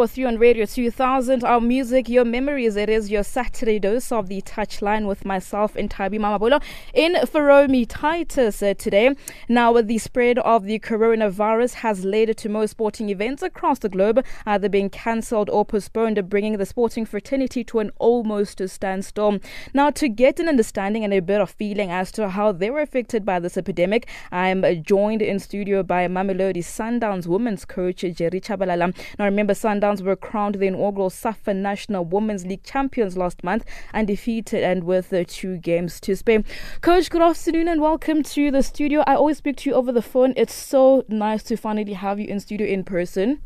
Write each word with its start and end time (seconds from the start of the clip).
With 0.00 0.16
you 0.16 0.28
on 0.28 0.38
Radio 0.38 0.64
2000, 0.64 1.44
our 1.44 1.60
music, 1.60 2.08
your 2.08 2.24
memories. 2.24 2.74
It 2.74 2.88
is 2.88 3.10
your 3.10 3.22
Saturday 3.22 3.78
dose 3.78 4.10
of 4.10 4.28
the 4.28 4.40
touchline 4.40 5.06
with 5.06 5.26
myself 5.26 5.76
and 5.76 5.90
Tabi 5.90 6.18
Mamabolo 6.18 6.62
in 6.94 7.26
for 7.26 7.44
Romy 7.44 7.84
Titus 7.84 8.62
uh, 8.62 8.72
today. 8.72 9.14
Now, 9.46 9.72
with 9.72 9.88
the 9.88 9.98
spread 9.98 10.38
of 10.38 10.64
the 10.64 10.78
coronavirus 10.78 11.74
has 11.74 12.06
led 12.06 12.34
to 12.34 12.48
most 12.48 12.70
sporting 12.70 13.10
events 13.10 13.42
across 13.42 13.80
the 13.80 13.90
globe 13.90 14.24
either 14.46 14.70
being 14.70 14.88
cancelled 14.88 15.50
or 15.50 15.66
postponed, 15.66 16.30
bringing 16.30 16.56
the 16.56 16.64
sporting 16.64 17.04
fraternity 17.04 17.62
to 17.64 17.80
an 17.80 17.90
almost 17.98 18.66
standstill. 18.70 19.38
Now, 19.74 19.90
to 19.90 20.08
get 20.08 20.40
an 20.40 20.48
understanding 20.48 21.04
and 21.04 21.12
a 21.12 21.20
bit 21.20 21.42
of 21.42 21.50
feeling 21.50 21.90
as 21.90 22.10
to 22.12 22.30
how 22.30 22.52
they 22.52 22.70
were 22.70 22.80
affected 22.80 23.26
by 23.26 23.38
this 23.38 23.58
epidemic, 23.58 24.08
I 24.32 24.48
am 24.48 24.64
joined 24.82 25.20
in 25.20 25.38
studio 25.40 25.82
by 25.82 26.08
Mamelodi 26.08 26.64
Sundowns 26.64 27.26
women's 27.26 27.66
coach 27.66 28.00
Jerry 28.00 28.40
Tshabalala. 28.40 28.96
Now, 29.18 29.26
remember, 29.26 29.52
Sundowns 29.52 29.89
were 29.98 30.14
crowned 30.14 30.54
the 30.54 30.68
inaugural 30.68 31.10
SAFA 31.10 31.52
National 31.52 32.04
Women's 32.04 32.46
League 32.46 32.62
champions 32.62 33.16
last 33.16 33.42
month, 33.42 33.64
undefeated 33.92 34.62
and 34.62 34.84
with 34.84 35.12
uh, 35.12 35.24
two 35.26 35.58
games 35.58 35.98
to 36.00 36.14
spare. 36.14 36.44
Coach, 36.80 37.10
good 37.10 37.20
afternoon 37.20 37.66
and 37.66 37.80
welcome 37.80 38.22
to 38.22 38.52
the 38.52 38.62
studio. 38.62 39.02
I 39.08 39.16
always 39.16 39.38
speak 39.38 39.56
to 39.56 39.70
you 39.70 39.74
over 39.74 39.90
the 39.90 40.02
phone. 40.02 40.32
It's 40.36 40.54
so 40.54 41.04
nice 41.08 41.42
to 41.44 41.56
finally 41.56 41.94
have 41.94 42.20
you 42.20 42.28
in 42.28 42.38
studio 42.38 42.68
in 42.68 42.84
person. 42.84 43.42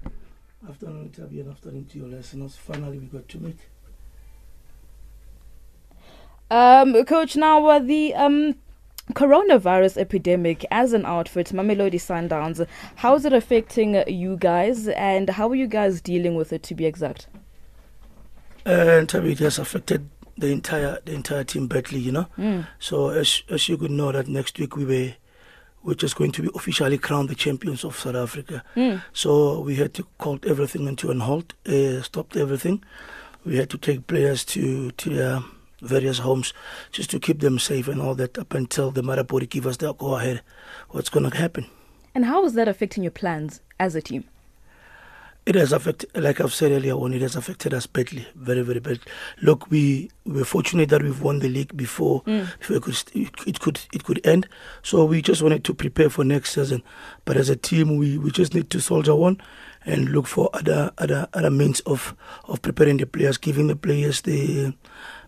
Afternoon, 0.68 1.10
Tabi, 1.10 1.40
and 1.40 1.50
afternoon 1.50 1.86
to 1.86 1.98
your 1.98 2.08
listeners. 2.08 2.56
Finally, 2.56 2.98
we 2.98 3.06
got 3.06 3.26
to 3.30 3.38
meet. 3.38 3.58
Um, 6.50 7.04
Coach, 7.04 7.36
now 7.36 7.64
uh, 7.66 7.78
the 7.78 8.14
um, 8.14 8.56
coronavirus 9.12 9.98
epidemic 9.98 10.64
as 10.70 10.92
an 10.92 11.04
outfit, 11.04 11.48
Mamelodi 11.48 11.94
Sundowns, 11.94 12.66
how 12.96 13.14
is 13.14 13.24
it 13.24 13.32
affecting 13.32 14.02
you 14.08 14.36
guys 14.36 14.88
and 14.88 15.30
how 15.30 15.48
are 15.50 15.54
you 15.54 15.66
guys 15.66 16.00
dealing 16.00 16.34
with 16.34 16.52
it 16.52 16.62
to 16.64 16.74
be 16.74 16.86
exact? 16.86 17.26
And 18.64 19.08
Tabi, 19.08 19.32
it 19.32 19.40
has 19.40 19.58
affected 19.58 20.08
the 20.36 20.50
entire 20.50 20.98
the 21.04 21.12
entire 21.12 21.44
team 21.44 21.66
badly, 21.66 21.98
you 21.98 22.12
know. 22.12 22.26
Mm. 22.38 22.66
So 22.78 23.10
as 23.10 23.42
as 23.50 23.68
you 23.68 23.76
could 23.76 23.90
know 23.90 24.10
that 24.10 24.26
next 24.26 24.58
week 24.58 24.74
we 24.76 24.84
were 24.84 25.14
we're 25.82 25.94
just 25.94 26.16
going 26.16 26.32
to 26.32 26.42
be 26.42 26.50
officially 26.54 26.96
crowned 26.96 27.28
the 27.28 27.34
champions 27.34 27.84
of 27.84 27.98
South 27.98 28.16
Africa. 28.16 28.64
Mm. 28.74 29.02
So 29.12 29.60
we 29.60 29.76
had 29.76 29.92
to 29.94 30.06
call 30.16 30.38
everything 30.46 30.88
into 30.88 31.10
an 31.10 31.20
halt, 31.20 31.52
uh, 31.66 32.00
stopped 32.00 32.36
everything. 32.36 32.82
We 33.44 33.58
had 33.58 33.68
to 33.70 33.78
take 33.78 34.06
players 34.06 34.44
to 34.46 34.92
to 34.92 35.10
their 35.10 35.42
various 35.84 36.18
homes 36.18 36.52
just 36.92 37.10
to 37.10 37.20
keep 37.20 37.40
them 37.40 37.58
safe 37.58 37.88
and 37.88 38.00
all 38.00 38.14
that 38.16 38.38
up 38.38 38.54
until 38.54 38.90
the 38.90 39.02
Marapori 39.02 39.48
give 39.48 39.66
us 39.66 39.76
the 39.76 39.92
go 39.94 40.16
ahead. 40.16 40.40
What's 40.90 41.10
going 41.10 41.28
to 41.30 41.36
happen? 41.36 41.66
And 42.14 42.24
how 42.24 42.44
is 42.44 42.54
that 42.54 42.68
affecting 42.68 43.02
your 43.02 43.10
plans 43.12 43.60
as 43.78 43.94
a 43.94 44.02
team? 44.02 44.24
It 45.46 45.56
has 45.56 45.72
affected, 45.74 46.08
like 46.14 46.40
I've 46.40 46.54
said 46.54 46.72
earlier 46.72 46.94
on, 46.94 47.12
it 47.12 47.20
has 47.20 47.36
affected 47.36 47.74
us 47.74 47.86
badly, 47.86 48.26
very, 48.34 48.62
very 48.62 48.80
bad. 48.80 49.00
Look, 49.42 49.70
we 49.70 50.10
we 50.24 50.38
were 50.38 50.44
fortunate 50.46 50.88
that 50.88 51.02
we've 51.02 51.20
won 51.20 51.40
the 51.40 51.50
league 51.50 51.76
before, 51.76 52.22
Mm. 52.22 52.48
before 52.58 52.76
it 52.76 52.82
could 52.82 53.02
it 53.44 53.60
could 53.60 53.80
it 53.92 54.04
could 54.04 54.26
end. 54.26 54.48
So 54.82 55.04
we 55.04 55.20
just 55.20 55.42
wanted 55.42 55.62
to 55.64 55.74
prepare 55.74 56.08
for 56.08 56.24
next 56.24 56.52
season. 56.54 56.82
But 57.26 57.36
as 57.36 57.50
a 57.50 57.56
team, 57.56 57.98
we, 57.98 58.16
we 58.16 58.30
just 58.30 58.54
need 58.54 58.70
to 58.70 58.80
soldier 58.80 59.12
on 59.12 59.38
and 59.84 60.08
look 60.12 60.26
for 60.26 60.48
other 60.54 60.92
other 60.96 61.28
other 61.34 61.50
means 61.50 61.80
of 61.80 62.14
of 62.44 62.62
preparing 62.62 62.96
the 62.96 63.04
players, 63.06 63.36
giving 63.36 63.66
the 63.66 63.76
players 63.76 64.22
the 64.22 64.72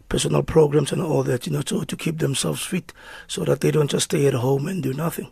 personal 0.09 0.43
programs 0.43 0.93
and 0.93 1.03
all 1.03 1.23
that, 1.25 1.47
you 1.47 1.53
know, 1.53 1.63
so 1.67 1.85
to 1.85 1.97
keep 1.97 2.19
themselves 2.19 2.63
fit, 2.65 2.93
so 3.27 3.45
that 3.45 3.61
they 3.61 3.71
don't 3.71 3.91
just 3.91 4.05
stay 4.07 4.27
at 4.27 4.35
home 4.35 4.67
and 4.67 4.83
do 4.83 4.93
nothing. 4.93 5.31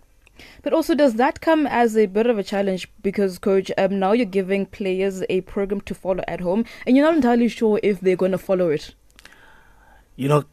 But 0.63 0.73
also, 0.73 0.95
does 0.95 1.15
that 1.15 1.41
come 1.41 1.67
as 1.67 1.97
a 1.97 2.07
bit 2.07 2.27
of 2.27 2.39
a 2.39 2.43
challenge 2.43 2.89
because, 3.03 3.39
coach, 3.39 3.71
um, 3.79 3.99
now 4.01 4.13
you're 4.13 4.27
giving 4.27 4.67
players 4.67 5.23
a 5.29 5.43
program 5.43 5.81
to 5.83 5.95
follow 5.95 6.25
at 6.27 6.41
home, 6.41 6.65
and 6.87 6.97
you're 6.97 7.07
not 7.07 7.15
entirely 7.15 7.49
sure 7.49 7.79
if 7.83 8.01
they're 8.01 8.17
going 8.17 8.33
to 8.33 8.39
follow 8.39 8.71
it. 8.71 8.95
you 10.17 10.29
know, 10.29 10.45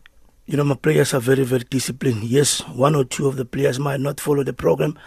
you 0.47 0.57
know, 0.57 0.63
my 0.63 0.75
players 0.75 1.13
are 1.13 1.19
very, 1.19 1.43
very 1.43 1.63
disciplined. 1.69 2.23
Yes, 2.23 2.59
one 2.69 2.95
or 2.95 3.05
two 3.05 3.27
of 3.27 3.37
the 3.37 3.45
players 3.45 3.79
might 3.79 3.99
not 4.01 4.19
follow 4.19 4.43
the 4.43 4.53
program, 4.53 4.97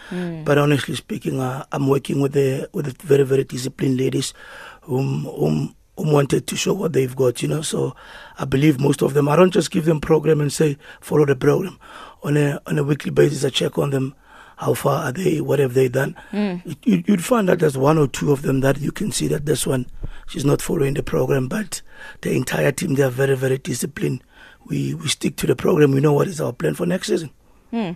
but 0.43 0.57
honestly 0.57 0.95
speaking, 0.95 1.39
uh, 1.39 1.65
I'm 1.71 1.87
working 1.87 2.19
with 2.21 2.31
the 2.33 2.69
with 2.73 2.85
the 2.85 3.05
very, 3.05 3.23
very 3.23 3.43
disciplined 3.43 3.97
ladies, 3.97 4.33
whom 4.81 5.25
whom 5.25 5.75
wanted 5.97 6.47
to 6.47 6.55
show 6.55 6.73
what 6.73 6.93
they've 6.93 7.15
got. 7.15 7.41
You 7.41 7.47
know, 7.47 7.61
so 7.61 7.95
I 8.37 8.45
believe 8.45 8.79
most 8.79 9.01
of 9.01 9.13
them. 9.13 9.27
I 9.29 9.35
don't 9.35 9.51
just 9.53 9.71
give 9.71 9.85
them 9.85 9.99
program 10.01 10.41
and 10.41 10.51
say 10.51 10.77
follow 11.01 11.25
the 11.25 11.35
program. 11.35 11.79
On 12.23 12.35
a 12.37 12.59
on 12.65 12.77
a 12.79 12.83
weekly 12.83 13.11
basis, 13.11 13.45
I 13.45 13.49
check 13.49 13.77
on 13.77 13.91
them. 13.91 14.15
How 14.57 14.73
far 14.73 15.03
are 15.03 15.11
they? 15.11 15.41
What 15.41 15.59
have 15.59 15.73
they 15.73 15.89
done? 15.89 16.15
Hmm. 16.31 16.55
You- 16.65 16.75
You, 16.83 17.03
you'd 17.07 17.23
find 17.25 17.49
that 17.49 17.59
there's 17.59 17.77
one 17.77 17.97
or 17.97 18.07
two 18.07 18.31
of 18.31 18.41
them 18.41 18.61
that 18.61 18.79
you 18.79 18.91
can 18.91 19.11
see 19.11 19.27
that 19.27 19.45
this 19.45 19.67
one, 19.67 19.85
she's 20.27 20.45
not 20.45 20.61
following 20.61 20.93
the 20.93 21.03
program, 21.03 21.47
but 21.49 21.81
the 22.21 22.31
entire 22.33 22.71
team 22.71 22.95
they 22.95 23.03
are 23.03 23.09
very, 23.09 23.35
very 23.35 23.57
disciplined. 23.57 24.23
We 24.65 24.93
we 24.95 25.07
stick 25.09 25.35
to 25.37 25.47
the 25.47 25.55
program. 25.57 25.91
We 25.91 25.99
know 25.99 26.13
what 26.13 26.27
is 26.29 26.39
our 26.39 26.53
plan 26.53 26.73
for 26.75 26.85
next 26.85 27.07
season. 27.07 27.31
Hmm. 27.71 27.91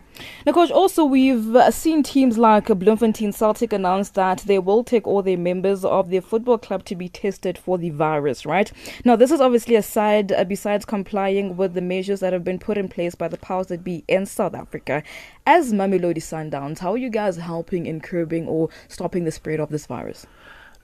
Now, 0.46 0.53
coach, 0.53 0.72
also 0.72 1.06
we've 1.06 1.56
uh, 1.56 1.72
seen 1.72 2.02
teams 2.02 2.38
like 2.38 2.66
Bloemfontein 2.66 3.31
Celtic 3.31 3.72
announce 3.72 4.09
that 4.09 4.40
they 4.40 4.57
will 4.57 4.84
take 4.84 5.07
all 5.07 5.22
their 5.22 5.38
members 5.38 5.85
of 5.85 6.09
their 6.09 6.22
football 6.22 6.57
club 6.57 6.84
to 6.85 6.96
be 6.96 7.07
tested 7.07 7.57
for 7.57 7.78
the 7.78 7.91
virus, 7.91 8.46
right? 8.46 8.72
Now, 9.06 9.16
this 9.16 9.31
is 9.31 9.40
obviously 9.40 9.75
aside 9.75 10.31
uh, 10.31 10.44
besides 10.44 10.85
complying 10.85 11.56
with 11.56 11.75
the 11.75 11.81
measures 11.81 12.19
that 12.22 12.34
have 12.34 12.44
been 12.44 12.59
put 12.59 12.78
in 12.78 12.90
place 12.90 13.13
by 13.16 13.28
the 13.28 13.38
powers 13.38 13.68
that 13.68 13.84
be 13.84 14.03
in 14.08 14.25
South 14.25 14.56
Africa. 14.56 15.03
As 15.46 15.72
Mamelodi 15.72 16.18
Sundowns, 16.18 16.79
how 16.79 16.94
are 16.94 16.97
you 16.97 17.09
guys 17.09 17.38
helping 17.38 17.85
in 17.85 18.02
curbing 18.02 18.47
or 18.47 18.69
stopping 18.88 19.24
the 19.24 19.31
spread 19.31 19.59
of 19.59 19.69
this 19.69 19.85
virus? 19.85 20.25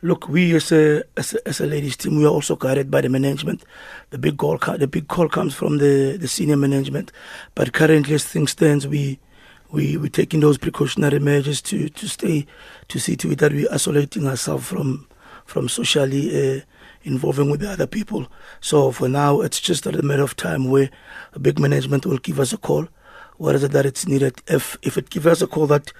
Look, 0.06 0.30
we 0.30 0.54
as 0.54 0.72
a, 0.72 1.04
as 1.18 1.34
a 1.34 1.48
as 1.48 1.60
a 1.60 1.66
ladies 1.66 1.98
team, 1.98 2.18
we 2.18 2.26
are 2.26 2.30
also 2.30 2.56
guided 2.56 2.92
by 2.92 3.02
the 3.02 3.10
management. 3.10 3.64
The 4.12 4.20
big 4.20 4.38
call, 4.38 4.60
the 4.60 4.86
big 4.86 5.08
call 5.08 5.28
comes 5.28 5.56
from 5.56 5.80
the, 5.80 6.16
the 6.22 6.28
senior 6.28 6.58
management. 6.58 7.12
But 7.56 7.74
currently, 7.74 8.14
as 8.14 8.24
things 8.24 8.52
stands, 8.52 8.86
we 8.86 9.18
we 9.72 9.98
we 9.98 10.10
taking 10.10 10.42
those 10.42 10.60
precautionary 10.60 11.18
measures 11.18 11.60
to 11.64 11.90
to 11.90 12.08
stay 12.08 12.46
to 12.88 13.00
see 13.00 13.16
to 13.16 13.32
it 13.32 13.40
that 13.40 13.52
we're 13.52 13.68
isolating 13.72 14.28
ourselves 14.28 14.68
from 14.68 15.08
from 15.44 15.68
socially 15.68 16.30
uh, 16.30 16.62
involving 17.02 17.50
with 17.50 17.62
the 17.62 17.72
other 17.72 17.88
people. 17.88 18.28
So 18.62 18.92
for 18.92 19.10
now, 19.10 19.42
it's 19.42 19.60
just 19.60 19.88
a 19.88 20.04
matter 20.04 20.22
of 20.22 20.36
time 20.36 20.70
where 20.70 20.92
a 21.34 21.40
big 21.40 21.58
management 21.58 22.06
will 22.06 22.20
give 22.20 22.40
us 22.40 22.54
a 22.54 22.60
call. 22.60 22.88
What 23.38 23.56
is 23.56 23.64
it 23.64 23.72
that 23.72 23.88
it's 23.88 24.06
needed? 24.06 24.36
If 24.46 24.78
if 24.84 25.00
it 25.00 25.10
gives 25.10 25.26
us 25.26 25.42
a 25.42 25.48
call 25.48 25.66
that 25.66 25.92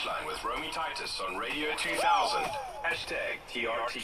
Touchline 0.00 0.26
with 0.26 0.42
Romy 0.44 0.70
Titus 0.72 1.20
on 1.28 1.36
Radio 1.36 1.68
2000. 1.76 2.40
Hashtag 2.82 3.36
TRT. 3.52 4.00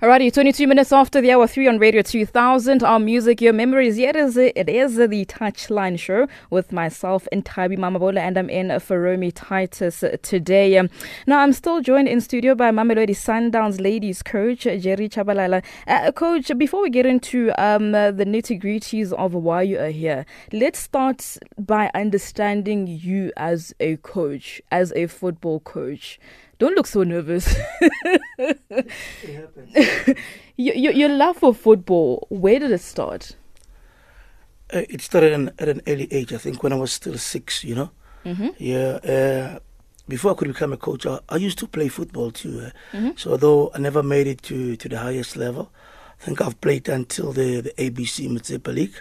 Alrighty, 0.00 0.32
22 0.32 0.68
minutes 0.68 0.92
after 0.92 1.20
the 1.20 1.32
hour 1.32 1.48
3 1.48 1.66
on 1.66 1.78
Radio 1.80 2.02
2000. 2.02 2.84
Our 2.84 3.00
music, 3.00 3.40
your 3.40 3.52
memories. 3.52 3.98
Yeah, 3.98 4.10
it 4.10 4.14
is, 4.14 4.36
it 4.36 4.68
is 4.68 4.94
the 4.94 5.24
Touchline 5.24 5.98
show 5.98 6.28
with 6.50 6.70
myself 6.70 7.26
and 7.32 7.44
Tabi 7.44 7.76
Mamabolo, 7.76 8.18
and 8.18 8.38
I'm 8.38 8.48
in 8.48 8.78
for 8.78 9.00
Romy 9.02 9.32
Titus 9.32 10.04
today. 10.22 10.80
Now, 11.26 11.40
I'm 11.40 11.52
still 11.52 11.80
joined 11.80 12.06
in 12.06 12.20
studio 12.20 12.54
by 12.54 12.70
Mamelodi 12.70 13.08
Sundowns 13.08 13.80
ladies 13.80 14.22
coach, 14.22 14.60
Jerry 14.60 15.08
Tshabalala. 15.08 15.64
Uh, 15.88 16.12
coach, 16.12 16.52
before 16.56 16.80
we 16.80 16.90
get 16.90 17.04
into 17.04 17.50
um, 17.60 17.92
uh, 17.92 18.12
the 18.12 18.24
nitty 18.24 18.62
gritties 18.62 19.12
of 19.12 19.34
why 19.34 19.62
you 19.62 19.80
are 19.80 19.90
here, 19.90 20.24
let's 20.52 20.78
start 20.78 21.38
by 21.58 21.90
understanding 21.92 22.86
you 22.86 23.32
as 23.36 23.74
a 23.80 23.96
coach, 23.96 24.62
as 24.70 24.92
a 24.94 25.08
football 25.08 25.58
coach. 25.58 26.20
Don't 26.58 26.74
look 26.74 26.86
so 26.86 27.02
nervous. 27.04 27.54
your, 30.56 30.74
your, 30.74 30.92
your 30.92 31.08
love 31.08 31.36
for 31.36 31.54
football, 31.54 32.26
where 32.30 32.58
did 32.58 32.72
it 32.72 32.80
start? 32.80 33.36
Uh, 34.72 34.82
it 34.90 35.00
started 35.00 35.32
an, 35.32 35.50
at 35.58 35.68
an 35.68 35.80
early 35.86 36.12
age, 36.12 36.32
I 36.32 36.38
think, 36.38 36.62
when 36.62 36.72
I 36.72 36.76
was 36.76 36.92
still 36.92 37.16
six, 37.16 37.62
you 37.64 37.74
know. 37.74 37.90
Mm-hmm. 38.24 38.48
Yeah. 38.58 38.98
Uh, 39.56 39.58
before 40.08 40.32
I 40.32 40.34
could 40.34 40.48
become 40.48 40.72
a 40.72 40.76
coach, 40.76 41.06
I, 41.06 41.20
I 41.28 41.36
used 41.36 41.58
to 41.58 41.66
play 41.66 41.88
football 41.88 42.30
too. 42.30 42.60
Uh, 42.66 42.70
Mm-hmm. 42.92 43.10
So, 43.16 43.32
although 43.32 43.70
I 43.74 43.78
never 43.78 44.02
made 44.02 44.26
it 44.26 44.42
to, 44.42 44.74
to 44.76 44.88
the 44.88 44.98
highest 44.98 45.36
level, 45.36 45.70
I 46.20 46.24
think 46.24 46.40
I've 46.40 46.60
played 46.60 46.88
until 46.88 47.32
the, 47.32 47.60
the 47.60 47.70
ABC 47.78 48.28
Motsepe 48.28 48.74
League. 48.74 49.00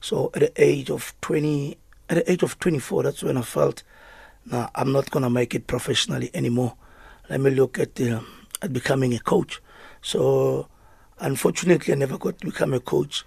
So, 0.00 0.30
at 0.34 0.40
the 0.40 0.52
age 0.56 0.90
of 0.90 1.14
20, 1.20 1.76
at 2.10 2.16
the 2.16 2.30
age 2.30 2.42
of 2.42 2.58
24, 2.60 3.02
that's 3.02 3.22
when 3.22 3.36
I 3.36 3.42
felt, 3.42 3.82
nah, 4.46 4.68
I'm 4.74 4.92
not 4.92 5.10
going 5.10 5.24
to 5.24 5.30
make 5.30 5.54
it 5.54 5.66
professionally 5.66 6.30
anymore. 6.34 6.74
Let 7.32 7.40
me 7.40 7.50
look 7.50 7.78
at, 7.78 7.94
the, 7.94 8.22
at 8.60 8.74
becoming 8.74 9.14
a 9.14 9.18
coach. 9.18 9.62
So, 10.02 10.68
unfortunately, 11.18 11.94
I 11.94 11.96
never 11.96 12.18
got 12.18 12.38
to 12.38 12.46
become 12.46 12.74
a 12.74 12.80
coach 12.80 13.24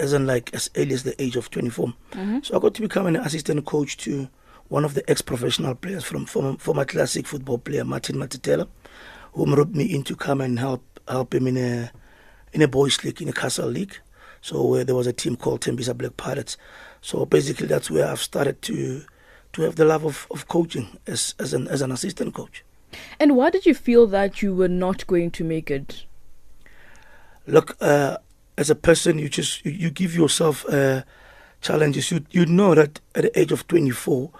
as 0.00 0.14
in 0.14 0.26
like 0.26 0.54
as 0.54 0.70
early 0.74 0.94
as 0.94 1.02
the 1.02 1.20
age 1.22 1.36
of 1.36 1.50
24. 1.50 1.86
Mm-hmm. 1.86 2.38
So 2.44 2.56
I 2.56 2.60
got 2.60 2.72
to 2.74 2.80
become 2.80 3.06
an 3.06 3.16
assistant 3.16 3.66
coach 3.66 3.98
to 3.98 4.26
one 4.68 4.86
of 4.86 4.94
the 4.94 5.08
ex-professional 5.10 5.74
players 5.74 6.02
from 6.02 6.24
former, 6.24 6.56
former 6.56 6.86
classic 6.86 7.26
football 7.26 7.58
player 7.58 7.84
Martin 7.84 8.16
Matitela, 8.16 8.66
whom 9.34 9.54
roped 9.54 9.74
me 9.74 9.84
in 9.84 10.02
to 10.04 10.16
come 10.16 10.40
and 10.40 10.58
help 10.58 10.82
help 11.06 11.34
him 11.34 11.46
in 11.46 11.58
a 11.58 11.92
in 12.54 12.62
a 12.62 12.68
boys 12.68 13.04
league 13.04 13.20
in 13.20 13.28
a 13.28 13.34
castle 13.34 13.68
league. 13.68 13.96
So 14.40 14.66
where 14.66 14.84
there 14.84 14.94
was 14.94 15.06
a 15.06 15.12
team 15.12 15.36
called 15.36 15.60
Tembisa 15.60 15.94
Black 15.94 16.16
Pirates. 16.16 16.56
So 17.02 17.26
basically 17.26 17.66
that's 17.66 17.90
where 17.90 18.08
I've 18.08 18.22
started 18.22 18.62
to 18.62 19.02
to 19.52 19.62
have 19.62 19.76
the 19.76 19.84
love 19.84 20.06
of, 20.06 20.26
of 20.30 20.48
coaching 20.48 20.98
as 21.06 21.34
as 21.38 21.52
an 21.52 21.68
as 21.68 21.82
an 21.82 21.92
assistant 21.92 22.32
coach. 22.32 22.64
And 23.18 23.36
why 23.36 23.50
did 23.50 23.66
you 23.66 23.74
feel 23.74 24.06
that 24.08 24.42
you 24.42 24.54
were 24.54 24.68
not 24.68 25.06
going 25.06 25.30
to 25.32 25.44
make 25.44 25.70
it? 25.70 26.04
look 27.46 27.76
uh, 27.80 28.16
as 28.56 28.70
a 28.70 28.74
person 28.74 29.18
you 29.18 29.28
just 29.28 29.64
you, 29.64 29.72
you 29.72 29.90
give 29.90 30.14
yourself 30.14 30.64
uh, 30.68 31.02
challenges. 31.60 32.10
You 32.10 32.24
you 32.30 32.46
know 32.46 32.74
that 32.74 33.00
at 33.14 33.22
the 33.22 33.38
age 33.38 33.52
of 33.52 33.66
24 33.68 34.30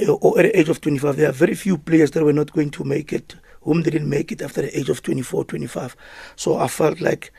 uh, 0.00 0.12
or 0.12 0.38
at 0.38 0.42
the 0.42 0.58
age 0.58 0.68
of 0.68 0.80
25 0.80 1.16
there 1.16 1.28
are 1.28 1.32
very 1.32 1.54
few 1.54 1.78
players 1.78 2.10
that 2.12 2.24
were 2.24 2.32
not 2.32 2.52
going 2.52 2.70
to 2.70 2.84
make 2.84 3.12
it 3.12 3.36
whom 3.62 3.82
didn't 3.82 4.08
make 4.08 4.32
it 4.32 4.42
after 4.42 4.62
the 4.62 4.78
age 4.78 4.88
of 4.88 5.02
24 5.02 5.44
25 5.44 5.94
so 6.34 6.56
i 6.56 6.66
felt 6.66 6.98
like 7.00 7.30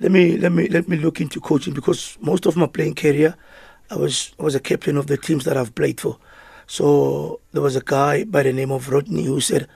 let 0.00 0.10
me 0.10 0.36
let 0.36 0.50
me 0.50 0.66
let 0.68 0.88
me 0.88 0.96
look 0.96 1.20
into 1.20 1.40
coaching 1.40 1.72
because 1.72 2.18
most 2.20 2.46
of 2.46 2.56
my 2.56 2.66
playing 2.66 2.94
career 2.94 3.36
i 3.90 3.96
was 3.96 4.32
I 4.40 4.42
was 4.42 4.56
a 4.56 4.60
captain 4.60 4.96
of 4.96 5.06
the 5.06 5.16
teams 5.16 5.44
that 5.44 5.56
i've 5.56 5.74
played 5.76 6.00
for 6.00 6.18
so 6.68 7.40
there 7.52 7.62
was 7.62 7.74
a 7.76 7.82
guy 7.96 8.24
by 8.24 8.42
the 8.42 8.52
name 8.52 8.70
of 8.70 8.88
rodney 8.94 9.24
who 9.24 9.40
said 9.40 9.66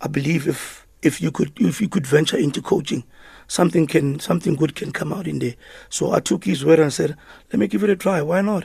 i 0.00 0.08
believe 0.08 0.46
if 0.48 0.86
if 1.02 1.20
you 1.20 1.30
could 1.30 1.50
if 1.60 1.80
you 1.82 1.88
could 1.88 2.06
venture 2.06 2.38
into 2.38 2.62
coaching 2.62 3.02
something 3.48 3.86
can 3.86 4.18
something 4.20 4.54
good 4.56 4.74
can 4.74 4.90
come 4.92 5.12
out 5.12 5.26
in 5.28 5.38
there. 5.38 5.54
So 5.88 6.12
i 6.12 6.20
took 6.20 6.44
his 6.44 6.64
word 6.64 6.80
and 6.80 6.92
said 6.92 7.14
let 7.52 7.58
me 7.60 7.66
give 7.68 7.84
it 7.84 7.90
a 7.90 7.96
try. 7.96 8.20
Why 8.22 8.40
not? 8.40 8.64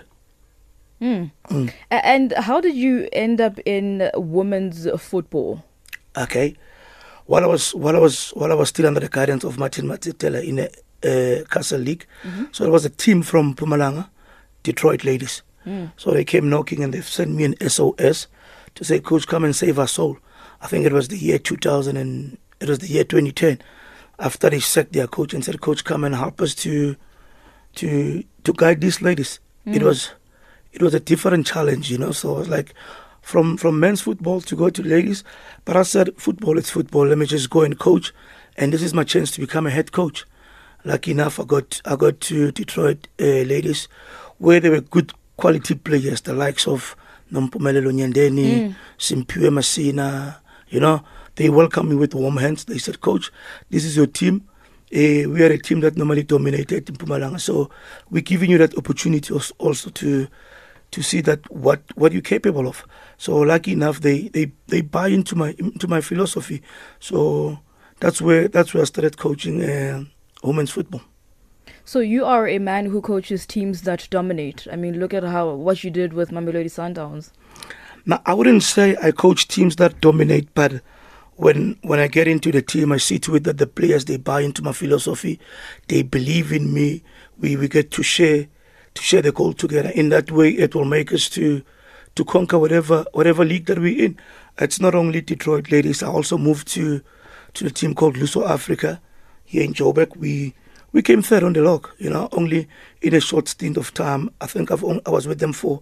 Hmm. 0.99 1.25
Hmm. 1.49 1.67
A- 1.91 2.05
And 2.13 2.33
how 2.47 2.61
did 2.61 2.75
you 2.75 3.07
end 3.13 3.41
up 3.41 3.59
in 3.65 4.09
women's 4.15 4.87
football? 4.99 5.63
okay. 6.17 6.55
While 7.25 7.43
i 7.43 7.47
was 7.47 7.75
while 7.75 7.95
i 7.95 7.99
was 7.99 8.29
while 8.31 8.51
i 8.51 8.55
was 8.55 8.69
still 8.69 8.87
under 8.87 8.99
the 8.99 9.07
guidance 9.17 9.43
of 9.43 9.57
martin 9.59 9.85
matitela 9.87 10.41
in 10.43 10.59
a 10.59 10.67
uh, 11.11 11.43
castle 11.53 11.79
league 11.79 12.05
mm-hmm. 12.23 12.45
so 12.51 12.63
there 12.63 12.73
was 12.73 12.85
a 12.85 12.89
team 12.89 13.21
from 13.21 13.53
mpumalanga 13.55 14.09
detroit 14.63 15.03
ladies 15.05 15.43
so 15.97 16.11
they 16.11 16.23
came 16.23 16.49
knocking 16.49 16.83
and 16.83 16.93
they 16.93 17.01
sent 17.01 17.31
me 17.31 17.43
an 17.43 17.55
sos 17.69 18.27
to 18.75 18.83
say 18.83 18.99
coach 18.99 19.27
come 19.27 19.43
and 19.43 19.55
save 19.55 19.77
our 19.79 19.87
soul. 19.87 20.17
I 20.61 20.67
think 20.67 20.85
it 20.85 20.93
was 20.93 21.07
the 21.07 21.17
year 21.17 21.37
2000 21.39 21.97
and 21.97 22.37
it 22.59 22.69
was 22.69 22.79
the 22.79 22.87
year 22.87 23.03
2010 23.03 23.59
after 24.19 24.49
they 24.49 24.59
sacked 24.59 24.93
their 24.93 25.07
coach 25.07 25.33
and 25.33 25.43
said 25.43 25.61
coach 25.61 25.83
come 25.83 26.03
and 26.03 26.15
help 26.15 26.41
us 26.41 26.53
to 26.55 26.95
to 27.75 28.23
to 28.43 28.53
guide 28.53 28.81
these 28.81 29.01
ladies. 29.01 29.39
It 29.65 29.83
was 29.83 30.11
it 30.73 30.81
was 30.81 30.93
a 30.93 30.99
different 30.99 31.45
challenge 31.47 31.91
you 31.91 31.97
know? 31.97 32.11
So 32.11 32.35
it 32.35 32.39
was 32.39 32.49
like 32.49 32.73
from 33.21 33.57
from 33.57 33.79
men's 33.79 34.01
football 34.01 34.41
to 34.41 34.55
go 34.55 34.69
to 34.69 34.81
ladies 34.81 35.23
but 35.63 35.75
i 35.75 35.83
said 35.83 36.09
football 36.17 36.57
is 36.57 36.69
football. 36.69 37.05
Let 37.07 37.17
me 37.17 37.25
just 37.25 37.49
go 37.49 37.61
and 37.61 37.77
coach 37.77 38.13
and 38.57 38.73
this 38.73 38.81
is 38.81 38.93
my 38.93 39.03
chance 39.03 39.31
to 39.31 39.39
become 39.41 39.67
a 39.67 39.69
head 39.71 39.91
coach. 39.91 40.25
Lucky 40.83 41.11
enough 41.11 41.39
i 41.39 41.43
got 41.43 41.81
i 41.85 41.95
got 41.95 42.19
to 42.21 42.51
detroit 42.51 43.07
uh, 43.19 43.43
ladies 43.45 43.87
where 44.39 44.59
there 44.59 44.71
were 44.71 44.81
good 44.81 45.13
quality 45.41 45.75
players 45.75 46.21
the 46.23 46.33
likes 46.33 46.67
of 46.67 46.95
nompumelelo 47.31 47.91
nyandeni 47.91 48.75
simpiwe 48.97 49.49
masina 49.49 50.35
you 50.71 50.79
know 50.79 50.99
they 51.35 51.49
welcomed 51.49 51.89
me 51.89 51.95
with 51.95 52.13
warm 52.13 52.37
hands 52.37 52.65
they 52.65 52.79
said 52.79 52.97
coach 52.99 53.31
this 53.71 53.83
is 53.85 53.97
your 53.97 54.11
team 54.11 54.41
uh, 54.93 55.23
we 55.29 55.41
are 55.41 55.53
a 55.53 55.57
team 55.57 55.79
that 55.79 55.95
normally 55.95 56.23
dominated 56.23 56.89
in 56.89 56.95
Mpumalanga, 56.95 57.39
so 57.39 57.69
we're 58.09 58.21
giving 58.21 58.51
you 58.51 58.57
that 58.57 58.77
opportunity 58.77 59.33
also 59.57 59.89
to 59.89 60.27
to 60.91 61.01
see 61.01 61.21
that 61.21 61.39
what 61.49 61.79
what 61.95 62.11
you're 62.11 62.21
capable 62.21 62.67
of. 62.67 62.83
So 63.17 63.37
lucky 63.37 63.71
enough, 63.71 64.01
they 64.01 64.27
they 64.27 64.51
they 64.67 64.81
buy 64.81 65.07
into 65.07 65.35
my 65.37 65.55
into 65.57 65.87
my 65.87 66.01
philosophy. 66.01 66.61
So 66.99 67.59
that's 68.01 68.21
where 68.21 68.49
that's 68.49 68.73
where 68.73 68.83
I 68.83 68.85
started 68.85 69.17
coaching 69.17 69.63
uh, 69.63 70.03
women's 70.43 70.71
football. 70.71 71.01
So 71.85 71.99
you 71.99 72.25
are 72.25 72.47
a 72.47 72.59
man 72.59 72.85
who 72.85 73.01
coaches 73.01 73.45
teams 73.45 73.81
that 73.83 74.07
dominate. 74.09 74.67
I 74.71 74.75
mean, 74.75 74.99
look 74.99 75.13
at 75.13 75.23
how 75.23 75.53
what 75.53 75.83
you 75.83 75.89
did 75.89 76.13
with 76.13 76.31
Mamelodi 76.31 76.65
Sundowns. 76.65 77.31
Now 78.05 78.21
I 78.25 78.33
wouldn't 78.33 78.63
say 78.63 78.95
I 79.01 79.11
coach 79.11 79.47
teams 79.47 79.75
that 79.77 80.01
dominate, 80.01 80.53
but 80.53 80.81
when 81.35 81.77
when 81.81 81.99
I 81.99 82.07
get 82.07 82.27
into 82.27 82.51
the 82.51 82.61
team, 82.61 82.91
I 82.91 82.97
see 82.97 83.19
to 83.19 83.35
it 83.35 83.43
that 83.45 83.57
the 83.57 83.67
players 83.67 84.05
they 84.05 84.17
buy 84.17 84.41
into 84.41 84.61
my 84.61 84.73
philosophy, 84.73 85.39
they 85.87 86.03
believe 86.03 86.51
in 86.51 86.73
me. 86.73 87.03
We 87.39 87.55
we 87.55 87.67
get 87.67 87.91
to 87.91 88.03
share 88.03 88.47
to 88.93 89.01
share 89.01 89.21
the 89.21 89.31
goal 89.31 89.53
together. 89.53 89.89
In 89.89 90.09
that 90.09 90.31
way, 90.31 90.51
it 90.51 90.75
will 90.75 90.85
make 90.85 91.11
us 91.11 91.29
to 91.29 91.63
to 92.15 92.25
conquer 92.25 92.59
whatever 92.59 93.05
whatever 93.13 93.43
league 93.43 93.65
that 93.65 93.79
we're 93.79 94.05
in. 94.05 94.17
It's 94.59 94.79
not 94.79 94.95
only 94.95 95.21
Detroit 95.21 95.71
ladies. 95.71 96.03
I 96.03 96.07
also 96.07 96.37
moved 96.37 96.67
to 96.69 97.01
to 97.55 97.65
a 97.65 97.69
team 97.69 97.95
called 97.95 98.15
Luso 98.15 98.47
Africa 98.47 99.01
here 99.45 99.63
in 99.63 99.73
Joburg. 99.73 100.15
We 100.17 100.53
we 100.91 101.01
came 101.01 101.21
third 101.21 101.43
on 101.43 101.53
the 101.53 101.61
log. 101.61 101.89
You 101.97 102.09
know, 102.09 102.29
only 102.31 102.67
in 103.01 103.13
a 103.13 103.19
short 103.19 103.47
stint 103.47 103.77
of 103.77 103.93
time. 103.93 104.29
I 104.39 104.47
think 104.47 104.71
I've 104.71 104.83
I 104.83 105.09
was 105.09 105.27
with 105.27 105.39
them 105.39 105.53
for 105.53 105.81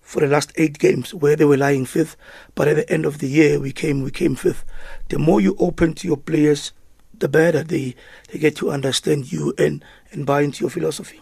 for 0.00 0.20
the 0.20 0.26
last 0.26 0.52
eight 0.56 0.78
games 0.78 1.12
where 1.12 1.36
they 1.36 1.44
were 1.44 1.56
lying 1.56 1.84
fifth. 1.84 2.16
But 2.54 2.68
at 2.68 2.76
the 2.76 2.90
end 2.90 3.04
of 3.04 3.18
the 3.18 3.28
year, 3.28 3.60
we 3.60 3.72
came 3.72 4.02
we 4.02 4.10
came 4.10 4.36
fifth. 4.36 4.64
The 5.08 5.18
more 5.18 5.40
you 5.40 5.56
open 5.58 5.94
to 5.94 6.08
your 6.08 6.16
players, 6.16 6.72
the 7.18 7.28
better 7.28 7.62
they 7.62 7.94
they 8.32 8.38
get 8.38 8.56
to 8.56 8.70
understand 8.70 9.32
you 9.32 9.54
and 9.58 9.84
and 10.12 10.26
buy 10.26 10.42
into 10.42 10.60
your 10.62 10.70
philosophy. 10.70 11.20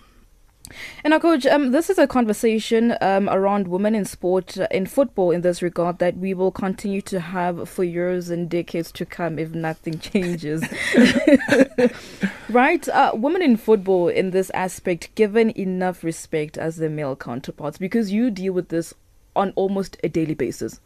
And 1.04 1.12
now, 1.12 1.18
coach, 1.18 1.46
um, 1.46 1.72
this 1.72 1.90
is 1.90 1.98
a 1.98 2.06
conversation 2.06 2.96
um, 3.00 3.28
around 3.28 3.68
women 3.68 3.94
in 3.94 4.04
sport, 4.04 4.58
uh, 4.58 4.66
in 4.70 4.86
football, 4.86 5.30
in 5.30 5.42
this 5.42 5.62
regard, 5.62 5.98
that 5.98 6.16
we 6.16 6.34
will 6.34 6.50
continue 6.50 7.00
to 7.02 7.20
have 7.20 7.68
for 7.68 7.84
years 7.84 8.30
and 8.30 8.48
decades 8.48 8.90
to 8.92 9.06
come 9.06 9.38
if 9.38 9.50
nothing 9.50 9.98
changes. 9.98 10.64
right? 12.48 12.88
Uh, 12.88 13.12
women 13.14 13.42
in 13.42 13.56
football, 13.56 14.08
in 14.08 14.30
this 14.30 14.50
aspect, 14.50 15.14
given 15.14 15.50
enough 15.58 16.02
respect 16.02 16.58
as 16.58 16.76
their 16.76 16.90
male 16.90 17.16
counterparts, 17.16 17.78
because 17.78 18.12
you 18.12 18.30
deal 18.30 18.52
with 18.52 18.68
this 18.68 18.94
on 19.34 19.52
almost 19.56 19.96
a 20.02 20.08
daily 20.08 20.34
basis. 20.34 20.80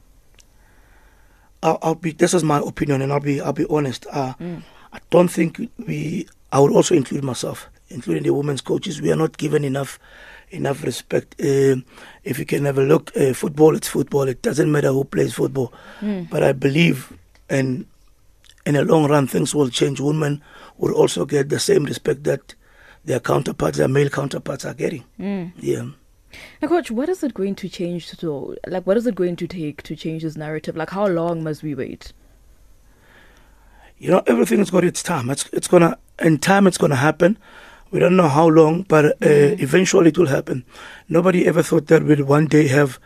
I'll, 1.62 1.78
I'll 1.82 1.94
be. 1.94 2.12
This 2.12 2.34
is 2.34 2.42
my 2.42 2.58
opinion, 2.58 3.02
and 3.02 3.12
I'll 3.12 3.20
be. 3.20 3.40
I'll 3.40 3.52
be 3.52 3.66
honest. 3.68 4.06
Uh, 4.10 4.34
I 4.92 4.98
don't 5.10 5.28
think 5.28 5.70
we. 5.78 6.26
I 6.52 6.58
would 6.58 6.72
also 6.72 6.94
include 6.94 7.22
myself, 7.22 7.68
including 7.90 8.22
the 8.22 8.32
women's 8.32 8.60
coaches. 8.60 9.00
We 9.02 9.12
are 9.12 9.16
not 9.16 9.36
given 9.36 9.64
enough, 9.64 9.98
enough 10.50 10.82
respect. 10.82 11.34
Um 11.40 11.84
if 12.24 12.38
you 12.38 12.46
can 12.46 12.64
have 12.64 12.78
a 12.78 12.82
look, 12.82 13.14
uh, 13.16 13.32
football. 13.34 13.74
It's 13.76 13.88
football. 13.88 14.28
It 14.28 14.42
doesn't 14.42 14.70
matter 14.70 14.88
who 14.92 15.04
plays 15.04 15.34
football. 15.34 15.72
But 16.00 16.42
I 16.42 16.52
believe, 16.52 17.12
and 17.48 17.86
in 18.66 18.76
a 18.76 18.82
long 18.82 19.08
run, 19.08 19.26
things 19.26 19.54
will 19.54 19.70
change. 19.70 20.00
Women 20.00 20.42
will 20.78 20.92
also 20.92 21.24
get 21.26 21.48
the 21.48 21.58
same 21.58 21.84
respect 21.84 22.24
that 22.24 22.54
their 23.04 23.20
counterparts, 23.20 23.78
their 23.78 23.88
male 23.88 24.10
counterparts, 24.10 24.64
are 24.64 24.74
getting. 24.74 25.04
Yeah. 25.18 25.86
Now, 26.62 26.68
coach, 26.68 26.90
what 26.90 27.08
is 27.08 27.22
it 27.24 27.34
going 27.34 27.54
to 27.56 27.68
change 27.68 28.08
to 28.10 28.56
like? 28.66 28.86
What 28.86 28.96
is 28.96 29.06
it 29.06 29.14
going 29.14 29.36
to 29.36 29.46
take 29.46 29.82
to 29.82 29.96
change 29.96 30.22
this 30.22 30.36
narrative? 30.36 30.76
Like, 30.76 30.90
how 30.90 31.06
long 31.06 31.42
must 31.42 31.62
we 31.62 31.74
wait? 31.74 32.12
You 33.98 34.10
know, 34.10 34.22
everything's 34.26 34.70
got 34.70 34.84
its 34.84 35.02
time. 35.02 35.28
It's 35.30 35.48
it's 35.52 35.68
gonna 35.68 35.98
in 36.20 36.38
time. 36.38 36.66
It's 36.66 36.78
gonna 36.78 36.96
happen. 36.96 37.36
We 37.90 37.98
don't 37.98 38.16
know 38.16 38.28
how 38.28 38.48
long, 38.48 38.82
but 38.88 39.04
uh, 39.04 39.10
Mm. 39.20 39.60
eventually 39.62 40.08
it 40.08 40.18
will 40.18 40.28
happen. 40.28 40.64
Nobody 41.08 41.46
ever 41.46 41.62
thought 41.62 41.86
that 41.88 42.02
we'd 42.04 42.20
one 42.20 42.46
day 42.46 42.68
have 42.68 42.98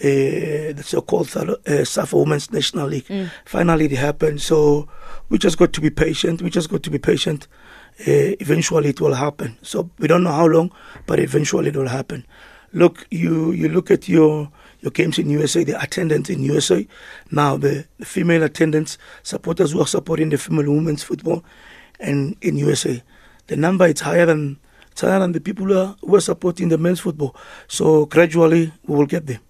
uh, 0.00 0.72
the 0.74 0.82
so-called 0.82 1.28
uh, 1.36 1.84
Safa 1.84 2.16
Women's 2.16 2.50
National 2.50 2.88
League. 2.88 3.06
Mm. 3.06 3.30
Finally, 3.44 3.84
it 3.84 3.92
happened. 3.92 4.40
So 4.40 4.88
we 5.28 5.38
just 5.38 5.58
got 5.58 5.72
to 5.74 5.80
be 5.80 5.90
patient. 5.90 6.42
We 6.42 6.50
just 6.50 6.70
got 6.70 6.82
to 6.82 6.90
be 6.90 6.98
patient. 6.98 7.46
Uh, 8.00 8.34
eventually, 8.40 8.88
it 8.90 9.00
will 9.00 9.14
happen. 9.14 9.56
So 9.62 9.90
we 9.98 10.08
don't 10.08 10.24
know 10.24 10.32
how 10.32 10.46
long, 10.46 10.72
but 11.06 11.20
eventually 11.20 11.68
it 11.68 11.76
will 11.76 11.88
happen. 11.88 12.24
Look, 12.72 13.06
you 13.10 13.52
you 13.52 13.68
look 13.68 13.90
at 13.90 14.08
your 14.08 14.50
your 14.80 14.90
games 14.90 15.18
in 15.18 15.28
USA, 15.30 15.62
the 15.62 15.80
attendance 15.80 16.30
in 16.30 16.42
USA. 16.42 16.86
Now 17.30 17.56
the, 17.58 17.84
the 17.98 18.06
female 18.06 18.42
attendance 18.42 18.98
supporters 19.22 19.72
who 19.72 19.80
are 19.80 19.86
supporting 19.86 20.30
the 20.30 20.38
female 20.38 20.72
women's 20.72 21.02
football, 21.04 21.44
and 22.00 22.34
in 22.40 22.56
USA, 22.56 23.02
the 23.52 23.56
number 23.58 23.84
is 23.84 24.00
higher 24.00 24.24
than 24.24 24.58
it's 24.90 25.02
higher 25.02 25.18
than 25.18 25.32
the 25.32 25.40
people 25.40 25.66
who 25.66 25.76
are, 25.76 25.94
who 26.00 26.16
are 26.16 26.22
supporting 26.22 26.70
the 26.70 26.78
men's 26.78 27.00
football. 27.00 27.36
So 27.68 28.06
gradually 28.06 28.72
we 28.86 28.96
will 28.96 29.04
get 29.04 29.26
there. 29.26 29.40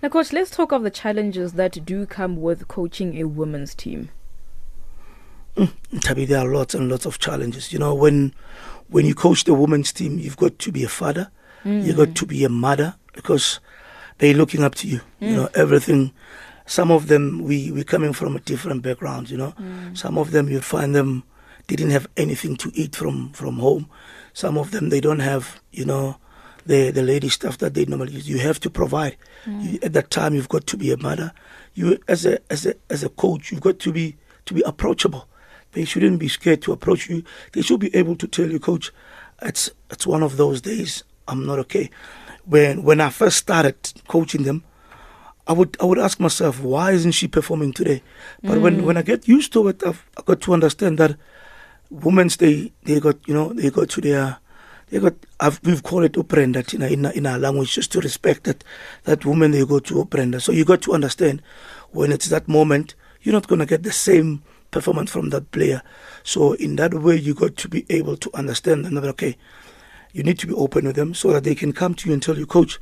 Now, 0.00 0.08
coach, 0.08 0.32
let's 0.32 0.52
talk 0.52 0.70
of 0.70 0.84
the 0.84 0.90
challenges 0.90 1.54
that 1.54 1.84
do 1.84 2.06
come 2.06 2.40
with 2.40 2.68
coaching 2.68 3.20
a 3.20 3.24
women's 3.24 3.74
team. 3.74 4.10
Mm, 5.56 5.72
Tabi, 6.00 6.26
there 6.26 6.38
are 6.46 6.48
lots 6.48 6.74
and 6.76 6.88
lots 6.88 7.06
of 7.06 7.18
challenges. 7.18 7.72
You 7.72 7.80
know, 7.80 7.92
when 7.92 8.34
when 8.86 9.04
you 9.04 9.16
coach 9.16 9.42
the 9.42 9.54
women's 9.54 9.92
team, 9.92 10.20
you've 10.20 10.36
got 10.36 10.56
to 10.60 10.70
be 10.70 10.84
a 10.84 10.88
father, 10.88 11.32
you've 11.64 11.96
got 11.96 12.08
mm. 12.10 12.14
to 12.14 12.26
be 12.26 12.44
a 12.44 12.48
mother 12.48 12.94
because 13.14 13.58
they're 14.18 14.34
looking 14.34 14.62
up 14.62 14.76
to 14.76 14.86
you. 14.86 15.00
You 15.18 15.28
mm. 15.28 15.36
know, 15.36 15.48
everything. 15.56 16.12
Some 16.66 16.92
of 16.92 17.08
them 17.08 17.42
we 17.42 17.72
we 17.72 17.82
coming 17.82 18.12
from 18.12 18.36
a 18.36 18.40
different 18.40 18.82
background. 18.82 19.28
You 19.28 19.38
know, 19.38 19.54
some 19.94 20.18
of 20.18 20.30
them 20.30 20.48
you'd 20.48 20.64
find 20.64 20.94
them 20.94 21.24
didn't 21.66 21.90
have 21.90 22.08
anything 22.16 22.56
to 22.56 22.70
eat 22.74 22.96
from 22.96 23.32
from 23.32 23.58
home. 23.58 23.88
Some 24.32 24.58
of 24.58 24.70
them 24.70 24.90
they 24.90 25.00
don't 25.00 25.20
have 25.20 25.60
you 25.72 25.84
know 25.84 26.16
the 26.66 26.90
the 26.90 27.02
lady 27.02 27.28
stuff 27.28 27.58
that 27.58 27.74
they 27.74 27.84
normally 27.84 28.12
use. 28.12 28.28
You 28.28 28.38
have 28.38 28.60
to 28.60 28.70
provide. 28.70 29.16
Mm. 29.44 29.72
You, 29.72 29.78
at 29.82 29.92
that 29.92 30.10
time, 30.10 30.34
you've 30.34 30.48
got 30.48 30.66
to 30.68 30.76
be 30.76 30.92
a 30.92 30.96
mother. 30.96 31.32
You 31.74 31.98
as 32.08 32.26
a 32.26 32.38
as 32.50 32.66
a 32.66 32.74
as 32.90 33.02
a 33.02 33.08
coach, 33.08 33.50
you've 33.50 33.60
got 33.60 33.78
to 33.80 33.92
be 33.92 34.16
to 34.46 34.54
be 34.54 34.62
approachable. 34.62 35.28
They 35.72 35.84
shouldn't 35.84 36.20
be 36.20 36.28
scared 36.28 36.62
to 36.62 36.72
approach 36.72 37.08
you. 37.08 37.24
They 37.52 37.62
should 37.62 37.80
be 37.80 37.94
able 37.96 38.16
to 38.16 38.28
tell 38.28 38.50
you, 38.50 38.60
coach, 38.60 38.92
it's 39.42 39.70
it's 39.90 40.06
one 40.06 40.22
of 40.22 40.36
those 40.36 40.60
days. 40.60 41.04
I'm 41.26 41.44
not 41.46 41.58
okay. 41.60 41.90
When 42.44 42.82
when 42.82 43.00
I 43.00 43.10
first 43.10 43.38
started 43.38 43.76
coaching 44.08 44.44
them, 44.44 44.62
I 45.46 45.52
would 45.52 45.76
I 45.80 45.84
would 45.84 45.98
ask 45.98 46.20
myself, 46.20 46.60
why 46.60 46.92
isn't 46.92 47.12
she 47.12 47.28
performing 47.28 47.72
today? 47.72 48.02
But 48.42 48.60
when 48.60 48.80
mm. 48.80 48.84
when 48.84 48.96
I 48.96 49.02
get 49.02 49.28
used 49.28 49.52
to 49.54 49.68
it, 49.68 49.82
I've 49.84 50.04
I 50.16 50.22
got 50.24 50.40
to 50.42 50.52
understand 50.52 50.98
that 50.98 51.16
women's 51.90 52.36
they 52.36 52.72
they 52.84 53.00
got 53.00 53.16
you 53.26 53.34
know 53.34 53.52
they 53.52 53.70
got 53.70 53.88
to 53.90 54.00
their 54.00 54.38
they 54.90 54.98
got 54.98 55.14
I've, 55.40 55.60
we've 55.64 55.82
called 55.82 56.04
it 56.04 56.12
uprenda 56.12 56.72
in, 56.74 56.82
in 56.82 57.06
in 57.12 57.26
our 57.26 57.38
language 57.38 57.74
just 57.74 57.92
to 57.92 58.00
respect 58.00 58.44
that 58.44 58.64
that 59.04 59.24
women 59.24 59.52
they 59.52 59.64
go 59.64 59.78
to 59.78 59.94
uprenda. 60.04 60.40
So 60.40 60.52
you 60.52 60.64
got 60.64 60.82
to 60.82 60.92
understand 60.94 61.42
when 61.90 62.12
it's 62.12 62.28
that 62.28 62.48
moment, 62.48 62.94
you're 63.22 63.32
not 63.32 63.48
gonna 63.48 63.66
get 63.66 63.82
the 63.82 63.92
same 63.92 64.42
performance 64.74 65.10
from 65.10 65.30
that 65.30 65.50
player. 65.52 65.82
So 66.24 66.54
in 66.54 66.76
that 66.76 66.92
way, 66.92 67.16
you 67.16 67.32
got 67.32 67.56
to 67.56 67.68
be 67.68 67.86
able 67.88 68.16
to 68.18 68.30
understand 68.34 68.84
another, 68.84 69.08
okay, 69.10 69.36
you 70.12 70.22
need 70.22 70.38
to 70.40 70.46
be 70.46 70.54
open 70.54 70.84
with 70.84 70.96
them 70.96 71.14
so 71.14 71.32
that 71.32 71.44
they 71.44 71.54
can 71.54 71.72
come 71.72 71.94
to 71.94 72.08
you 72.08 72.12
and 72.12 72.22
tell 72.22 72.36
you, 72.36 72.44
coach, 72.44 72.78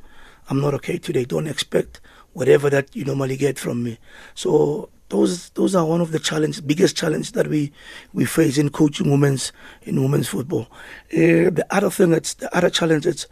I'm 0.48 0.60
not 0.60 0.74
okay 0.74 0.98
today. 0.98 1.24
Don't 1.24 1.46
expect 1.46 2.00
whatever 2.32 2.70
that 2.70 2.96
you 2.96 3.04
normally 3.04 3.36
get 3.36 3.58
from 3.58 3.82
me. 3.82 3.98
So 4.34 4.88
those 5.12 5.50
those 5.50 5.74
are 5.74 5.84
one 5.84 6.00
of 6.00 6.10
the 6.10 6.18
challenge, 6.18 6.66
biggest 6.66 6.96
challenge 6.96 7.32
that 7.32 7.46
we 7.46 7.70
we 8.14 8.24
face 8.24 8.56
in 8.56 8.70
coaching 8.70 9.10
women's 9.10 9.52
in 9.82 10.02
women's 10.02 10.28
football. 10.28 10.66
Uh, 11.12 11.52
the 11.58 11.66
other 11.70 11.90
thing 11.90 12.10
that's 12.10 12.32
the 12.34 12.48
other 12.56 12.70
challenge 12.70 13.04
is 13.06 13.26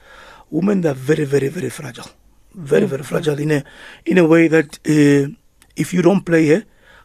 women 0.50 0.84
are 0.86 0.94
very 0.94 1.24
very 1.24 1.48
very 1.48 1.70
fragile, 1.70 2.10
very 2.54 2.86
very 2.86 3.02
fragile 3.02 3.38
in 3.40 3.50
a 3.50 3.64
in 4.04 4.18
a 4.18 4.26
way 4.26 4.46
that 4.46 4.78
uh, 4.86 5.32
if 5.74 5.94
you 5.94 6.02
don't 6.02 6.26
play 6.26 6.48
her 6.48 6.64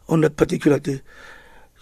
on 0.10 0.20
that 0.22 0.36
particular 0.36 0.78
day, 0.78 1.02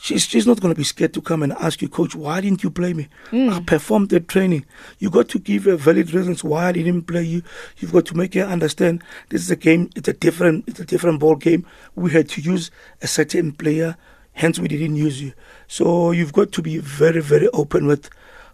she's 0.04 0.24
she's 0.26 0.46
not 0.46 0.60
going 0.60 0.74
to 0.74 0.78
be 0.78 0.84
scared 0.84 1.14
to 1.14 1.22
come 1.22 1.42
and 1.44 1.54
ask 1.54 1.82
you, 1.82 1.88
coach, 1.88 2.14
why 2.14 2.42
didn't 2.42 2.62
you 2.62 2.70
play 2.70 2.94
me? 2.94 3.08
Hmm. 3.30 3.50
I 3.50 3.60
performed 3.62 4.10
the 4.10 4.20
training. 4.20 4.66
You 5.00 5.10
got 5.10 5.30
to 5.30 5.40
give 5.40 5.64
her 5.64 5.78
valid 5.78 6.14
reasons 6.14 6.44
why 6.44 6.68
I 6.68 6.72
didn't 6.74 7.04
play 7.04 7.24
you. 7.24 7.42
You've 7.78 7.94
got 7.94 8.06
to 8.08 8.18
make 8.18 8.34
her 8.34 8.44
understand 8.44 9.02
this 9.30 9.42
is 9.42 9.50
a 9.50 9.56
game. 9.56 9.90
It's 9.96 10.10
a 10.10 10.14
different 10.14 10.66
it's 10.68 10.80
a 10.82 10.86
different 10.86 11.20
ball 11.22 11.36
game. 11.36 11.66
We 11.96 12.12
had 12.12 12.30
to 12.30 12.42
use 12.42 12.70
a 13.02 13.08
certain 13.08 13.54
player, 13.54 13.96
hence 14.34 14.60
we 14.60 14.68
didn't 14.68 14.98
use 14.98 15.22
you. 15.22 15.34
So 15.68 16.12
you've 16.12 16.34
got 16.34 16.52
to 16.52 16.62
be 16.62 16.78
very 16.80 17.22
very 17.22 17.48
open 17.50 17.88
with 17.88 18.10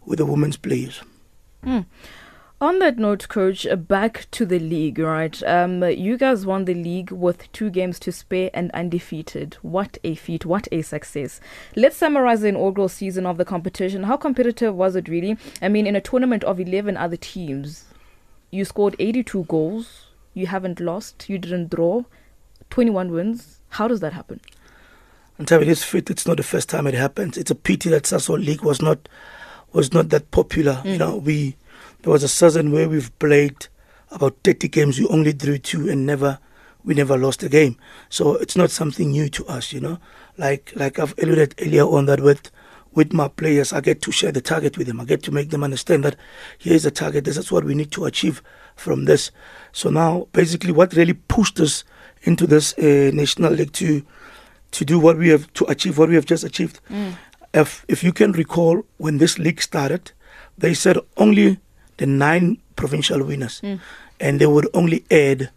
with 0.05 0.19
the 0.19 0.25
women's 0.25 0.57
players. 0.57 1.01
Hmm. 1.63 1.81
On 2.61 2.79
that 2.79 2.97
note, 2.97 3.29
coach, 3.29 3.65
uh, 3.65 3.77
back 3.77 4.27
to 4.31 4.45
the 4.45 4.59
league, 4.59 4.99
right? 4.99 5.41
Um, 5.43 5.81
you 5.81 6.17
guys 6.17 6.45
won 6.45 6.65
the 6.65 6.73
league 6.73 7.09
with 7.09 7.49
two 7.53 7.69
games 7.69 7.99
to 7.99 8.11
spare 8.11 8.49
and 8.53 8.69
undefeated. 8.71 9.55
What 9.61 9.97
a 10.03 10.15
feat! 10.15 10.45
What 10.45 10.67
a 10.69 10.81
success! 10.81 11.39
Let's 11.77 11.95
summarize 11.95 12.41
the 12.41 12.49
inaugural 12.49 12.89
season 12.89 13.25
of 13.25 13.37
the 13.37 13.45
competition. 13.45 14.03
How 14.03 14.17
competitive 14.17 14.75
was 14.75 14.97
it, 14.97 15.07
really? 15.07 15.37
I 15.61 15.69
mean, 15.69 15.87
in 15.87 15.95
a 15.95 16.01
tournament 16.01 16.43
of 16.43 16.59
eleven 16.59 16.97
other 16.97 17.15
teams, 17.15 17.85
you 18.51 18.65
scored 18.65 18.97
eighty-two 18.99 19.45
goals. 19.45 20.07
You 20.33 20.47
haven't 20.47 20.81
lost. 20.81 21.29
You 21.29 21.37
didn't 21.37 21.69
draw. 21.69 22.03
Twenty-one 22.69 23.13
wins. 23.13 23.61
How 23.69 23.87
does 23.87 24.01
that 24.01 24.11
happen? 24.11 24.41
And 25.37 25.47
tell 25.47 25.61
me 25.61 25.65
this 25.65 25.85
fit, 25.85 26.09
it's 26.09 26.27
not 26.27 26.35
the 26.35 26.43
first 26.43 26.67
time 26.67 26.87
it 26.87 26.93
happens. 26.93 27.37
It's 27.37 27.51
a 27.51 27.55
pity 27.55 27.89
that 27.91 28.03
Sasol 28.03 28.43
League 28.45 28.63
was 28.63 28.81
not 28.81 29.07
was 29.71 29.93
not 29.93 30.09
that 30.09 30.29
popular. 30.31 30.81
You 30.83 30.97
know, 30.97 31.15
we 31.15 31.55
there 32.01 32.11
was 32.11 32.23
a 32.23 32.27
season 32.27 32.71
where 32.71 32.89
we've 32.89 33.17
played 33.19 33.67
about 34.11 34.37
thirty 34.43 34.67
games, 34.67 34.99
we 34.99 35.07
only 35.07 35.33
drew 35.33 35.57
two 35.57 35.89
and 35.89 36.05
never 36.05 36.39
we 36.83 36.93
never 36.93 37.17
lost 37.17 37.43
a 37.43 37.49
game. 37.49 37.77
So 38.09 38.35
it's 38.35 38.55
not 38.55 38.71
something 38.71 39.11
new 39.11 39.29
to 39.29 39.45
us, 39.47 39.73
you 39.73 39.81
know. 39.81 39.99
Like 40.37 40.71
like 40.75 40.97
I've 40.99 41.13
alluded 41.17 41.55
earlier 41.61 41.83
on 41.83 42.05
that 42.05 42.21
with 42.21 42.51
with 42.93 43.13
my 43.13 43.27
players, 43.27 43.71
I 43.71 43.81
get 43.81 44.01
to 44.03 44.11
share 44.11 44.31
the 44.31 44.41
target 44.41 44.77
with 44.77 44.87
them. 44.87 44.99
I 44.99 45.05
get 45.05 45.21
to 45.23 45.31
make 45.31 45.51
them 45.51 45.63
understand 45.63 46.03
that 46.05 46.15
here's 46.57 46.83
the 46.83 46.91
target, 46.91 47.23
this 47.25 47.37
is 47.37 47.51
what 47.51 47.63
we 47.63 47.75
need 47.75 47.91
to 47.91 48.05
achieve 48.05 48.41
from 48.75 49.05
this. 49.05 49.29
So 49.73 49.89
now 49.91 50.27
basically 50.31 50.71
what 50.71 50.93
really 50.93 51.13
pushed 51.13 51.59
us 51.59 51.83
into 52.23 52.47
this 52.47 52.73
uh, 52.79 53.11
national 53.13 53.53
league 53.53 53.73
to 53.73 54.03
to 54.71 54.85
do 54.85 54.99
what 54.99 55.17
we 55.17 55.29
have 55.29 55.51
to 55.53 55.65
achieve 55.65 55.97
what 55.97 56.09
we 56.09 56.15
have 56.15 56.25
just 56.25 56.43
achieved. 56.43 56.79
If 57.53 57.85
if 57.87 58.03
you 58.03 58.13
can 58.13 58.31
recall 58.31 58.83
when 58.97 59.17
this 59.17 59.37
league 59.37 59.61
started, 59.61 60.11
they 60.57 60.73
said 60.73 60.97
only 61.17 61.59
the 61.99 62.07
nine 62.07 62.57
provincial 62.75 63.23
winners, 63.23 63.61
mm. 63.61 63.79
and 64.19 64.39
they 64.39 64.47
would 64.47 64.67
only 64.73 65.03
add 65.11 65.49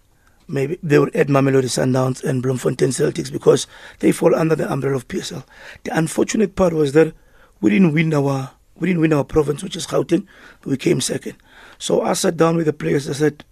maybe 0.48 0.78
they 0.82 0.98
would 0.98 1.14
add 1.16 1.28
Mamelodi 1.28 1.70
Sundowns 1.70 2.22
and 2.22 2.42
Bloemfontein 2.42 2.90
Celtics 2.90 3.32
because 3.32 3.66
they 4.00 4.12
fall 4.12 4.34
under 4.34 4.56
the 4.56 4.70
umbrella 4.70 4.96
of 4.96 5.08
PSL. 5.08 5.44
The 5.84 5.96
unfortunate 5.96 6.56
part 6.56 6.72
was 6.72 6.92
that 6.92 7.14
we 7.60 7.70
didn't 7.70 7.94
win 7.94 8.12
our 8.12 8.50
we 8.76 8.88
didn't 8.88 9.00
win 9.00 9.12
our 9.12 9.24
province, 9.24 9.62
which 9.62 9.76
is 9.76 9.86
Gauteng. 9.86 10.26
We 10.64 10.76
came 10.76 11.00
second. 11.00 11.36
So 11.78 12.02
I 12.02 12.14
sat 12.14 12.36
down 12.36 12.56
with 12.56 12.66
the 12.66 12.72
players. 12.72 13.08
I 13.08 13.12
said, 13.12 13.44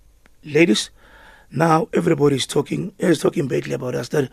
ladies, 0.45 0.91
now 1.53 1.89
everybody 1.93 2.37
is 2.37 2.47
talking 2.47 2.93
is 2.99 3.21
talking 3.21 3.47
badly 3.47 3.73
about 3.75 3.95
us 3.95 4.09
that 4.09 4.31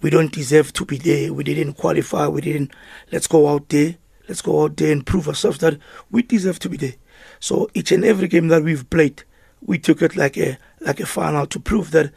we 0.00 0.10
don't 0.10 0.32
deserve 0.32 0.72
to 0.72 0.84
be 0.84 0.98
there. 0.98 1.32
We 1.32 1.44
didn't 1.44 1.74
qualify. 1.74 2.26
We 2.26 2.40
didn't. 2.40 2.72
Let's 3.12 3.28
go 3.28 3.48
out 3.48 3.68
there. 3.68 3.96
Let's 4.28 4.42
go 4.42 4.64
out 4.64 4.76
there 4.76 4.90
and 4.90 5.06
prove 5.06 5.28
ourselves 5.28 5.58
that 5.58 5.78
we 6.10 6.22
deserve 6.22 6.58
to 6.60 6.68
be 6.68 6.76
there. 6.76 6.94
So 7.42 7.68
each 7.74 7.90
and 7.90 8.04
every 8.04 8.28
game 8.28 8.46
that 8.48 8.62
we've 8.62 8.88
played, 8.88 9.24
we 9.66 9.76
took 9.76 10.00
it 10.00 10.14
like 10.14 10.38
a 10.38 10.56
like 10.78 11.00
a 11.00 11.06
final 11.06 11.44
to 11.46 11.58
prove 11.58 11.90
that 11.90 12.12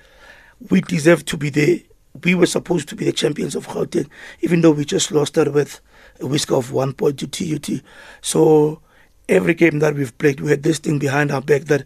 we 0.70 0.82
deserve 0.82 1.26
to 1.26 1.36
be 1.36 1.50
there. 1.50 1.80
We 2.24 2.36
were 2.36 2.46
supposed 2.46 2.88
to 2.90 2.96
be 2.96 3.06
the 3.06 3.12
champions 3.12 3.56
of 3.56 3.68
Gauteng, 3.68 4.08
even 4.42 4.62
though 4.62 4.70
we 4.70 4.86
just 4.86 5.12
lost 5.12 5.34
that 5.34 5.52
with 5.52 5.82
a 6.20 6.28
whisker 6.28 6.54
of 6.54 6.72
one 6.72 6.94
point 6.94 7.18
to 7.20 7.28
TUT. 7.28 7.82
So 8.22 8.82
every 9.28 9.56
game 9.56 9.80
that 9.80 9.96
we've 9.96 10.16
played, 10.20 10.42
we 10.42 10.52
had 10.52 10.62
this 10.62 10.78
thing 10.78 11.00
behind 11.00 11.32
our 11.32 11.42
back 11.42 11.64
that 11.64 11.86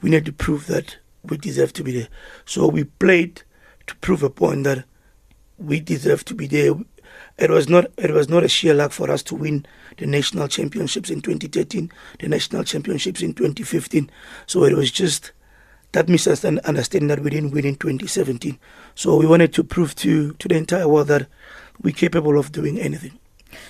we 0.00 0.08
need 0.08 0.24
to 0.24 0.32
prove 0.32 0.66
that 0.68 0.96
we 1.22 1.36
deserve 1.36 1.74
to 1.74 1.84
be 1.84 1.92
there. 1.92 2.08
So 2.46 2.68
we 2.68 2.84
played 2.84 3.42
to 3.86 3.96
prove 3.96 4.22
a 4.22 4.30
point 4.30 4.64
that 4.64 4.86
we 5.58 5.78
deserve 5.78 6.24
to 6.24 6.34
be 6.34 6.46
there. 6.46 6.72
It 7.38 7.50
was 7.50 7.68
not 7.68 7.86
it 7.96 8.10
was 8.10 8.28
not 8.28 8.42
a 8.42 8.48
sheer 8.48 8.74
luck 8.74 8.90
for 8.90 9.10
us 9.10 9.22
to 9.24 9.34
win 9.36 9.64
the 9.96 10.06
national 10.06 10.48
championships 10.48 11.08
in 11.08 11.20
2013, 11.20 11.90
the 12.18 12.28
national 12.28 12.64
championships 12.64 13.22
in 13.22 13.32
2015. 13.32 14.10
So 14.46 14.64
it 14.64 14.76
was 14.76 14.90
just 14.90 15.32
that 15.92 16.08
misunderstanding 16.08 17.08
that 17.08 17.20
we 17.20 17.30
didn't 17.30 17.52
win 17.52 17.64
in 17.64 17.76
2017. 17.76 18.58
So 18.94 19.16
we 19.16 19.26
wanted 19.26 19.52
to 19.54 19.64
prove 19.64 19.94
to 19.96 20.32
to 20.34 20.48
the 20.48 20.56
entire 20.56 20.88
world 20.88 21.08
that 21.08 21.28
we're 21.80 21.94
capable 21.94 22.38
of 22.38 22.50
doing 22.50 22.78
anything. 22.80 23.18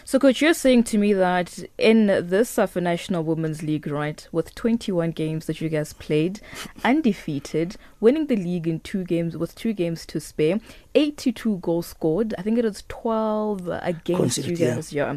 So, 0.05 0.19
coach, 0.19 0.41
you're 0.41 0.55
saying 0.55 0.85
to 0.85 0.99
me 0.99 1.13
that 1.13 1.59
in 1.77 2.07
this 2.07 2.51
SAFA 2.51 2.81
National 2.81 3.23
Women's 3.25 3.63
League, 3.63 3.87
right, 3.87 4.27
with 4.33 4.55
21 4.55 5.13
games 5.13 5.47
that 5.47 5.61
you 5.61 5.69
guys 5.69 5.93
played, 5.93 6.41
undefeated, 6.85 7.77
winning 8.01 8.27
the 8.27 8.37
league 8.37 8.67
in 8.67 8.81
two 8.81 9.05
games 9.05 9.37
with 9.37 9.55
two 9.55 9.73
games 9.73 10.07
to 10.07 10.21
spare, 10.21 10.61
82 10.95 11.59
goals 11.59 11.87
scored. 11.87 12.35
I 12.39 12.43
think 12.43 12.59
it 12.59 12.65
was 12.65 12.85
12 12.89 13.69
against 13.83 14.39
you 14.39 14.45
Considered, 14.45 14.59
yeah. 14.59 14.75
guys. 14.75 14.93
Yeah. 14.93 15.17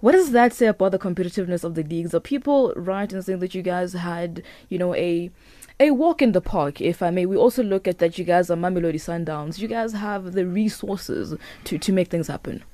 What 0.00 0.12
does 0.12 0.32
that 0.32 0.52
say 0.52 0.66
about 0.66 0.90
the 0.90 0.98
competitiveness 0.98 1.62
of 1.62 1.76
the 1.76 1.84
leagues? 1.84 2.12
Are 2.12 2.18
people 2.18 2.72
right 2.74 3.12
in 3.12 3.22
saying 3.22 3.38
that 3.38 3.54
you 3.54 3.62
guys 3.62 3.92
had, 3.92 4.42
you 4.68 4.76
know, 4.76 4.94
a 4.96 5.30
a 5.78 5.92
walk 5.92 6.20
in 6.20 6.32
the 6.32 6.40
park, 6.40 6.80
if 6.80 7.02
I 7.02 7.10
may? 7.10 7.24
We 7.24 7.36
also 7.36 7.62
look 7.62 7.86
at 7.86 7.98
that 7.98 8.18
you 8.18 8.24
guys 8.24 8.50
are 8.50 8.56
Mamelodi 8.56 8.96
Sundowns. 8.96 9.58
You 9.58 9.68
guys 9.68 9.92
have 9.92 10.32
the 10.32 10.44
resources 10.44 11.36
to, 11.64 11.78
to 11.78 11.92
make 11.92 12.08
things 12.08 12.26
happen. 12.26 12.64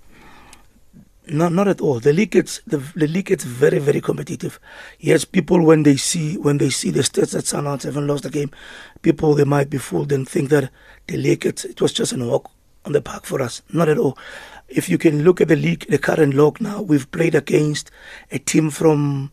No, 1.30 1.49
not 1.49 1.68
at 1.68 1.80
all. 1.80 2.00
The 2.00 2.12
league 2.12 2.30
gets 2.30 2.61
the, 2.66 2.78
the 2.78 3.06
league 3.06 3.30
very 3.40 3.78
very 3.78 4.00
competitive. 4.00 4.58
Yes, 4.99 5.25
people 5.25 5.64
when 5.64 5.82
they 5.82 5.97
see 5.97 6.38
when 6.38 6.58
they 6.58 6.70
see 6.70 6.90
the 6.90 7.00
stats 7.00 7.32
that 7.32 7.44
Sundowns 7.44 7.82
haven't 7.82 8.06
lost 8.06 8.25
a 8.25 8.30
game, 8.30 8.50
people 9.02 9.35
they 9.35 9.44
might 9.44 9.68
be 9.68 9.78
fooled 9.78 10.11
and 10.12 10.28
think 10.28 10.49
that 10.50 10.70
the 11.06 11.16
league 11.16 11.44
it 11.44 11.80
was 11.80 11.92
just 11.92 12.12
a 12.12 12.18
walk 12.18 12.50
on 12.85 12.92
the 12.92 13.02
park 13.02 13.26
for 13.26 13.42
us. 13.42 13.62
Not 13.73 13.88
at 13.88 13.99
all. 13.99 14.16
If 14.68 14.88
you 14.88 14.97
can 14.99 15.23
look 15.23 15.40
at 15.40 15.49
the 15.49 15.56
league, 15.56 15.87
the 15.88 15.99
current 15.99 16.35
log 16.35 16.61
now, 16.61 16.82
we've 16.82 17.11
played 17.11 17.35
against 17.35 17.90
a 18.30 18.38
team 18.38 18.70
from 18.70 19.30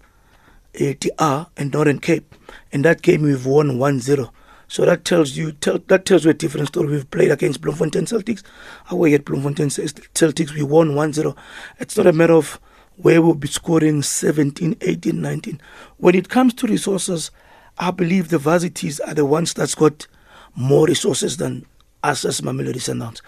uh, 1.19 1.45
and 1.57 1.73
Northern 1.73 1.99
Cape. 1.99 2.35
In 2.71 2.81
that 2.83 3.01
game, 3.01 3.21
we've 3.21 3.45
won 3.45 3.77
1-0. 3.77 4.29
So 4.67 4.85
that 4.85 5.05
tells 5.05 5.37
you 5.37 5.51
tell, 5.51 5.79
that 5.87 6.05
tells 6.05 6.25
you 6.25 6.31
a 6.31 6.33
different 6.33 6.67
story. 6.69 6.87
We've 6.87 7.09
played 7.09 7.31
against 7.31 7.61
Bloemfontein 7.61 8.05
Celtics. 8.05 8.43
Away 8.89 9.13
at 9.13 9.25
Bloemfontein 9.25 9.67
Celtics, 9.67 10.53
we 10.53 10.63
won 10.63 10.91
1-0. 10.91 11.35
It's 11.79 11.97
not 11.97 12.07
a 12.07 12.13
matter 12.13 12.33
of 12.33 12.59
where 12.97 13.21
we'll 13.21 13.35
be 13.35 13.47
scoring 13.47 14.01
17, 14.01 14.77
18, 14.81 15.21
19. 15.21 15.61
When 15.97 16.15
it 16.15 16.29
comes 16.29 16.53
to 16.55 16.67
resources, 16.67 17.31
I 17.77 17.91
believe 17.91 18.29
the 18.29 18.37
varsities 18.37 18.99
are 19.01 19.13
the 19.13 19.25
ones 19.25 19.53
that's 19.53 19.75
got 19.75 20.07
more 20.55 20.87
resources 20.87 21.37
than 21.37 21.65
us 22.03 22.23
as 22.23 22.41
Mamelodi 22.41 22.75
Sundowns. 22.75 23.21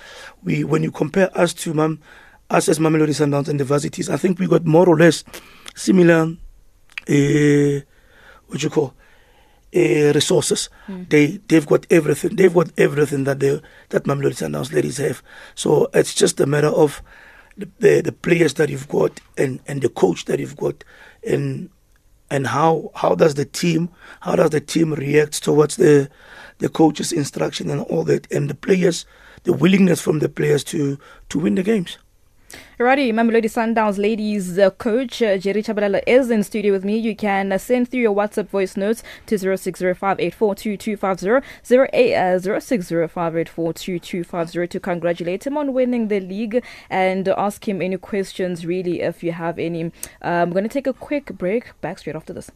We, 0.44 0.64
when 0.64 0.84
you 0.84 0.92
compare 0.92 1.36
us 1.38 1.54
to 1.56 1.74
Mam, 1.74 2.00
us 2.50 2.70
as 2.70 2.80
Mamelodi 2.80 3.10
Sundowns 3.10 3.50
and 3.50 3.60
the 3.60 3.66
varsities, 3.66 4.10
I 4.10 4.18
think 4.18 4.40
we 4.40 4.48
got 4.48 4.66
more 4.66 4.88
or 4.88 4.98
less 4.98 5.24
similar, 5.76 6.22
uh, 7.10 7.82
what 8.48 8.64
you 8.64 8.70
call, 8.70 8.94
uh, 9.76 10.14
resources. 10.14 10.70
They 11.10 11.40
they've 11.48 11.66
got 11.66 11.86
everything. 11.90 12.36
They've 12.36 12.54
got 12.54 12.72
everything 12.78 13.24
that 13.26 13.40
they 13.40 13.62
that 13.90 14.04
Mamelodi 14.06 14.36
Sundowns 14.36 14.74
ladies 14.74 14.98
have. 14.98 15.22
So 15.56 15.90
it's 15.94 16.14
just 16.14 16.40
a 16.40 16.46
matter 16.46 16.70
of 16.70 17.02
the, 17.58 17.70
the 17.80 18.02
the 18.02 18.12
players 18.12 18.54
that 18.56 18.70
you've 18.70 18.88
got 18.88 19.20
and 19.38 19.60
and 19.68 19.82
the 19.82 19.90
coach 19.90 20.26
that 20.26 20.40
you've 20.40 20.58
got 20.58 20.84
and 21.28 21.70
and 22.30 22.48
how 22.48 22.92
how 22.96 23.16
does 23.16 23.36
the 23.36 23.46
team 23.46 23.90
how 24.22 24.36
does 24.36 24.50
the 24.52 24.62
team 24.62 24.94
react 24.94 25.44
towards 25.44 25.78
the 25.78 26.10
the 26.60 26.70
coach's 26.70 27.12
instruction 27.12 27.70
and 27.70 27.82
all 27.82 28.04
that 28.04 28.32
and 28.32 28.50
the 28.50 28.56
players 28.56 29.06
the 29.48 29.54
willingness 29.54 30.02
from 30.02 30.20
the 30.20 30.30
players 30.30 30.64
to 30.66 30.98
to 31.30 31.40
win 31.40 31.56
the 31.56 31.64
games. 31.64 31.98
Alrighty, 32.80 33.12
Mamelodi 33.12 33.50
Sundowns 33.50 33.98
ladies 33.98 34.60
uh, 34.60 34.70
coach 34.72 35.22
uh, 35.22 35.38
Jerry 35.38 35.62
Tshabalala 35.64 36.02
is 36.06 36.30
in 36.30 36.44
studio 36.44 36.72
with 36.72 36.86
me. 36.86 36.98
You 36.98 37.16
can 37.16 37.52
uh, 37.52 37.58
send 37.58 37.90
through 37.90 38.02
your 38.02 38.16
WhatsApp 38.16 38.50
voice 38.50 38.78
notes 38.78 39.02
to 39.26 39.36
0605842250, 39.36 41.90
08, 41.94 42.16
uh, 42.16 42.40
0605842250 42.40 44.70
to 44.70 44.80
congratulate 44.80 45.48
him 45.48 45.58
on 45.58 45.74
winning 45.74 46.08
the 46.08 46.20
league 46.20 46.64
and 46.90 47.28
ask 47.30 47.68
him 47.68 47.82
any 47.82 47.98
questions, 47.98 48.64
really, 48.66 49.02
if 49.02 49.24
you 49.24 49.32
have 49.32 49.58
any. 49.60 49.86
Um, 49.86 49.92
I'm 50.22 50.52
going 50.52 50.64
to 50.64 50.70
take 50.70 50.88
a 50.88 50.94
quick 50.94 51.38
break. 51.38 51.80
Back 51.82 52.00
straight 52.00 52.16
after 52.16 52.34
this. 52.34 52.50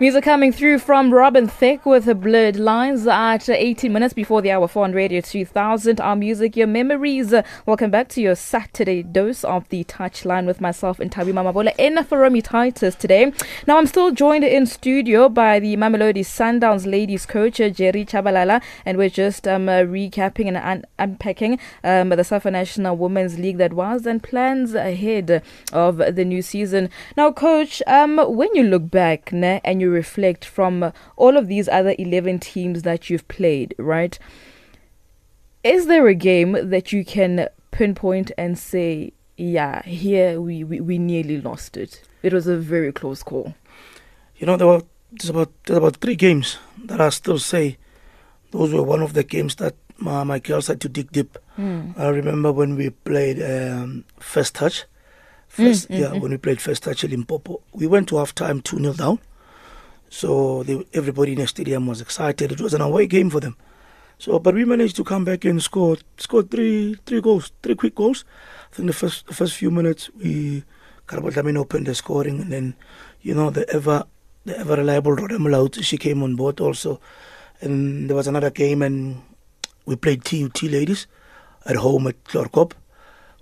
Music 0.00 0.24
coming 0.24 0.50
through 0.50 0.78
from 0.78 1.12
Robin 1.12 1.46
Thicke 1.46 1.84
with 1.84 2.06
the 2.06 2.14
Blurred 2.14 2.56
Lines 2.56 3.06
at 3.06 3.50
18 3.50 3.92
minutes 3.92 4.14
before 4.14 4.40
the 4.40 4.50
hour 4.50 4.66
4 4.66 4.84
on 4.84 4.92
Radio 4.94 5.20
2000. 5.20 6.00
Our 6.00 6.16
music, 6.16 6.56
your 6.56 6.68
memories. 6.68 7.34
Welcome 7.66 7.90
back 7.90 8.08
to 8.08 8.22
your 8.22 8.34
Saturday 8.34 9.02
dose 9.02 9.44
of 9.44 9.68
the 9.68 9.84
touchline 9.84 10.46
with 10.46 10.58
myself 10.58 11.00
and 11.00 11.12
Tabi 11.12 11.32
Mamabolo 11.32 11.74
in 11.76 12.02
for 12.04 12.20
Romy 12.20 12.40
Titus 12.40 12.94
today. 12.94 13.30
Now, 13.66 13.76
I'm 13.76 13.86
still 13.86 14.10
joined 14.10 14.42
in 14.42 14.64
studio 14.64 15.28
by 15.28 15.60
the 15.60 15.76
Mamelodi 15.76 16.24
Sundowns 16.24 16.90
ladies 16.90 17.26
coach, 17.26 17.58
Jerry 17.58 18.06
Tshabalala, 18.06 18.62
and 18.86 18.96
we're 18.96 19.10
just 19.10 19.46
um, 19.46 19.68
uh, 19.68 19.82
recapping 19.82 20.48
and 20.48 20.56
un- 20.56 20.86
unpacking 20.98 21.58
um, 21.84 22.08
the 22.08 22.24
SAFA 22.24 22.50
National 22.50 22.96
Women's 22.96 23.38
League 23.38 23.58
that 23.58 23.74
was 23.74 24.06
and 24.06 24.22
plans 24.22 24.72
ahead 24.72 25.42
of 25.74 25.98
the 25.98 26.24
new 26.24 26.40
season. 26.40 26.88
Now, 27.18 27.32
coach, 27.32 27.82
um, 27.86 28.16
when 28.16 28.48
you 28.54 28.62
look 28.62 28.90
back 28.90 29.30
ne, 29.30 29.60
and 29.62 29.82
you 29.82 29.89
reflect 29.90 30.44
from 30.44 30.92
all 31.16 31.36
of 31.36 31.48
these 31.48 31.68
other 31.68 31.94
11 31.98 32.40
teams 32.40 32.82
that 32.82 33.10
you've 33.10 33.26
played, 33.28 33.74
right? 33.78 34.18
Is 35.62 35.86
there 35.86 36.06
a 36.06 36.14
game 36.14 36.70
that 36.70 36.92
you 36.92 37.04
can 37.04 37.48
pinpoint 37.70 38.32
and 38.38 38.58
say, 38.58 39.12
yeah, 39.36 39.82
here 39.82 40.40
we, 40.40 40.64
we, 40.64 40.80
we 40.80 40.98
nearly 40.98 41.40
lost 41.40 41.76
it? 41.76 42.02
It 42.22 42.32
was 42.32 42.46
a 42.46 42.56
very 42.56 42.92
close 42.92 43.22
call. 43.22 43.54
You 44.36 44.46
know, 44.46 44.56
there 44.56 44.66
were 44.66 44.82
there's 45.12 45.30
about 45.30 45.50
there's 45.66 45.78
about 45.78 45.96
three 45.96 46.16
games 46.16 46.58
that 46.84 47.00
I 47.00 47.08
still 47.10 47.38
say 47.38 47.76
those 48.52 48.72
were 48.72 48.82
one 48.82 49.02
of 49.02 49.12
the 49.12 49.24
games 49.24 49.56
that 49.56 49.74
my, 49.98 50.24
my 50.24 50.38
girls 50.38 50.66
had 50.68 50.80
to 50.82 50.88
dig 50.88 51.12
deep. 51.12 51.38
Mm. 51.58 51.98
I 51.98 52.08
remember 52.08 52.52
when 52.52 52.76
we 52.76 52.90
played 52.90 53.42
um, 53.42 54.04
First 54.18 54.54
Touch. 54.54 54.84
First, 55.48 55.88
Mm, 55.88 55.96
mm, 55.96 56.00
yeah, 56.00 56.06
mm. 56.10 56.20
when 56.20 56.30
we 56.30 56.36
played 56.36 56.60
First 56.60 56.84
Touch 56.84 57.02
in 57.04 57.10
Limpopo. 57.10 57.60
We 57.72 57.86
went 57.86 58.08
to 58.10 58.18
half 58.18 58.34
time 58.34 58.60
2 58.60 58.78
0 58.78 58.92
down. 58.94 59.18
So 60.10 60.64
they, 60.64 60.84
everybody 60.92 61.32
in 61.32 61.38
the 61.38 61.46
stadium 61.46 61.86
was 61.86 62.00
excited. 62.00 62.50
It 62.50 62.60
was 62.60 62.74
an 62.74 62.80
away 62.80 63.06
game 63.06 63.30
for 63.30 63.38
them. 63.38 63.56
So, 64.18 64.38
but 64.40 64.54
we 64.54 64.64
managed 64.64 64.96
to 64.96 65.04
come 65.04 65.24
back 65.24 65.44
and 65.44 65.62
score 65.62 65.96
score 66.18 66.42
three 66.42 66.96
three 67.06 67.22
goals, 67.22 67.52
three 67.62 67.76
quick 67.76 67.94
goals. 67.94 68.24
I 68.70 68.74
think 68.74 68.88
the 68.88 68.92
first 68.92 69.26
the 69.28 69.34
first 69.34 69.54
few 69.54 69.70
minutes 69.70 70.10
we 70.18 70.64
Karabo 71.06 71.30
Dlamini 71.32 71.56
opened 71.58 71.86
the 71.86 71.94
scoring, 71.94 72.40
and 72.40 72.52
then 72.52 72.74
you 73.22 73.34
know 73.34 73.50
the 73.50 73.66
ever 73.70 74.04
the 74.44 74.58
ever 74.58 74.76
reliable 74.76 75.12
Rhoda 75.12 75.38
Mulaudzi, 75.38 75.84
she 75.84 75.96
came 75.96 76.22
on 76.24 76.34
board 76.34 76.60
also, 76.60 77.00
and 77.60 78.10
there 78.10 78.16
was 78.16 78.26
another 78.26 78.50
game 78.50 78.82
and 78.82 79.22
we 79.86 79.96
played 79.96 80.24
TUT 80.24 80.62
ladies 80.64 81.06
at 81.66 81.76
home 81.76 82.08
at 82.08 82.22
Clorcop. 82.24 82.72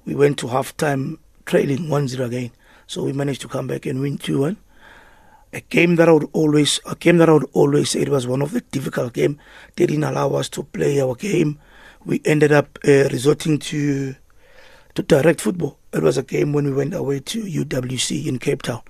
We 0.04 0.14
went 0.14 0.38
to 0.38 0.48
half 0.48 0.76
time 0.76 1.18
trailing 1.46 1.88
1-0 1.88 2.24
again, 2.24 2.50
so 2.86 3.04
we 3.04 3.12
managed 3.12 3.40
to 3.40 3.48
come 3.48 3.66
back 3.66 3.86
and 3.86 4.00
win 4.00 4.18
2-1 4.18 4.56
a 5.52 5.60
game 5.60 5.96
that 5.96 6.08
I 6.08 6.12
would 6.12 6.28
always 6.32 6.80
a 6.86 6.94
game 6.94 7.18
that 7.18 7.28
I 7.28 7.32
would 7.32 7.48
always 7.52 7.90
say 7.90 8.00
it 8.00 8.08
was 8.08 8.26
one 8.26 8.42
of 8.42 8.52
the 8.52 8.60
difficult 8.60 9.12
game. 9.14 9.38
They 9.76 9.86
didn't 9.86 10.04
allow 10.04 10.32
us 10.32 10.48
to 10.50 10.62
play 10.62 11.00
our 11.00 11.14
game. 11.14 11.58
We 12.04 12.20
ended 12.24 12.52
up 12.52 12.78
uh, 12.86 13.08
resorting 13.10 13.58
to 13.58 14.14
to 14.94 15.02
direct 15.02 15.40
football. 15.40 15.78
It 15.92 16.02
was 16.02 16.18
a 16.18 16.22
game 16.22 16.52
when 16.52 16.66
we 16.66 16.72
went 16.72 16.94
away 16.94 17.20
to 17.20 17.42
UWC 17.42 18.26
in 18.26 18.38
Cape 18.38 18.62
Town. 18.62 18.82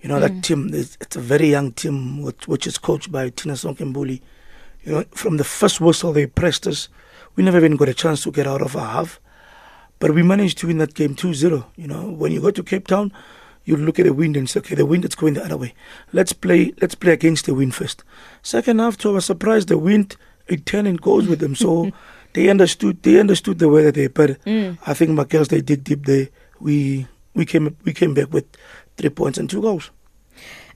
You 0.00 0.08
know 0.08 0.20
that 0.20 0.42
team. 0.42 0.70
It's, 0.72 0.96
it's 1.00 1.16
a 1.16 1.20
very 1.20 1.50
young 1.50 1.72
team 1.72 2.22
which, 2.22 2.46
which 2.48 2.66
is 2.66 2.78
coached 2.78 3.10
by 3.12 3.30
Thinasonke 3.30 3.92
Mbuli. 3.92 4.22
You 4.84 4.92
know, 4.92 5.04
from 5.10 5.36
the 5.36 5.44
first 5.44 5.80
whistle 5.80 6.12
they 6.12 6.26
pressed 6.26 6.66
us. 6.66 6.88
We 7.36 7.44
never 7.44 7.58
even 7.58 7.76
got 7.76 7.88
a 7.88 7.94
chance 7.94 8.22
to 8.24 8.32
get 8.32 8.46
out 8.46 8.62
of 8.62 8.76
our 8.76 8.86
half. 8.86 9.20
But 9.98 10.14
we 10.14 10.22
managed 10.22 10.58
to 10.58 10.66
win 10.66 10.78
that 10.78 10.94
game 10.94 11.14
2-0. 11.14 11.64
You 11.76 11.86
know, 11.86 12.10
when 12.10 12.32
you 12.32 12.40
go 12.40 12.50
to 12.50 12.62
Cape 12.62 12.86
Town, 12.86 13.12
you 13.64 13.76
look 13.76 13.98
at 13.98 14.06
the 14.06 14.12
wind 14.14 14.36
and 14.36 14.48
say, 14.48 14.58
okay, 14.60 14.74
the 14.74 14.86
wind 14.86 15.04
is 15.04 15.14
going 15.14 15.34
the 15.34 15.44
other 15.44 15.56
way. 15.56 15.74
Let's 16.12 16.32
play. 16.32 16.72
Let's 16.80 16.94
play 16.94 17.12
against 17.12 17.46
the 17.46 17.54
wind 17.54 17.74
first. 17.74 18.02
Second 18.42 18.78
half, 18.80 18.96
to 18.98 19.14
our 19.14 19.20
surprise, 19.20 19.66
the 19.66 19.78
wind 19.78 20.16
it 20.48 20.66
turned 20.66 20.88
and 20.88 21.00
goes 21.00 21.28
with 21.28 21.38
them. 21.40 21.54
So 21.54 21.90
they 22.32 22.48
understood. 22.48 23.02
They 23.02 23.20
understood 23.20 23.58
the 23.58 23.68
weather 23.68 23.92
there. 23.92 24.08
But 24.08 24.42
Mm. 24.44 24.78
I 24.86 24.94
think 24.94 25.10
my 25.12 25.24
girls 25.24 25.48
they 25.48 25.60
dig 25.60 25.84
deep. 25.84 26.06
They 26.06 26.30
we 26.58 27.06
we 27.34 27.44
came 27.44 27.76
we 27.84 27.92
came 27.92 28.14
back 28.14 28.32
with 28.32 28.44
three 28.96 29.10
points 29.10 29.38
and 29.38 29.48
two 29.48 29.60
goals. 29.62 29.90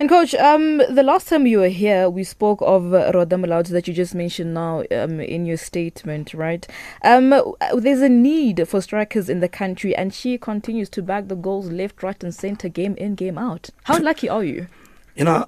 And 0.00 0.08
coach, 0.08 0.34
um, 0.34 0.78
the 0.78 1.04
last 1.04 1.28
time 1.28 1.46
you 1.46 1.60
were 1.60 1.68
here, 1.68 2.10
we 2.10 2.24
spoke 2.24 2.60
of 2.62 2.92
uh, 2.92 3.12
Mulaudzi 3.12 3.68
that 3.68 3.86
you 3.86 3.94
just 3.94 4.14
mentioned 4.14 4.52
now 4.52 4.82
um, 4.90 5.20
in 5.20 5.46
your 5.46 5.56
statement, 5.56 6.34
right? 6.34 6.66
Um, 7.02 7.30
there's 7.76 8.00
a 8.00 8.08
need 8.08 8.66
for 8.66 8.80
strikers 8.80 9.28
in 9.28 9.38
the 9.38 9.48
country, 9.48 9.94
and 9.94 10.12
she 10.12 10.36
continues 10.36 10.88
to 10.90 11.02
bag 11.02 11.28
the 11.28 11.36
goals 11.36 11.70
left, 11.70 12.02
right, 12.02 12.22
and 12.24 12.34
centre, 12.34 12.68
game 12.68 12.96
in, 12.96 13.14
game 13.14 13.38
out. 13.38 13.70
How 13.84 13.98
lucky 14.00 14.28
are 14.28 14.42
you? 14.42 14.66
You 15.14 15.24
know, 15.26 15.46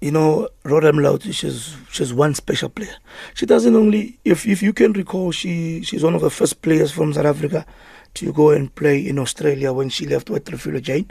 you 0.00 0.10
know, 0.10 0.48
Rhoda 0.64 0.90
Mulaudzi, 0.92 1.34
she's 1.34 1.76
she's 1.90 2.14
one 2.14 2.34
special 2.34 2.70
player. 2.70 2.96
She 3.34 3.44
doesn't 3.44 3.76
only 3.76 4.18
if 4.24 4.46
if 4.46 4.62
you 4.62 4.72
can 4.72 4.94
recall, 4.94 5.32
she 5.32 5.82
she's 5.82 6.02
one 6.02 6.14
of 6.14 6.22
the 6.22 6.30
first 6.30 6.62
players 6.62 6.90
from 6.90 7.12
South 7.12 7.26
Africa 7.26 7.66
to 8.14 8.32
go 8.32 8.50
and 8.50 8.74
play 8.74 9.06
in 9.06 9.18
Australia 9.18 9.72
when 9.72 9.90
she 9.90 10.06
left 10.06 10.30
with 10.30 10.46
Refiloe 10.46 10.82
Jane. 10.82 11.10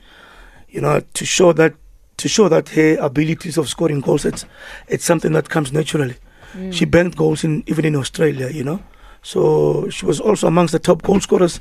You 0.67 0.81
know, 0.81 1.01
to 1.13 1.25
show 1.25 1.53
that 1.53 1.75
to 2.21 2.29
show 2.29 2.47
that 2.49 2.69
her 2.69 2.97
abilities 2.99 3.57
of 3.57 3.67
scoring 3.67 3.99
goals 3.99 4.25
it's 4.25 4.45
it's 4.87 5.03
something 5.03 5.33
that 5.33 5.49
comes 5.49 5.73
naturally. 5.73 6.15
She 6.69 6.85
banked 6.85 7.17
goals 7.17 7.43
in 7.43 7.63
even 7.65 7.85
in 7.85 7.95
Australia, 7.95 8.49
you 8.49 8.63
know. 8.63 8.79
So 9.23 9.89
she 9.89 10.05
was 10.05 10.19
also 10.19 10.47
amongst 10.47 10.73
the 10.73 10.79
top 10.79 11.01
goal 11.01 11.19
scorers 11.19 11.59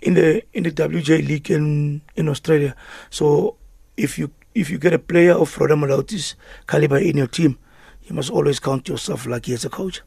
in 0.00 0.14
the 0.14 0.42
in 0.52 0.62
the 0.62 0.70
WJ 0.70 1.26
League 1.28 1.50
in 1.50 2.00
in 2.16 2.28
Australia. 2.28 2.74
So 3.10 3.56
if 3.96 4.18
you 4.18 4.30
if 4.54 4.70
you 4.70 4.78
get 4.78 4.94
a 4.94 4.98
player 4.98 5.32
of 5.32 5.54
Mulaudzi's 5.56 6.36
caliber 6.66 6.98
in 6.98 7.16
your 7.18 7.26
team, 7.26 7.58
you 8.04 8.14
must 8.14 8.30
always 8.30 8.60
count 8.60 8.88
yourself 8.88 9.26
lucky 9.26 9.52
as 9.52 9.64
a 9.64 9.68
coach. 9.68 10.02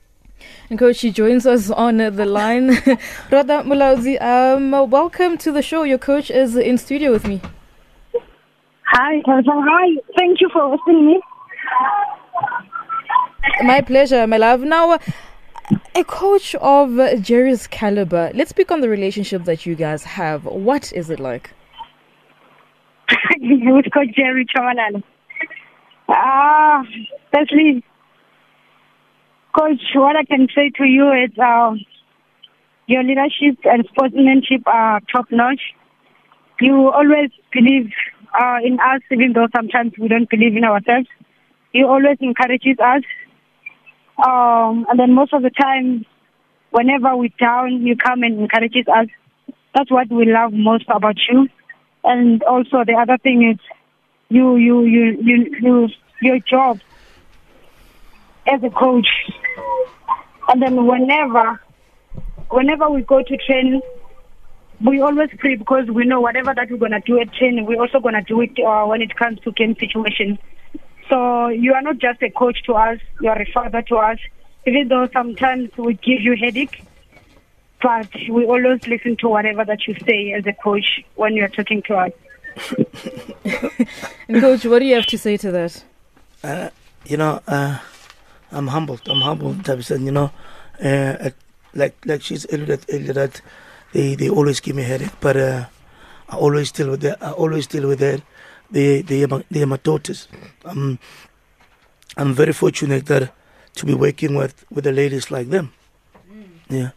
And 0.70 0.80
coach, 0.80 0.96
she 0.96 1.12
joins 1.12 1.46
us 1.46 1.70
on 1.70 1.98
the 1.98 2.26
line. 2.26 2.70
Rhoda 3.32 3.64
Mulaudzi, 3.64 4.20
um, 4.20 4.72
welcome 4.90 5.38
to 5.38 5.52
the 5.52 5.62
show. 5.62 5.84
Your 5.84 6.00
coach 6.00 6.32
is 6.32 6.56
in 6.56 6.80
studio 6.80 7.12
with 7.12 7.28
me. 7.28 7.42
Hi, 8.94 9.22
Tarzan. 9.22 9.64
Hi. 9.70 10.02
Thank 10.18 10.42
you 10.42 10.50
for 10.52 10.62
hosting 10.62 11.08
me. 11.08 11.22
My 13.64 13.80
pleasure, 13.80 14.28
my 14.28 14.36
love. 14.36 14.62
Now, 14.62 14.92
uh, 14.92 14.98
a 15.96 16.04
coach 16.04 16.56
of 16.56 17.00
uh, 17.00 17.16
Jerry's 17.16 17.68
caliber, 17.68 18.32
let's 18.34 18.50
speak 18.50 18.70
on 18.70 18.82
the 18.82 18.90
relationship 18.90 19.46
that 19.46 19.66
you 19.66 19.76
guys 19.76 20.04
have. 20.04 20.44
What 20.44 20.92
is 20.92 21.10
it 21.10 21.22
like? 21.22 21.52
With 23.40 23.86
Coach 23.94 24.10
Jerry 24.14 24.46
Tshabalala. 24.46 25.02
Ah, 26.10 26.84
firstly, 27.34 27.86
Coach, 29.58 29.82
what 29.96 30.18
I 30.18 30.26
can 30.26 30.48
say 30.54 30.70
to 30.76 30.84
you 30.84 31.12
is 31.14 31.32
uh, 31.40 31.76
your 32.88 33.04
leadership 33.04 33.58
and 33.64 33.86
sportsmanship 33.90 34.64
are 34.66 35.00
top 35.12 35.28
notch. 35.32 35.62
You 36.60 36.90
always 36.90 37.30
believe 37.54 37.90
uh, 38.34 38.58
in 38.64 38.80
us, 38.80 39.02
even 39.12 39.34
though 39.34 39.48
sometimes 39.56 39.94
we 39.98 40.08
don't 40.08 40.30
believe 40.30 40.56
in 40.56 40.64
ourselves. 40.64 41.08
You 41.74 41.88
always 41.88 42.18
encourages 42.20 42.78
us. 42.80 43.04
Um, 44.18 44.86
and 44.90 45.00
then 45.00 45.14
most 45.14 45.34
of 45.34 45.42
the 45.42 45.50
time, 45.50 46.06
whenever 46.72 47.16
we're 47.16 47.30
down, 47.40 47.86
you 47.86 47.96
come 47.96 48.24
and 48.24 48.40
encourages 48.40 48.86
us. 48.88 49.08
That's 49.74 49.90
what 49.90 50.10
we 50.10 50.26
love 50.26 50.54
most 50.54 50.86
about 50.90 51.18
you. 51.30 51.48
And 52.04 52.44
also 52.44 52.84
the 52.86 52.98
other 53.00 53.18
thing 53.18 53.50
is 53.54 53.60
you, 54.30 54.56
you, 54.58 54.84
you, 54.84 55.18
you, 55.22 55.56
you 55.62 55.90
your 56.22 56.40
job 56.40 56.80
as 58.48 58.64
a 58.64 58.70
coach. 58.70 59.08
And 60.50 60.62
then 60.62 60.86
whenever, 60.86 61.60
whenever 62.50 62.90
we 62.90 63.02
go 63.02 63.24
to 63.24 63.38
training, 63.38 63.82
we 64.84 65.02
always 65.02 65.30
pray 65.38 65.56
because 65.56 65.88
we 65.88 66.06
know 66.06 66.22
whatever 66.22 66.54
that 66.54 66.70
we're 66.70 66.78
gonna 66.78 67.02
do 67.02 67.20
at 67.20 67.34
training, 67.34 67.66
we're 67.66 67.82
also 67.82 68.00
gonna 68.00 68.24
do 68.24 68.42
it 68.42 68.58
uh, 68.60 68.86
when 68.86 69.02
it 69.02 69.16
comes 69.16 69.40
to 69.42 69.52
game 69.52 69.76
situation. 69.78 70.40
So 71.10 71.48
you 71.50 71.74
are 71.74 71.82
not 71.82 71.98
just 71.98 72.22
a 72.22 72.30
coach 72.30 72.64
to 72.64 72.74
us; 72.74 73.00
you 73.22 73.30
are 73.30 73.42
a 73.42 73.46
father 73.52 73.82
to 73.84 73.98
us. 73.98 74.20
Even 74.66 74.88
though 74.88 75.08
sometimes 75.12 75.76
we 75.78 75.96
give 75.96 76.22
you 76.22 76.36
headache, 76.36 76.84
but 77.82 78.08
we 78.30 78.46
always 78.46 78.86
listen 78.88 79.18
to 79.18 79.30
whatever 79.30 79.66
that 79.66 79.88
you 79.88 79.96
say 80.06 80.34
as 80.34 80.46
a 80.46 80.54
coach 80.54 81.04
when 81.16 81.34
you 81.34 81.44
are 81.44 81.50
talking 81.50 81.82
to 81.84 81.96
us. 81.96 82.12
And 84.28 84.40
coach, 84.40 84.66
what 84.66 84.80
do 84.80 84.86
you 84.86 84.96
have 84.96 85.08
to 85.08 85.18
say 85.18 85.36
to 85.38 85.52
that? 85.52 85.84
Uh, 86.44 86.70
you 87.06 87.18
know, 87.18 87.42
uh, 87.48 87.80
I'm 88.52 88.68
humbled. 88.68 89.02
I'm 89.08 89.22
humbled, 89.22 89.66
Tabitha. 89.66 90.00
You 90.00 90.12
know, 90.12 90.32
uh, 90.84 91.32
like 91.74 91.96
like 92.06 92.22
she's 92.22 92.46
alluded 92.46 92.86
earlier 92.90 93.14
that 93.14 93.42
they, 93.94 94.16
they 94.16 94.30
always 94.30 94.60
give 94.60 94.76
me 94.76 94.84
headache, 94.84 95.20
but 95.20 95.38
uh, 95.38 95.66
I 96.30 96.36
always 96.36 96.72
deal 96.72 96.90
with 96.90 97.02
that. 97.02 97.22
I 97.22 97.32
always 97.32 97.68
deal 97.68 97.88
with 97.88 98.00
that. 98.00 98.22
They 98.70 99.02
they 99.02 99.24
are 99.24 99.28
my, 99.28 99.44
they 99.52 99.62
are 99.64 99.68
my 99.68 99.78
daughters. 99.78 100.28
Um, 100.64 100.98
I'm 102.16 102.34
very 102.34 102.54
fortunate 102.54 103.06
that 103.08 103.34
to 103.76 103.86
be 103.86 103.94
working 103.94 104.36
with 104.36 104.66
with 104.72 104.86
the 104.86 104.92
ladies 104.92 105.30
like 105.30 105.50
them. 105.50 105.74
Yeah. 106.70 106.92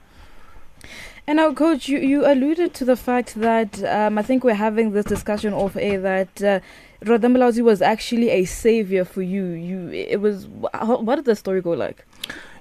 And 1.27 1.39
now, 1.39 1.55
Coach, 1.55 1.89
you, 1.89 1.99
you 2.01 2.27
alluded 2.27 2.75
to 2.75 2.85
the 2.85 2.97
fact 2.97 3.35
that 3.37 3.83
um, 3.85 4.19
I 4.19 4.23
think 4.23 4.45
we're 4.45 4.55
having 4.55 4.93
this 4.93 5.07
discussion 5.07 5.55
off 5.55 5.75
air 5.75 5.99
that 6.03 6.43
uh, 6.43 6.61
Rhoda 7.03 7.29
Mulaudzi 7.29 7.63
was 7.63 7.81
actually 7.81 8.29
a 8.29 8.45
savior 8.45 9.07
for 9.07 9.23
you. 9.23 9.45
You, 9.45 9.91
it 9.91 10.21
was. 10.21 10.47
How, 10.75 10.99
what 10.99 11.17
did 11.17 11.25
the 11.25 11.35
story 11.35 11.63
go 11.63 11.71
like? 11.71 12.05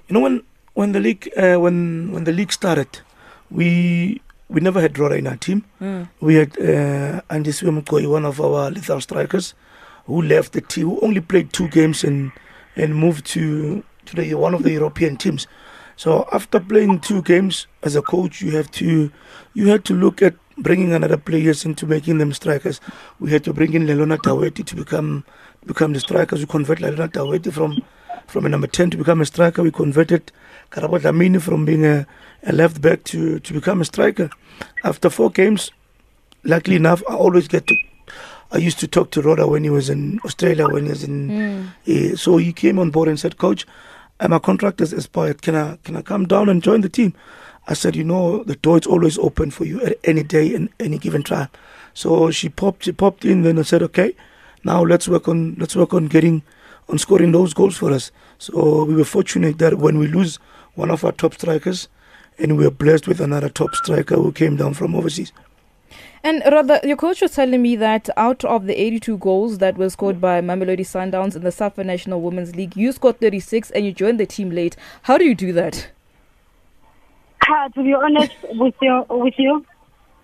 You 0.08 0.14
know, 0.14 0.20
when 0.20 0.42
when 0.72 0.92
the 0.92 1.00
league 1.00 1.30
uh, 1.36 1.56
when 1.56 2.10
when 2.10 2.24
the 2.24 2.32
league 2.32 2.52
started, 2.52 3.00
we 3.50 4.22
we 4.48 4.60
never 4.60 4.80
had 4.80 4.98
Rhoda 4.98 5.16
in 5.16 5.26
our 5.26 5.36
team. 5.36 5.64
Mm. 5.80 6.08
We 6.20 6.34
had 6.34 6.58
uh, 6.58 7.20
Andy 7.30 7.50
Swimkoi, 7.50 8.08
one 8.10 8.24
of 8.24 8.40
our 8.40 8.70
lethal 8.70 9.00
strikers, 9.00 9.54
who 10.06 10.22
left 10.22 10.52
the 10.52 10.60
team, 10.60 10.88
who 10.88 11.00
only 11.00 11.20
played 11.20 11.52
two 11.52 11.68
games 11.68 12.04
and 12.04 12.32
and 12.76 12.94
moved 12.94 13.26
to 13.26 13.82
to 14.06 14.16
the 14.16 14.34
one 14.34 14.54
of 14.54 14.62
the 14.62 14.72
European 14.72 15.16
teams. 15.16 15.46
So 15.96 16.28
after 16.32 16.58
playing 16.60 17.00
two 17.00 17.22
games 17.22 17.66
as 17.82 17.96
a 17.96 18.02
coach, 18.02 18.42
you 18.42 18.56
have 18.56 18.70
to 18.72 19.10
you 19.54 19.68
had 19.68 19.84
to 19.86 19.94
look 19.94 20.22
at 20.22 20.34
bringing 20.58 20.92
another 20.92 21.16
players 21.16 21.64
into 21.64 21.86
making 21.86 22.18
them 22.18 22.32
strikers. 22.32 22.80
We 23.18 23.30
had 23.30 23.44
to 23.44 23.52
bring 23.52 23.74
in 23.74 23.86
Lelona 23.86 24.18
Daweti 24.18 24.64
to 24.66 24.76
become 24.76 25.24
become 25.66 25.92
the 25.92 26.00
strikers. 26.00 26.40
We 26.40 26.46
convert 26.46 26.78
Lelona 26.80 27.08
Daweti 27.08 27.52
from 27.52 27.82
from 28.26 28.46
a 28.46 28.48
number 28.48 28.66
ten 28.66 28.90
to 28.90 28.96
become 28.96 29.20
a 29.20 29.26
striker. 29.26 29.62
We 29.62 29.70
converted 29.70 30.32
Karabo 30.70 30.98
Dlamini 30.98 31.40
from 31.40 31.64
being 31.64 31.84
a, 31.86 32.06
a 32.46 32.52
left 32.52 32.80
back 32.80 33.04
to 33.04 33.38
to 33.40 33.52
become 33.54 33.80
a 33.80 33.84
striker. 33.84 34.30
After 34.82 35.10
four 35.10 35.30
games, 35.30 35.70
luckily 36.44 36.76
enough, 36.76 37.02
I 37.08 37.14
always 37.14 37.48
get 37.48 37.66
to. 37.66 37.74
I 38.52 38.58
used 38.58 38.78
to 38.80 38.86
talk 38.86 39.10
to 39.12 39.22
Rhoda 39.22 39.46
when 39.46 39.64
he 39.64 39.70
was 39.70 39.88
in 39.88 40.20
Australia 40.24 40.68
when 40.68 40.84
he 40.84 40.90
was 40.90 41.04
in. 41.04 41.72
Uh, 41.88 42.16
so 42.16 42.36
he 42.36 42.52
came 42.52 42.78
on 42.78 42.90
board 42.90 43.08
and 43.08 43.18
said, 43.18 43.38
"Coach, 43.38 43.66
uh, 44.20 44.28
my 44.28 44.38
contract 44.38 44.78
has 44.80 44.92
expired. 44.92 45.42
Can 45.42 45.54
I 45.54 45.78
can 45.84 45.96
I 45.96 46.02
come 46.02 46.26
down 46.26 46.48
and 46.48 46.62
join 46.62 46.82
the 46.82 46.88
team?" 46.88 47.14
I 47.66 47.74
said, 47.74 47.96
"You 47.96 48.04
know, 48.04 48.44
the 48.44 48.56
door 48.56 48.78
is 48.78 48.86
always 48.86 49.18
open 49.18 49.50
for 49.50 49.64
you 49.64 49.80
at 49.80 49.98
any 50.04 50.22
day 50.22 50.54
and 50.54 50.68
any 50.78 50.98
given 50.98 51.22
time." 51.22 51.48
So 51.94 52.30
she 52.30 52.48
popped 52.48 52.84
she 52.84 52.92
popped 52.92 53.24
in. 53.24 53.42
Then 53.42 53.58
I 53.58 53.62
said, 53.62 53.82
"Okay, 53.82 54.14
now 54.64 54.82
let's 54.84 55.08
work 55.08 55.28
on 55.28 55.56
let's 55.58 55.74
work 55.74 55.94
on 55.94 56.06
getting 56.06 56.42
on 56.88 56.98
scoring 56.98 57.32
those 57.32 57.54
goals 57.54 57.76
for 57.76 57.90
us." 57.90 58.12
So 58.38 58.84
we 58.84 58.94
were 58.94 59.04
fortunate 59.04 59.58
that 59.58 59.78
when 59.78 59.98
we 59.98 60.06
lose 60.06 60.38
one 60.74 60.90
of 60.90 61.04
our 61.04 61.12
top 61.12 61.34
strikers, 61.34 61.88
and 62.38 62.56
we 62.56 62.64
were 62.64 62.70
blessed 62.70 63.06
with 63.06 63.20
another 63.20 63.48
top 63.48 63.74
striker 63.74 64.16
who 64.16 64.32
came 64.32 64.56
down 64.56 64.74
from 64.74 64.94
overseas. 64.94 65.32
And 66.22 66.42
Rhoda, 66.50 66.80
your 66.84 66.96
coach 66.96 67.20
was 67.20 67.32
telling 67.32 67.60
me 67.60 67.76
that 67.76 68.08
out 68.16 68.44
of 68.46 68.66
the 68.66 68.80
82 68.80 69.18
goals 69.18 69.58
that 69.58 69.76
were 69.76 69.90
scored 69.90 70.22
by 70.22 70.40
Mamelodi 70.40 70.80
Sundowns 70.80 71.36
in 71.36 71.42
the 71.42 71.52
Safa 71.52 71.84
National 71.84 72.20
Women's 72.22 72.56
League, 72.56 72.76
you 72.76 72.92
scored 72.92 73.20
36 73.20 73.70
and 73.72 73.84
you 73.84 73.92
joined 73.92 74.18
the 74.18 74.24
team 74.24 74.50
late. 74.50 74.74
How 75.02 75.18
do 75.18 75.24
you 75.24 75.34
do 75.34 75.52
that? 75.52 75.88
Uh, 77.46 77.68
to 77.68 77.82
be 77.82 77.92
honest 77.92 78.32
with 78.52 78.74
you, 78.80 79.04
with 79.10 79.34
you, 79.36 79.66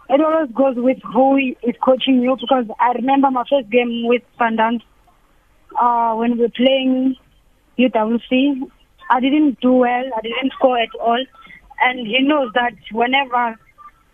it 0.08 0.20
always 0.22 0.50
goes 0.52 0.76
with 0.76 0.98
who 1.12 1.36
is 1.36 1.74
coaching 1.84 2.22
you 2.22 2.34
because 2.40 2.64
I 2.80 2.92
remember 2.92 3.30
my 3.30 3.44
first 3.50 3.68
game 3.68 4.06
with 4.06 4.22
Sundowns 4.40 4.80
uh, 5.78 6.14
when 6.14 6.38
we 6.38 6.44
were 6.44 6.48
playing 6.48 7.16
UWC. 7.78 8.70
I 9.10 9.20
didn't 9.20 9.60
do 9.60 9.72
well. 9.72 10.04
I 10.16 10.20
didn't 10.22 10.52
score 10.54 10.78
at 10.78 10.88
all. 10.98 11.22
And 11.80 12.06
he 12.06 12.20
knows 12.20 12.52
that 12.54 12.74
whenever 12.92 13.58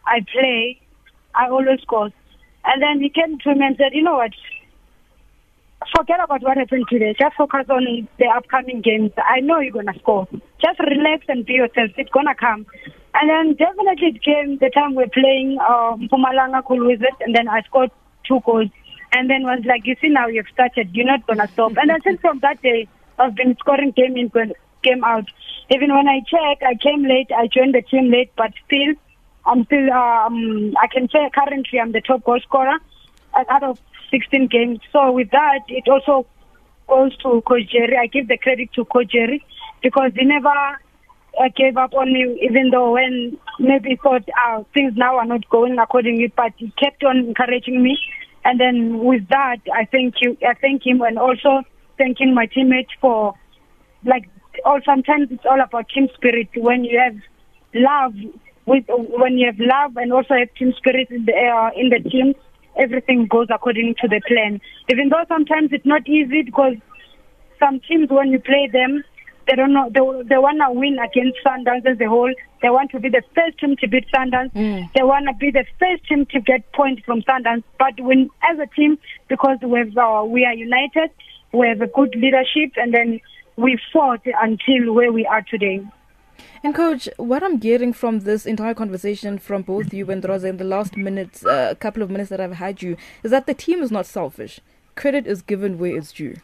I 0.06 0.20
play, 0.32 0.80
I 1.34 1.48
always 1.48 1.80
score. 1.82 2.10
And 2.64 2.82
then 2.82 3.00
he 3.00 3.08
came 3.10 3.38
to 3.38 3.54
me 3.54 3.66
and 3.66 3.76
said, 3.76 3.92
you 3.92 4.02
know 4.02 4.16
what? 4.16 4.32
Forget 5.94 6.20
about 6.22 6.42
what 6.42 6.56
happened 6.56 6.86
today. 6.88 7.14
Just 7.18 7.36
focus 7.36 7.66
on 7.68 8.08
the 8.18 8.26
upcoming 8.26 8.80
games. 8.80 9.12
I 9.18 9.40
know 9.40 9.60
you're 9.60 9.72
to 9.82 9.98
score. 10.00 10.26
Just 10.60 10.80
relax 10.80 11.26
and 11.28 11.44
be 11.44 11.54
yourself. 11.54 11.90
It's 11.96 12.10
to 12.10 12.34
come. 12.34 12.66
And 13.14 13.30
then 13.30 13.54
definitely 13.54 14.08
it 14.08 14.22
came 14.22 14.58
the 14.58 14.70
time 14.70 14.94
we're 14.94 15.08
playing 15.08 15.58
um, 15.60 16.08
Mpumalanga 16.08 16.64
Cool 16.66 16.86
Wizards, 16.86 17.16
and 17.20 17.34
then 17.34 17.48
I 17.48 17.62
scored 17.62 17.90
two 18.26 18.40
goals. 18.44 18.68
And 19.12 19.30
then 19.30 19.44
was 19.44 19.62
like, 19.64 19.86
you 19.86 19.96
see, 20.00 20.08
now 20.08 20.26
you've 20.26 20.48
started. 20.52 20.90
You're 20.92 21.06
not 21.06 21.26
to 21.38 21.48
stop. 21.48 21.76
And 21.76 21.88
then 21.88 22.02
since 22.02 22.20
from 22.20 22.40
that 22.40 22.60
day, 22.62 22.88
I've 23.18 23.34
been 23.34 23.56
scoring 23.58 23.92
game 23.92 24.16
in, 24.16 24.30
game 24.86 25.04
out. 25.04 25.26
Even 25.74 25.92
when 25.94 26.08
I 26.08 26.20
check, 26.26 26.62
I 26.62 26.74
came 26.74 27.02
late. 27.02 27.30
I 27.36 27.48
joined 27.48 27.74
the 27.74 27.82
team 27.82 28.10
late, 28.10 28.30
but 28.36 28.52
still, 28.66 28.94
I'm 29.44 29.64
still. 29.64 29.90
Um, 29.92 30.74
I 30.80 30.86
can 30.86 31.08
say 31.08 31.28
currently 31.34 31.80
I'm 31.80 31.92
the 31.92 32.00
top 32.00 32.24
goal 32.24 32.40
scorer 32.40 32.78
out 33.50 33.62
of 33.62 33.78
16 34.10 34.48
games. 34.48 34.80
So 34.92 35.10
with 35.12 35.30
that, 35.30 35.60
it 35.68 35.88
also 35.88 36.26
goes 36.88 37.16
to 37.18 37.42
Coach 37.42 37.70
Jerry. 37.70 37.96
I 38.00 38.06
give 38.06 38.28
the 38.28 38.38
credit 38.38 38.72
to 38.74 38.84
Coach 38.84 39.10
Jerry 39.10 39.44
because 39.82 40.12
he 40.14 40.24
never 40.24 40.48
uh, 40.48 41.48
gave 41.56 41.76
up 41.76 41.94
on 41.94 42.12
me, 42.12 42.38
even 42.42 42.70
though 42.70 42.92
when 42.92 43.38
maybe 43.58 43.98
thought 44.02 44.24
uh, 44.46 44.62
things 44.74 44.94
now 44.96 45.16
are 45.16 45.26
not 45.26 45.48
going 45.48 45.78
accordingly, 45.78 46.32
but 46.36 46.52
he 46.56 46.72
kept 46.78 47.04
on 47.04 47.18
encouraging 47.18 47.82
me. 47.82 47.98
And 48.44 48.60
then 48.60 48.98
with 48.98 49.28
that, 49.28 49.58
I 49.74 49.86
thank 49.86 50.14
you. 50.20 50.36
I 50.46 50.54
thank 50.54 50.86
him, 50.86 51.00
and 51.02 51.18
also 51.18 51.62
thanking 51.98 52.34
my 52.34 52.46
teammates 52.46 52.92
for 53.00 53.34
like. 54.04 54.28
All 54.64 54.80
sometimes 54.84 55.28
it's 55.30 55.44
all 55.44 55.60
about 55.60 55.88
team 55.88 56.08
spirit. 56.14 56.48
When 56.56 56.84
you 56.84 56.98
have 56.98 57.16
love, 57.74 58.14
with 58.66 58.84
when 58.88 59.38
you 59.38 59.46
have 59.46 59.58
love 59.58 59.96
and 59.96 60.12
also 60.12 60.34
have 60.34 60.52
team 60.54 60.74
spirit 60.76 61.08
in 61.10 61.24
the 61.24 61.32
uh, 61.32 61.70
in 61.76 61.88
the 61.88 62.08
team, 62.08 62.34
everything 62.76 63.26
goes 63.26 63.46
according 63.50 63.94
to 64.00 64.08
the 64.08 64.20
plan. 64.26 64.60
Even 64.90 65.08
though 65.08 65.24
sometimes 65.28 65.70
it's 65.72 65.86
not 65.86 66.06
easy 66.08 66.42
because 66.42 66.74
some 67.58 67.80
teams 67.88 68.10
when 68.10 68.30
you 68.30 68.40
play 68.40 68.68
them, 68.72 69.02
they 69.46 69.54
don't 69.54 69.72
know 69.72 69.88
they, 69.88 70.00
they 70.28 70.38
want 70.38 70.58
to 70.58 70.78
win 70.78 70.98
against 70.98 71.38
Sundowns 71.46 71.86
as 71.86 72.00
a 72.00 72.08
whole. 72.08 72.32
They 72.62 72.70
want 72.70 72.90
to 72.90 73.00
be 73.00 73.08
the 73.08 73.22
first 73.34 73.58
team 73.58 73.76
to 73.76 73.88
beat 73.88 74.06
Sundowns. 74.14 74.52
Mm. 74.52 74.92
They 74.94 75.02
want 75.02 75.26
to 75.28 75.34
be 75.34 75.50
the 75.50 75.64
first 75.78 76.06
team 76.08 76.26
to 76.26 76.40
get 76.40 76.72
points 76.72 77.02
from 77.04 77.22
Sundowns. 77.22 77.62
But 77.78 77.94
when 78.00 78.30
as 78.50 78.58
a 78.58 78.66
team, 78.74 78.98
because 79.28 79.58
we've 79.62 79.96
uh, 79.96 80.24
we 80.26 80.44
are 80.44 80.54
united, 80.54 81.10
we 81.52 81.68
have 81.68 81.80
a 81.80 81.86
good 81.86 82.14
leadership, 82.16 82.72
and 82.76 82.92
then 82.92 83.20
we 83.56 83.78
fought 83.92 84.20
until 84.40 84.92
where 84.92 85.12
we 85.12 85.26
are 85.26 85.42
today. 85.42 85.80
And 86.62 86.74
coach, 86.74 87.08
what 87.16 87.42
I'm 87.42 87.58
getting 87.58 87.92
from 87.92 88.20
this 88.20 88.44
entire 88.44 88.74
conversation 88.74 89.38
from 89.38 89.62
both 89.62 89.92
you 89.92 90.10
and 90.10 90.24
Rhoda 90.24 90.48
in 90.48 90.56
the 90.56 90.64
last 90.64 90.96
minutes, 90.96 91.44
a 91.44 91.50
uh, 91.50 91.74
couple 91.74 92.02
of 92.02 92.10
minutes 92.10 92.30
that 92.30 92.40
I've 92.40 92.54
had 92.54 92.82
you, 92.82 92.96
is 93.22 93.30
that 93.30 93.46
the 93.46 93.54
team 93.54 93.82
is 93.82 93.90
not 93.90 94.06
selfish. 94.06 94.60
Credit 94.94 95.26
is 95.26 95.42
given 95.42 95.78
where 95.78 95.96
it's 95.96 96.12
due. 96.12 96.36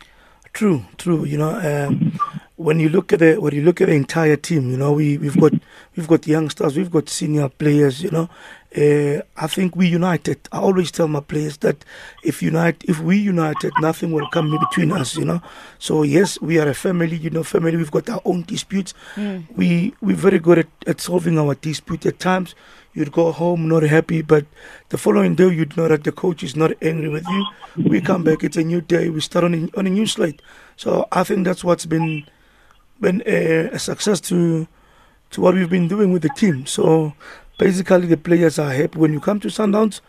True, 0.53 0.85
true. 0.98 1.25
You 1.25 1.38
know, 1.38 1.87
um, 1.88 2.18
when 2.57 2.79
you 2.79 2.88
look 2.88 3.12
at 3.12 3.20
the 3.20 3.37
when 3.37 3.55
you 3.55 3.62
look 3.62 3.81
at 3.81 3.88
the 3.88 3.94
entire 3.94 4.37
team, 4.37 4.70
you 4.70 4.77
know, 4.77 4.92
we 4.92 5.16
we've 5.16 5.38
got 5.40 5.53
we've 5.96 6.09
got 6.09 6.26
youngsters, 6.26 6.76
we've 6.76 6.90
got 6.90 7.09
senior 7.09 7.48
players. 7.48 8.02
You 8.02 8.11
know, 8.11 8.28
uh, 8.76 9.22
I 9.37 9.46
think 9.46 9.76
we 9.76 9.88
united. 9.88 10.48
I 10.50 10.59
always 10.59 10.90
tell 10.90 11.09
my 11.09 11.20
players 11.20 11.59
that 11.59 11.85
if 12.24 12.42
unite, 12.42 12.85
if 12.88 13.00
we 13.00 13.18
united, 13.18 13.72
nothing 13.81 14.12
will 14.12 14.28
come 14.31 14.57
between 14.59 14.92
us. 14.92 15.16
You 15.16 15.24
know, 15.24 15.42
so 15.78 16.02
yes, 16.02 16.40
we 16.40 16.59
are 16.59 16.68
a 16.68 16.74
family. 16.74 17.16
You 17.16 17.31
know, 17.31 17.42
family. 17.42 17.76
We've 17.76 17.90
got 17.90 18.09
our 18.09 18.22
own 18.24 18.42
disputes. 18.42 18.94
Mm. 19.16 19.44
We 19.57 19.94
we're 20.00 20.16
very 20.16 20.38
good 20.38 20.59
at, 20.59 20.68
at 20.87 21.00
solving 21.00 21.38
our 21.38 21.55
disputes 21.55 22.07
At 22.07 22.18
times, 22.18 22.55
you'd 22.94 23.12
go 23.12 23.33
home 23.33 23.68
not 23.68 23.83
happy, 23.83 24.22
but 24.22 24.46
the 24.88 24.98
following 24.98 25.35
day 25.35 25.48
you'd 25.48 25.76
know 25.76 25.88
that 25.88 26.05
the 26.05 26.12
coach 26.12 26.42
is 26.42 26.57
not 26.57 26.72
angry 26.83 27.09
with 27.09 27.26
you. 27.28 27.46
We 27.76 28.00
come 28.00 28.24
back, 28.24 28.44
it's 28.44 28.57
a 28.57 28.64
new 28.64 28.81
day. 28.81 29.09
We 29.09 29.20
start 29.20 29.44
on 29.44 29.55
a, 29.55 29.78
on 29.78 29.87
a 29.87 29.90
new 29.90 30.07
slate. 30.07 30.42
So 30.76 31.07
I 31.12 31.24
think 31.24 31.44
that's 31.44 31.64
what's 31.64 31.87
been 31.87 32.24
been 33.00 33.22
a, 33.26 33.68
a 33.70 33.78
success 33.78 34.20
to 34.20 34.68
to 35.33 35.40
what 35.40 35.55
we've 35.55 35.68
been 35.71 35.88
doing 35.88 36.12
with 36.12 36.23
the 36.23 36.29
team. 36.31 36.66
So 36.66 37.14
basically, 37.59 38.07
the 38.07 38.16
players 38.16 38.59
are 38.59 38.72
happy. 38.72 38.99
When 38.99 39.12
you 39.12 39.20
come 39.20 39.41
to 39.41 39.49
Sundowns, 39.49 40.01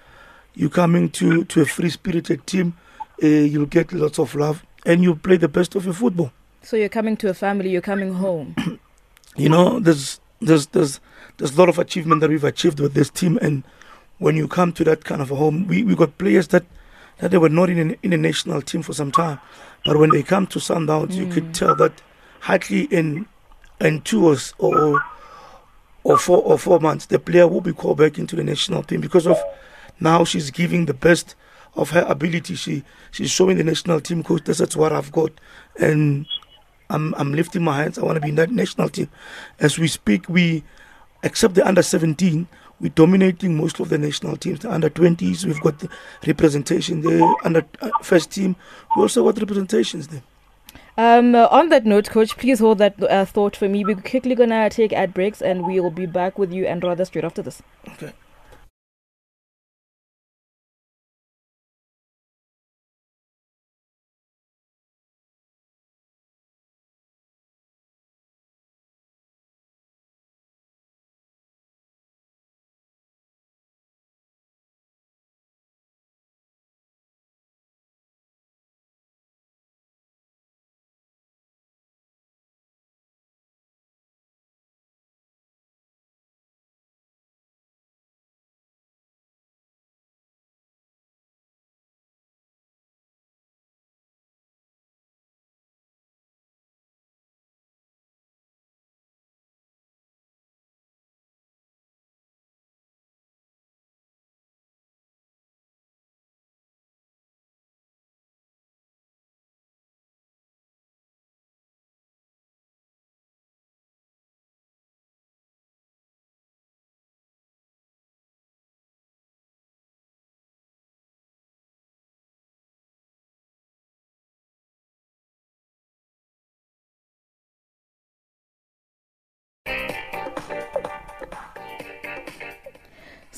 you're 0.53 0.69
coming 0.69 1.09
to 1.11 1.43
to 1.45 1.61
a 1.61 1.65
free 1.65 1.89
spirited 1.89 2.45
team. 2.45 2.75
Uh, 3.21 3.27
you'll 3.27 3.65
get 3.65 3.91
lots 3.93 4.19
of 4.19 4.35
love, 4.35 4.63
and 4.85 5.03
you 5.03 5.15
play 5.15 5.37
the 5.37 5.47
best 5.47 5.75
of 5.75 5.85
your 5.85 5.93
football. 5.93 6.31
So 6.61 6.77
you're 6.77 6.89
coming 6.89 7.17
to 7.17 7.29
a 7.29 7.33
family. 7.33 7.69
You're 7.69 7.81
coming 7.81 8.13
home. 8.13 8.55
you 9.35 9.49
know, 9.49 9.79
there's 9.79 10.19
there's 10.41 10.67
there's 10.67 10.99
there's 11.37 11.55
a 11.55 11.59
lot 11.59 11.69
of 11.69 11.79
achievement 11.79 12.21
that 12.21 12.29
we've 12.29 12.43
achieved 12.43 12.79
with 12.79 12.93
this 12.93 13.09
team, 13.09 13.39
and 13.41 13.63
when 14.19 14.35
you 14.35 14.47
come 14.47 14.71
to 14.73 14.83
that 14.83 15.03
kind 15.03 15.21
of 15.21 15.31
a 15.31 15.35
home, 15.35 15.67
we 15.67 15.83
we 15.83 15.95
got 15.95 16.17
players 16.17 16.49
that 16.49 16.65
that 17.19 17.31
they 17.31 17.37
were 17.37 17.49
not 17.49 17.69
in 17.69 17.91
a, 17.91 17.95
in 18.03 18.13
a 18.13 18.17
national 18.17 18.61
team 18.61 18.81
for 18.81 18.93
some 18.93 19.11
time, 19.11 19.39
but 19.85 19.97
when 19.97 20.09
they 20.09 20.23
come 20.23 20.47
to 20.47 20.59
Sundowns, 20.59 21.11
mm. 21.11 21.15
you 21.15 21.27
could 21.27 21.53
tell 21.53 21.75
that 21.75 22.01
hardly 22.41 22.83
in 22.85 23.25
in 23.79 24.01
two 24.01 24.27
or, 24.59 25.03
or 26.03 26.17
four 26.17 26.39
or 26.39 26.57
four 26.57 26.79
months, 26.79 27.05
the 27.07 27.19
player 27.19 27.47
will 27.47 27.61
be 27.61 27.73
called 27.73 27.97
back 27.97 28.17
into 28.17 28.35
the 28.35 28.43
national 28.43 28.83
team 28.83 29.01
because 29.01 29.25
of 29.25 29.37
now 29.99 30.23
she's 30.23 30.51
giving 30.51 30.85
the 30.85 30.93
best 30.93 31.35
of 31.75 31.91
her 31.91 32.05
ability. 32.07 32.55
She 32.55 32.83
she's 33.11 33.31
showing 33.31 33.57
the 33.57 33.63
national 33.63 34.01
team 34.01 34.23
coach 34.23 34.43
that's 34.43 34.75
what 34.75 34.91
I've 34.91 35.11
got, 35.11 35.31
and 35.79 36.25
I'm 36.89 37.13
I'm 37.15 37.33
lifting 37.33 37.63
my 37.63 37.77
hands. 37.77 37.97
I 37.97 38.03
want 38.03 38.15
to 38.15 38.21
be 38.21 38.29
in 38.29 38.35
that 38.35 38.51
national 38.51 38.89
team. 38.89 39.09
As 39.59 39.79
we 39.79 39.87
speak, 39.87 40.27
we 40.29 40.63
except 41.23 41.55
the 41.55 41.65
under 41.65 41.81
17, 41.81 42.47
we're 42.81 42.89
dominating 42.89 43.55
most 43.55 43.79
of 43.79 43.89
the 43.89 43.97
national 43.97 44.35
teams. 44.35 44.59
The 44.59 44.71
under 44.71 44.89
20s, 44.89 45.45
we've 45.45 45.61
got 45.61 45.79
the 45.79 45.89
representation 46.27 47.01
there. 47.01 47.33
Under 47.45 47.65
uh, 47.81 47.89
first 48.01 48.31
team, 48.31 48.57
we 48.95 49.03
also 49.03 49.23
got 49.23 49.39
representations 49.39 50.09
there. 50.09 50.21
Um, 50.97 51.35
on 51.35 51.69
that 51.69 51.85
note, 51.85 52.09
coach, 52.09 52.37
please 52.37 52.59
hold 52.59 52.77
that 52.77 53.01
uh, 53.03 53.25
thought 53.25 53.55
for 53.55 53.67
me. 53.67 53.83
We're 53.83 53.95
quickly 53.95 54.35
gonna 54.35 54.69
take 54.69 54.93
ad 54.93 55.13
breaks, 55.13 55.41
and 55.41 55.65
we 55.65 55.79
will 55.79 55.91
be 55.91 56.05
back 56.05 56.37
with 56.37 56.53
you 56.53 56.65
and 56.65 56.83
Rhoda 56.83 57.05
straight 57.05 57.25
after 57.25 57.41
this. 57.41 57.61
Okay. 57.89 58.13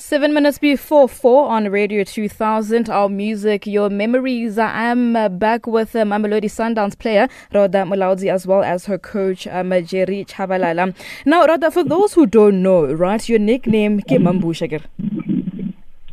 Seven 0.06 0.32
minutes 0.32 0.58
before 0.58 1.08
four 1.08 1.48
on 1.48 1.68
Radio 1.68 2.04
2000, 2.04 2.88
our 2.88 3.08
music, 3.08 3.66
your 3.66 3.90
memories. 3.90 4.56
I 4.56 4.84
am 4.84 5.16
uh, 5.16 5.28
back 5.28 5.66
with 5.66 5.96
uh, 5.96 6.04
Mamelodi 6.04 6.44
Sundowns 6.44 6.96
player 6.96 7.28
Rhoda 7.52 7.78
Mulaudzi 7.82 8.32
as 8.32 8.46
well 8.46 8.62
as 8.62 8.84
her 8.86 8.98
coach 8.98 9.48
um, 9.48 9.70
Jerry 9.84 10.24
Tshabalala. 10.24 10.94
Now, 11.24 11.44
Rhoda, 11.44 11.72
for 11.72 11.82
those 11.82 12.14
who 12.14 12.24
don't 12.24 12.62
know, 12.62 12.84
right, 12.94 13.28
your 13.28 13.40
nickname 13.40 14.00
Mambushagir, 14.02 14.84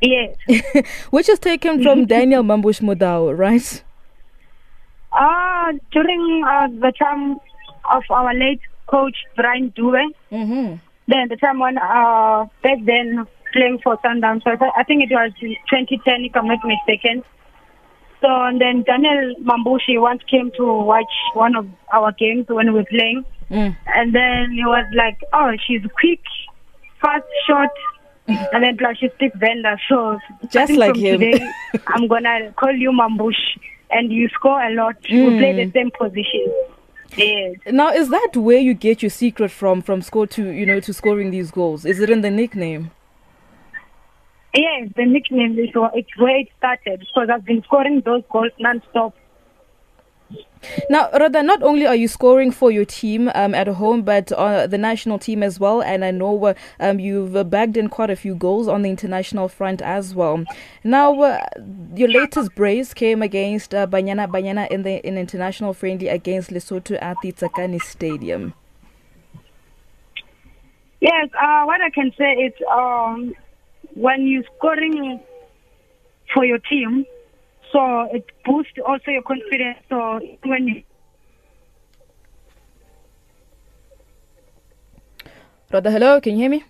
Yes. 0.02 0.38
which 1.12 1.30
is 1.30 1.38
taken 1.38 1.84
from 1.84 2.06
Daniel 2.08 2.42
Mambush 2.42 2.82
Mudau, 2.82 3.38
right? 3.38 3.84
Uh, 5.12 5.72
during 5.92 6.44
uh, 6.50 6.68
the 6.82 6.92
time 6.98 7.36
of 7.94 8.04
our 8.10 8.34
late 8.34 8.62
coach, 8.88 9.18
Brian 9.36 9.72
Dube, 9.78 10.02
Mm-hmm. 10.32 10.78
then 11.10 11.28
the 11.30 11.36
time 11.38 11.60
when, 11.60 11.78
uh, 11.78 12.48
back 12.64 12.80
then, 12.86 13.28
playing 13.54 13.80
for 13.84 13.98
Sundowns, 13.98 14.44
so 14.44 14.52
I 14.52 14.56
thi- 14.58 14.74
I 14.76 14.84
think 14.84 15.04
it 15.10 15.14
was 15.14 15.32
2010, 15.40 16.26
if 16.26 16.36
I'm 16.36 16.48
not 16.48 16.60
mistaken. 16.66 17.24
So, 18.22 18.28
and 18.30 18.60
then 18.60 18.84
Daniel 18.84 19.36
Mambushi 19.44 20.00
once 20.00 20.22
came 20.30 20.52
to 20.58 20.66
watch 20.66 21.14
one 21.34 21.56
of 21.56 21.68
our 21.94 22.12
games 22.14 22.46
when 22.48 22.68
we 22.74 22.80
were 22.80 22.86
playing. 22.86 23.26
Mm. 23.52 23.76
And 23.94 24.16
then 24.16 24.52
he 24.52 24.64
was 24.66 24.86
like, 24.96 25.18
oh, 25.34 25.52
she's 25.68 25.82
quick, 26.00 26.22
fast, 27.02 27.26
short, 27.46 27.70
and 28.28 28.64
then 28.64 28.78
plus 28.78 28.98
she 28.98 29.10
speaks 29.16 29.36
Venda. 29.38 29.78
So 29.90 30.18
Just 30.50 30.72
like 30.74 30.96
him. 30.96 31.20
Today, 31.20 31.46
I'm 31.88 32.08
gonna 32.08 32.54
call 32.54 32.72
you 32.72 32.92
Mambush, 32.92 33.42
and 33.92 34.12
you 34.12 34.30
score 34.30 34.62
a 34.64 34.74
lot. 34.74 34.96
We 35.12 35.38
play 35.38 35.66
the 35.66 35.72
same 35.72 35.92
position. 35.92 36.48
Yes. 37.18 37.58
Now, 37.68 37.92
is 37.92 38.10
that 38.10 38.32
where 38.36 38.58
you 38.58 38.74
get 38.74 39.04
your 39.04 39.10
secret 39.12 39.52
from, 39.52 39.82
from 39.84 40.02
score 40.02 40.26
to, 40.28 40.50
you 40.50 40.66
know, 40.66 40.80
to 40.80 40.94
scoring 40.94 41.30
these 41.30 41.52
goals? 41.52 41.86
Is 41.86 42.00
it 42.00 42.10
in 42.10 42.22
the 42.22 42.32
nickname? 42.32 42.90
Yes, 44.54 44.90
the 44.96 45.06
nickname 45.06 45.58
is 45.58 45.70
it's 45.74 46.18
where 46.18 46.38
it 46.40 46.48
started 46.58 47.00
because 47.00 47.30
I've 47.30 47.46
been 47.46 47.64
scoring 47.64 48.02
those 48.06 48.24
goals 48.32 48.52
non-stop. 48.60 49.16
Now, 50.90 51.10
Rhoda, 51.12 51.44
not 51.44 51.62
only 51.62 51.86
are 51.86 51.96
you 51.96 52.08
scoring 52.08 52.52
for 52.52 52.72
your 52.72 52.86
team 52.86 53.30
um, 53.36 53.54
at 53.54 53.68
home, 53.68 54.04
but 54.04 54.32
uh, 54.32 54.66
the 54.68 54.78
national 54.78 55.20
team 55.20 55.44
as 55.44 55.60
well. 55.60 55.82
And 55.82 56.06
I 56.06 56.12
know 56.12 56.46
uh, 56.46 56.54
um, 56.80 57.00
you've 57.00 57.36
uh, 57.36 57.44
bagged 57.44 57.78
in 57.78 57.90
quite 57.90 58.10
a 58.10 58.16
few 58.16 58.36
goals 58.36 58.68
on 58.68 58.82
the 58.82 58.90
international 58.90 59.50
front 59.50 59.82
as 59.82 60.16
well. 60.16 60.46
Now, 60.84 61.20
uh, 61.22 61.44
your 61.96 62.10
latest 62.10 62.56
brace 62.56 62.94
came 62.94 63.22
against 63.22 63.76
uh, 63.76 63.88
Banyana 63.88 64.28
Banyana 64.28 64.70
in 64.72 64.84
the 64.84 65.06
in 65.06 65.18
international 65.18 65.74
friendly 65.74 66.08
against 66.08 66.50
Lesotho 66.50 67.02
at 67.02 67.18
the 67.22 67.32
Tsakani 67.32 67.82
Stadium. 67.82 68.54
Yes, 71.02 71.30
uh, 71.40 71.64
what 71.66 71.82
I 71.82 71.90
can 71.90 72.14
say 72.18 72.32
is 72.34 72.54
um, 72.72 73.36
when 73.96 74.28
you're 74.28 74.44
scoring 74.58 75.20
for 76.34 76.46
your 76.46 76.60
team, 76.60 77.06
so 77.72 78.04
it 78.12 78.26
boosts 78.46 78.74
also 78.86 79.12
your 79.12 79.24
confidence. 79.24 79.80
So 79.90 80.20
when 80.44 80.68
you 80.68 80.84
Rhoda, 85.72 85.90
hello, 85.90 86.22
can 86.22 86.34
you 86.34 86.42
hear 86.42 86.50
me? 86.52 86.64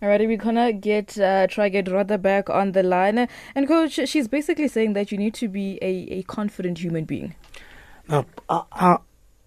Alrighty, 0.00 0.26
we're 0.28 0.36
gonna 0.36 0.72
get 0.72 1.18
uh, 1.18 1.48
try 1.48 1.68
get 1.68 1.90
Rhoda 1.90 2.16
back 2.16 2.48
on 2.48 2.72
the 2.72 2.84
line. 2.84 3.28
And 3.56 3.66
coach, 3.68 3.98
she's 4.08 4.28
basically 4.28 4.68
saying 4.68 4.92
that 4.92 5.10
you 5.10 5.18
need 5.18 5.34
to 5.34 5.48
be 5.48 5.78
a, 5.82 6.18
a 6.18 6.22
confident 6.22 6.78
human 6.78 7.04
being. 7.04 7.34
Now, 8.08 8.26
I, 8.48 8.98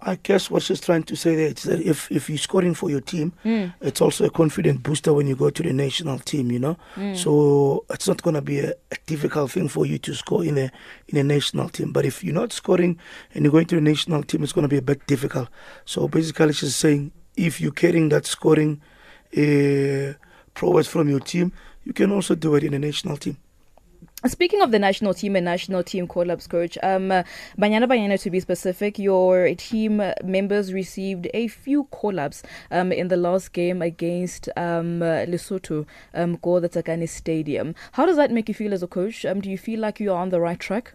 I, 0.06 0.16
guess 0.16 0.50
what 0.52 0.62
she's 0.64 0.80
trying 0.82 1.04
to 1.04 1.16
say 1.16 1.36
there 1.36 1.48
is 1.48 1.64
that 1.64 1.82
if, 1.82 2.12
if 2.12 2.30
you're 2.30 2.38
scoring 2.38 2.74
for 2.76 2.90
your 2.90 3.02
team, 3.02 3.34
it's 3.82 4.02
also 4.02 4.26
a 4.26 4.30
confident 4.30 4.84
booster 4.84 5.14
when 5.14 5.28
you 5.28 5.36
go 5.36 5.50
to 5.50 5.64
the 5.64 5.74
national 5.74 6.20
team, 6.20 6.52
you 6.52 6.60
know. 6.60 6.78
So 7.16 7.86
it's 7.90 8.08
not 8.08 8.22
going 8.22 8.36
to 8.36 8.42
be 8.42 8.60
a, 8.60 8.72
a 8.92 8.98
difficult 9.06 9.52
thing 9.52 9.68
for 9.68 9.86
you 9.86 9.98
to 10.00 10.14
score 10.14 10.44
in 10.46 10.58
a 10.58 10.72
in 11.08 11.18
a 11.18 11.24
national 11.24 11.70
team. 11.70 11.92
But 11.92 12.06
if 12.06 12.24
you're 12.24 12.34
not 12.36 12.54
scoring 12.54 13.00
and 13.34 13.44
you're 13.44 13.52
going 13.52 13.68
to 13.68 13.76
the 13.76 13.82
national 13.82 14.24
team, 14.24 14.44
it's 14.44 14.54
going 14.54 14.64
to 14.64 14.70
be 14.70 14.78
a 14.78 14.82
bit 14.82 15.06
difficult. 15.08 15.50
So 15.86 16.08
basically, 16.08 16.54
she's 16.54 16.76
saying 16.76 17.12
if 17.36 17.60
you're 17.60 17.72
carrying 17.72 18.10
that 18.10 18.26
scoring 18.26 18.82
uh, 19.38 20.14
prowess 20.54 20.88
from 20.88 21.10
your 21.10 21.20
team, 21.20 21.52
you 21.84 21.94
can 21.94 22.12
also 22.12 22.36
do 22.36 22.56
it 22.56 22.64
in 22.64 22.74
a 22.74 22.80
national 22.80 23.18
team. 23.18 23.38
Speaking 24.28 24.62
of 24.62 24.72
the 24.72 24.80
national 24.80 25.14
team 25.14 25.36
and 25.36 25.46
national 25.46 25.84
team 25.84 26.08
call-ups, 26.08 26.48
coach, 26.48 26.80
um, 26.82 27.10
Banyana 27.60 27.86
Banyana 27.88 28.20
to 28.22 28.32
be 28.32 28.40
specific, 28.40 28.98
your 28.98 29.54
team 29.54 30.02
members 30.24 30.74
received 30.74 31.28
a 31.36 31.48
few 31.48 31.84
call-ups 31.86 32.42
um, 32.72 32.92
in 32.92 33.10
the 33.10 33.18
last 33.18 33.54
game 33.54 33.84
against 33.84 34.50
um, 34.58 35.00
Lesotho, 35.02 35.86
um, 36.16 36.38
Go 36.42 36.60
the 36.60 36.70
Tsakani 36.70 37.08
Stadium. 37.08 37.76
How 37.92 38.08
does 38.08 38.16
that 38.16 38.32
make 38.32 38.48
you 38.48 38.56
feel 38.56 38.74
as 38.74 38.82
a 38.82 38.88
coach? 38.88 39.26
Um, 39.26 39.42
do 39.42 39.50
you 39.52 39.60
feel 39.60 39.80
like 39.80 40.00
you 40.00 40.12
are 40.12 40.20
on 40.20 40.30
the 40.30 40.40
right 40.40 40.60
track? 40.60 40.94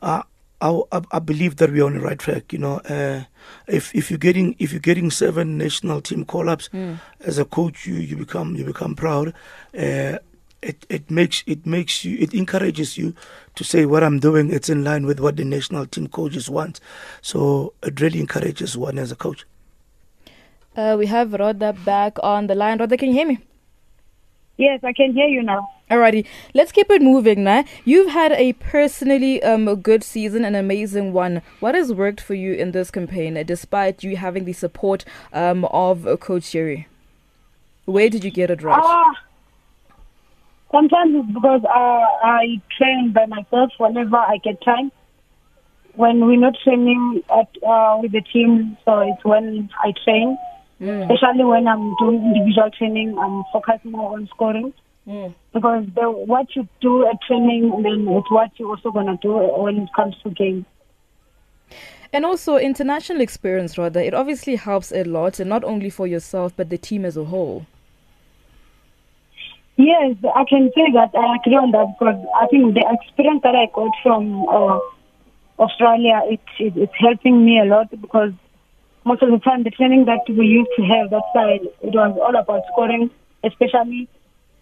uh, 0.00 0.22
I, 0.60 1.02
I, 1.12 1.18
believe 1.20 1.56
that 1.56 1.70
we're 1.70 1.84
on 1.84 1.94
the 1.94 2.00
right 2.00 2.18
track. 2.18 2.52
You 2.52 2.58
know, 2.58 2.78
uh, 2.78 3.24
if 3.66 3.94
if 3.94 4.10
you're 4.10 4.18
getting 4.18 4.56
if 4.58 4.72
you're 4.72 4.80
getting 4.80 5.10
seven 5.10 5.56
national 5.56 6.00
team 6.00 6.24
call-ups 6.24 6.68
as 7.20 7.38
a 7.38 7.44
coach, 7.44 7.86
you, 7.86 7.94
you 7.94 8.16
become 8.16 8.56
you 8.56 8.64
become 8.64 8.96
proud. 8.96 9.34
Uh, 9.78 10.18
it 10.62 10.86
it 10.88 11.10
makes 11.10 11.44
it 11.46 11.66
makes 11.66 12.04
you 12.04 12.16
it 12.18 12.34
encourages 12.34 12.98
you 12.98 13.14
to 13.54 13.64
say 13.64 13.86
what 13.86 14.02
I'm 14.02 14.18
doing. 14.18 14.52
It's 14.52 14.68
in 14.68 14.84
line 14.84 15.06
with 15.06 15.20
what 15.20 15.36
the 15.36 15.44
national 15.44 15.86
team 15.86 16.08
coaches 16.08 16.50
want. 16.50 16.80
So 17.22 17.74
it 17.82 18.00
really 18.00 18.20
encourages 18.20 18.76
one 18.76 18.98
as 18.98 19.12
a 19.12 19.16
coach. 19.16 19.46
Uh, 20.76 20.96
we 20.98 21.06
have 21.06 21.32
Rhoda 21.32 21.72
back 21.72 22.18
on 22.22 22.46
the 22.46 22.54
line. 22.54 22.78
Rhoda, 22.78 22.96
can 22.96 23.08
you 23.08 23.14
hear 23.14 23.26
me? 23.26 23.38
yes, 24.58 24.80
I 24.84 24.92
can 24.92 25.14
hear 25.14 25.26
you 25.26 25.42
now. 25.42 25.70
Alrighty, 25.90 26.26
let's 26.52 26.72
keep 26.72 26.90
it 26.90 27.00
moving 27.00 27.44
now. 27.44 27.64
You've 27.84 28.10
had 28.10 28.32
a 28.32 28.52
personally 28.54 29.42
um, 29.42 29.66
a 29.66 29.76
good 29.76 30.04
season, 30.04 30.44
an 30.44 30.54
amazing 30.54 31.14
one. 31.14 31.40
What 31.60 31.74
has 31.74 31.92
worked 31.92 32.20
for 32.20 32.34
you 32.34 32.52
in 32.52 32.72
this 32.72 32.90
campaign, 32.90 33.38
uh, 33.38 33.42
despite 33.42 34.04
you 34.04 34.16
having 34.16 34.44
the 34.44 34.52
support 34.52 35.06
um, 35.32 35.64
of 35.66 36.06
uh, 36.06 36.16
Coach 36.18 36.50
Jerry? 36.50 36.88
Where 37.86 38.10
did 38.10 38.22
you 38.22 38.30
get 38.30 38.50
it 38.50 38.62
right? 38.62 38.78
Ah, 38.82 39.14
sometimes 40.70 41.14
it's 41.16 41.34
because 41.34 41.62
uh, 41.64 42.26
I 42.26 42.60
train 42.76 43.12
by 43.12 43.26
myself 43.26 43.70
whenever 43.78 44.16
I 44.16 44.38
get 44.42 44.62
time. 44.62 44.92
When 45.94 46.26
we're 46.26 46.38
not 46.38 46.54
training 46.62 47.22
at 47.28 47.48
uh, 47.66 47.98
with 48.00 48.12
the 48.12 48.20
team, 48.32 48.76
so 48.84 49.00
it's 49.00 49.24
when 49.24 49.68
I 49.82 49.92
train. 50.04 50.38
Especially 51.10 51.44
when 51.44 51.66
I'm 51.66 51.96
doing 51.96 52.22
individual 52.22 52.70
training, 52.70 53.18
I'm 53.18 53.42
focusing 53.52 53.90
more 53.90 54.12
on 54.14 54.28
scoring. 54.28 54.72
Because 55.52 55.86
the, 55.94 56.08
what 56.08 56.54
you 56.54 56.68
do 56.80 57.04
at 57.08 57.20
training, 57.22 57.82
then 57.82 58.06
it's 58.06 58.30
what 58.30 58.50
you're 58.58 58.68
also 58.68 58.92
gonna 58.92 59.18
do 59.20 59.32
when 59.32 59.78
it 59.78 59.88
comes 59.96 60.14
to 60.22 60.30
game. 60.30 60.66
And 62.12 62.24
also, 62.24 62.56
international 62.56 63.20
experience, 63.20 63.76
Rhoda, 63.76 64.04
it 64.04 64.14
obviously 64.14 64.56
helps 64.56 64.92
a 64.92 65.02
lot, 65.04 65.40
and 65.40 65.50
not 65.50 65.64
only 65.64 65.90
for 65.90 66.06
yourself, 66.06 66.52
but 66.56 66.70
the 66.70 66.78
team 66.78 67.04
as 67.04 67.16
a 67.16 67.24
whole. 67.24 67.66
Yes, 69.78 70.16
I 70.34 70.44
can 70.44 70.72
say 70.74 70.90
that 70.92 71.14
I 71.14 71.36
agree 71.36 71.54
on 71.54 71.70
that 71.70 71.94
because 71.94 72.18
I 72.34 72.48
think 72.48 72.74
the 72.74 72.82
experience 72.82 73.42
that 73.44 73.54
I 73.54 73.70
got 73.72 73.92
from 74.02 74.42
uh, 74.48 74.80
Australia, 75.62 76.20
it, 76.26 76.40
it 76.58 76.76
it's 76.76 76.92
helping 76.98 77.44
me 77.44 77.60
a 77.60 77.64
lot 77.64 77.88
because 77.92 78.32
most 79.04 79.22
of 79.22 79.30
the 79.30 79.38
time 79.38 79.62
the 79.62 79.70
training 79.70 80.06
that 80.06 80.26
we 80.28 80.46
used 80.46 80.70
to 80.78 80.82
have 80.82 81.10
that 81.10 81.22
side, 81.32 81.62
it 81.80 81.94
was 81.94 82.18
all 82.18 82.34
about 82.34 82.62
scoring, 82.72 83.08
especially 83.44 84.08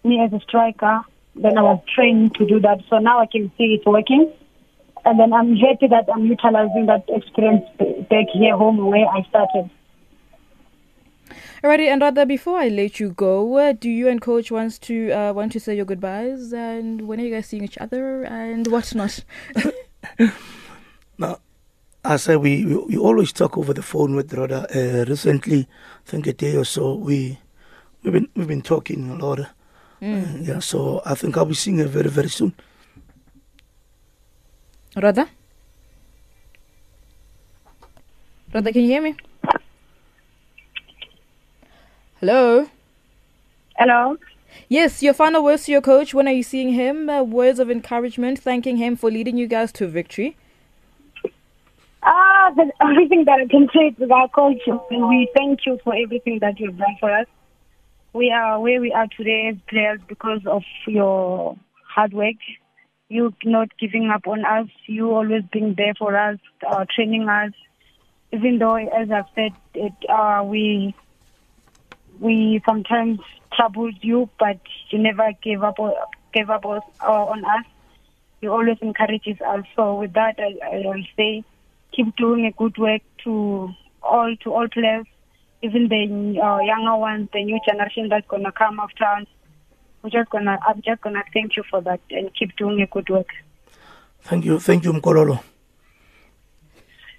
me 0.03 0.21
as 0.21 0.31
a 0.33 0.39
striker. 0.41 1.01
Then 1.35 1.57
I 1.57 1.63
was 1.63 1.81
trained 1.95 2.35
to 2.35 2.45
do 2.45 2.59
that, 2.59 2.81
so 2.87 2.99
now 2.99 3.19
I 3.19 3.25
can 3.25 3.51
see 3.57 3.73
it's 3.73 3.87
working. 3.87 4.31
And 5.03 5.19
then 5.19 5.33
I'm 5.33 5.55
happy 5.55 5.87
that 5.87 6.05
I'm 6.13 6.27
utilizing 6.27 6.85
that 6.85 7.05
experience 7.09 7.65
back 8.07 8.27
here 8.33 8.55
home 8.55 8.85
where 8.85 9.07
I 9.07 9.23
started. 9.29 9.71
Alrighty, 11.63 11.87
and 11.87 12.01
Rhoda 12.01 12.25
before 12.25 12.59
I 12.59 12.67
let 12.67 12.99
you 12.99 13.09
go, 13.09 13.57
uh, 13.57 13.73
do 13.73 13.89
you 13.89 14.07
and 14.07 14.21
Coach 14.21 14.51
wants 14.51 14.77
to 14.79 15.11
uh, 15.11 15.33
want 15.33 15.51
to 15.53 15.59
say 15.59 15.75
your 15.75 15.85
goodbyes 15.85 16.53
and 16.53 17.07
when 17.07 17.19
are 17.19 17.23
you 17.23 17.33
guys 17.33 17.47
seeing 17.47 17.63
each 17.63 17.77
other 17.79 18.23
and 18.23 18.67
whatnot? 18.67 19.23
Now, 21.19 21.39
I 22.05 22.17
say 22.17 22.35
we, 22.35 22.63
we, 22.63 22.75
we 22.77 22.97
always 22.97 23.33
talk 23.33 23.57
over 23.57 23.73
the 23.73 23.81
phone 23.81 24.15
with 24.15 24.31
Rhoda. 24.33 24.67
Uh, 24.69 25.03
recently, 25.09 25.61
I 26.05 26.09
think 26.09 26.27
a 26.27 26.33
day 26.33 26.55
or 26.55 26.63
so, 26.63 26.93
we 26.93 27.39
we've 28.03 28.13
been 28.13 28.29
we've 28.35 28.47
been 28.47 28.61
talking 28.61 29.09
a 29.09 29.15
lot. 29.15 29.39
Uh, 29.39 29.45
yeah, 29.99 30.59
so 30.59 31.01
I 31.05 31.15
think 31.15 31.35
I'll 31.35 31.45
be 31.45 31.55
seeing 31.55 31.79
her 31.79 31.87
very 31.87 32.09
very 32.09 32.29
soon. 32.29 32.53
Rhoda? 34.95 35.27
Rhoda, 38.53 38.71
can 38.71 38.83
you 38.83 38.87
hear 38.89 39.01
me? 39.01 39.15
Hello? 42.19 42.67
Hello. 43.77 44.17
Yes, 44.69 45.03
your 45.03 45.13
final 45.13 45.43
words 45.43 45.65
to 45.65 45.71
your 45.71 45.81
coach. 45.81 46.15
When 46.15 46.27
are 46.27 46.31
you 46.31 46.41
seeing 46.41 46.73
him? 46.73 47.11
Uh, 47.11 47.21
words 47.21 47.59
of 47.59 47.69
encouragement, 47.69 48.39
thanking 48.39 48.77
him 48.77 48.95
for 48.95 49.11
leading 49.11 49.37
you 49.37 49.45
guys 49.45 49.71
to 49.73 49.87
victory. 49.87 50.35
Ah, 52.01 52.49
the 52.55 52.71
only 52.81 53.07
thing 53.07 53.25
that 53.25 53.39
I 53.39 53.45
can 53.45 53.67
say 53.71 53.91
to 53.91 54.11
our 54.11 54.27
coach, 54.29 54.57
we 54.89 55.29
thank 55.37 55.59
you 55.67 55.77
for 55.83 55.93
everything 55.93 56.39
that 56.39 56.59
you've 56.59 56.79
done 56.79 56.97
for 56.99 57.11
us. 57.11 57.27
We 58.13 58.31
are 58.31 58.59
where 58.59 58.81
we 58.81 58.91
are 58.91 59.05
today 59.15 59.49
as 59.51 59.57
players 59.69 59.99
because 60.07 60.41
of 60.47 60.63
your 60.87 61.55
hard 61.87 62.13
work. 62.13 62.41
You 63.09 63.31
not 63.45 63.69
giving 63.79 64.09
up 64.09 64.25
on 64.25 64.43
us. 64.43 64.69
You 64.87 65.11
always 65.11 65.43
being 65.53 65.75
there 65.77 65.93
for 65.93 66.17
us, 66.17 66.39
uh, 66.67 66.85
training 66.95 67.29
us. 67.29 67.51
Even 68.33 68.57
though, 68.57 68.75
as 68.75 69.11
I've 69.11 69.29
said, 69.35 69.51
it, 69.75 69.93
uh, 70.09 70.43
we 70.43 70.95
we 72.19 72.61
sometimes 72.65 73.19
troubled 73.53 73.95
you, 74.01 74.29
but 74.39 74.59
you 74.89 74.99
never 74.99 75.31
gave 75.43 75.63
up 75.63 75.77
gave 76.33 76.49
up 76.49 76.65
uh, 76.65 76.79
on 77.03 77.43
us. 77.45 77.65
You 78.41 78.51
always 78.51 78.77
encourages 78.81 79.39
us. 79.41 79.65
So 79.75 79.95
with 79.95 80.13
that, 80.13 80.35
I, 80.39 80.75
I 80.75 80.77
will 80.85 81.03
say, 81.15 81.43
keep 81.91 82.15
doing 82.15 82.45
a 82.45 82.51
good 82.51 82.77
work 82.77 83.01
to 83.23 83.69
all 84.03 84.35
to 84.43 84.53
all 84.53 84.67
players, 84.67 85.05
even 85.61 85.87
the 85.87 86.39
uh, 86.41 86.59
younger 86.59 86.97
ones, 86.97 87.29
the 87.33 87.43
new 87.43 87.59
generation 87.67 88.09
that's 88.09 88.27
gonna 88.27 88.51
come 88.51 88.79
after 88.79 89.03
us. 89.03 89.25
We're 90.03 90.11
just 90.11 90.29
gonna, 90.29 90.59
I'm 90.67 90.81
just 90.83 91.01
gonna 91.01 91.23
thank 91.33 91.57
you 91.57 91.63
for 91.69 91.81
that 91.81 91.99
and 92.11 92.29
keep 92.35 92.55
doing 92.55 92.81
a 92.81 92.87
good 92.87 93.09
work. 93.09 93.27
Thank 94.21 94.45
you, 94.45 94.59
thank 94.59 94.83
you, 94.83 94.93
Mkololo. 94.93 95.39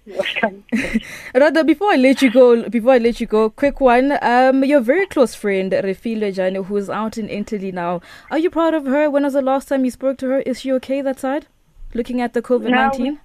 Rhoda, 1.34 1.64
before 1.64 1.92
I 1.92 1.96
let 1.96 2.22
you 2.22 2.30
go, 2.30 2.68
before 2.68 2.92
I 2.92 2.98
let 2.98 3.20
you 3.20 3.26
go, 3.26 3.50
quick 3.50 3.80
one. 3.80 4.18
Um, 4.22 4.64
your 4.64 4.80
very 4.80 5.06
close 5.06 5.34
friend 5.34 5.72
Refiloe 5.72 6.34
Jane, 6.34 6.62
who's 6.64 6.88
out 6.90 7.18
in 7.18 7.28
Italy 7.28 7.72
now. 7.72 8.00
Are 8.30 8.38
you 8.38 8.50
proud 8.50 8.74
of 8.74 8.86
her? 8.86 9.10
When 9.10 9.24
was 9.24 9.34
the 9.34 9.42
last 9.42 9.68
time 9.68 9.84
you 9.84 9.90
spoke 9.90 10.18
to 10.18 10.28
her? 10.28 10.40
Is 10.40 10.60
she 10.60 10.72
okay 10.72 11.02
that 11.02 11.20
side? 11.20 11.46
Looking 11.94 12.20
at 12.20 12.34
the 12.34 12.42
COVID 12.42 12.70
nineteen. 12.70 13.20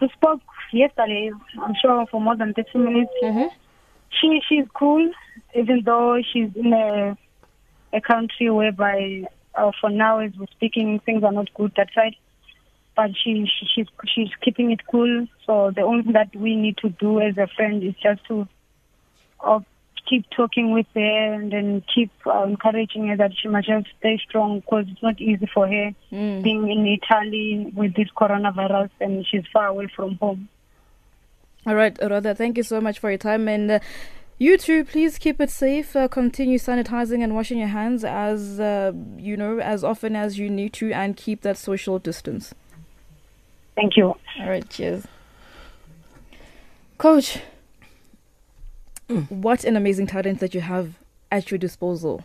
we 0.00 0.08
spoke 0.10 0.40
yesterday, 0.72 1.30
I'm 1.60 1.74
sure, 1.80 2.06
for 2.10 2.20
more 2.20 2.36
than 2.36 2.54
30 2.54 2.78
minutes. 2.78 3.12
Mm-hmm. 3.22 3.54
She 4.20 4.40
she's 4.48 4.64
cool, 4.74 5.10
even 5.54 5.82
though 5.84 6.20
she's 6.32 6.50
in 6.56 6.72
a 6.72 7.16
a 7.92 8.00
country 8.00 8.50
whereby, 8.50 9.24
uh, 9.54 9.70
for 9.80 9.90
now, 9.90 10.18
as 10.20 10.32
we're 10.38 10.46
speaking, 10.52 11.00
things 11.00 11.22
are 11.24 11.32
not 11.32 11.52
good 11.54 11.72
that 11.76 11.88
side. 11.94 12.14
But 13.00 13.12
she, 13.16 13.46
she 13.46 13.66
she's 13.74 13.86
she's 14.14 14.28
keeping 14.44 14.70
it 14.72 14.80
cool. 14.90 15.26
So 15.46 15.72
the 15.74 15.80
only 15.80 16.02
thing 16.02 16.12
that 16.12 16.36
we 16.36 16.54
need 16.54 16.76
to 16.84 16.90
do 16.90 17.18
as 17.18 17.34
a 17.38 17.46
friend 17.56 17.82
is 17.82 17.94
just 18.02 18.20
to 18.28 18.46
uh, 19.42 19.60
keep 20.06 20.24
talking 20.36 20.72
with 20.72 20.84
her 20.94 21.34
and 21.34 21.50
then 21.50 21.82
keep 21.94 22.10
uh, 22.26 22.42
encouraging 22.42 23.08
her 23.08 23.16
that 23.16 23.30
she 23.40 23.48
must 23.48 23.68
just 23.68 23.86
stay 23.98 24.18
strong 24.28 24.60
because 24.60 24.84
it's 24.90 25.02
not 25.02 25.18
easy 25.18 25.48
for 25.54 25.66
her 25.66 25.92
Mm. 26.12 26.42
being 26.42 26.70
in 26.70 26.80
Italy 26.98 27.72
with 27.74 27.94
this 27.94 28.08
coronavirus 28.14 28.90
and 29.00 29.24
she's 29.26 29.46
far 29.50 29.68
away 29.68 29.88
from 29.96 30.16
home. 30.16 30.50
All 31.66 31.74
right, 31.74 31.96
Rhoda, 32.02 32.34
thank 32.34 32.58
you 32.58 32.64
so 32.64 32.82
much 32.82 32.98
for 32.98 33.08
your 33.10 33.18
time. 33.18 33.48
And 33.48 33.70
uh, 33.70 33.80
you 34.36 34.58
too, 34.58 34.84
please 34.84 35.16
keep 35.16 35.40
it 35.40 35.48
safe. 35.50 35.96
Uh, 35.96 36.06
continue 36.08 36.58
sanitizing 36.58 37.22
and 37.24 37.34
washing 37.34 37.58
your 37.58 37.68
hands 37.68 38.04
as, 38.04 38.60
uh, 38.60 38.92
you 39.16 39.38
know, 39.38 39.58
as 39.58 39.84
often 39.84 40.16
as 40.16 40.38
you 40.38 40.50
need 40.50 40.74
to 40.74 40.92
and 40.92 41.16
keep 41.16 41.40
that 41.42 41.56
social 41.56 41.98
distance. 41.98 42.52
Thank 43.80 43.96
you. 43.96 44.08
All 44.08 44.46
right, 44.46 44.68
cheers. 44.68 45.06
Coach, 46.98 47.38
what 49.30 49.64
an 49.64 49.74
amazing 49.74 50.06
talent 50.06 50.40
that 50.40 50.52
you 50.52 50.60
have 50.60 50.98
at 51.32 51.50
your 51.50 51.56
disposal. 51.56 52.22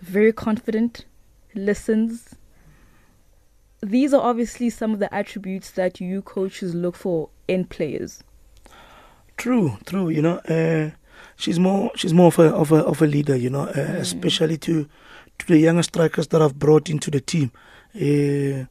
Very 0.00 0.32
confident, 0.32 1.04
listens. 1.54 2.34
These 3.82 4.14
are 4.14 4.22
obviously 4.22 4.70
some 4.70 4.94
of 4.94 5.00
the 5.00 5.14
attributes 5.14 5.70
that 5.72 6.00
you 6.00 6.22
coaches 6.22 6.74
look 6.74 6.96
for 6.96 7.28
in 7.46 7.66
players. 7.66 8.24
True, 9.36 9.76
true. 9.84 10.08
You 10.08 10.22
know, 10.22 10.36
uh, 10.48 10.92
she's 11.36 11.60
more 11.60 11.90
she's 11.94 12.14
more 12.14 12.28
of 12.28 12.38
a 12.38 12.46
of 12.54 12.72
a 12.72 12.76
of 12.76 13.02
a 13.02 13.06
leader. 13.06 13.36
You 13.36 13.50
know, 13.50 13.64
uh, 13.64 13.96
especially 13.98 14.56
to 14.58 14.88
to 15.40 15.46
the 15.46 15.58
younger 15.58 15.82
strikers 15.82 16.28
that 16.28 16.40
I've 16.40 16.58
brought 16.58 16.88
into 16.88 17.10
the 17.10 17.20
team. 17.20 17.52
Uh, 17.94 18.64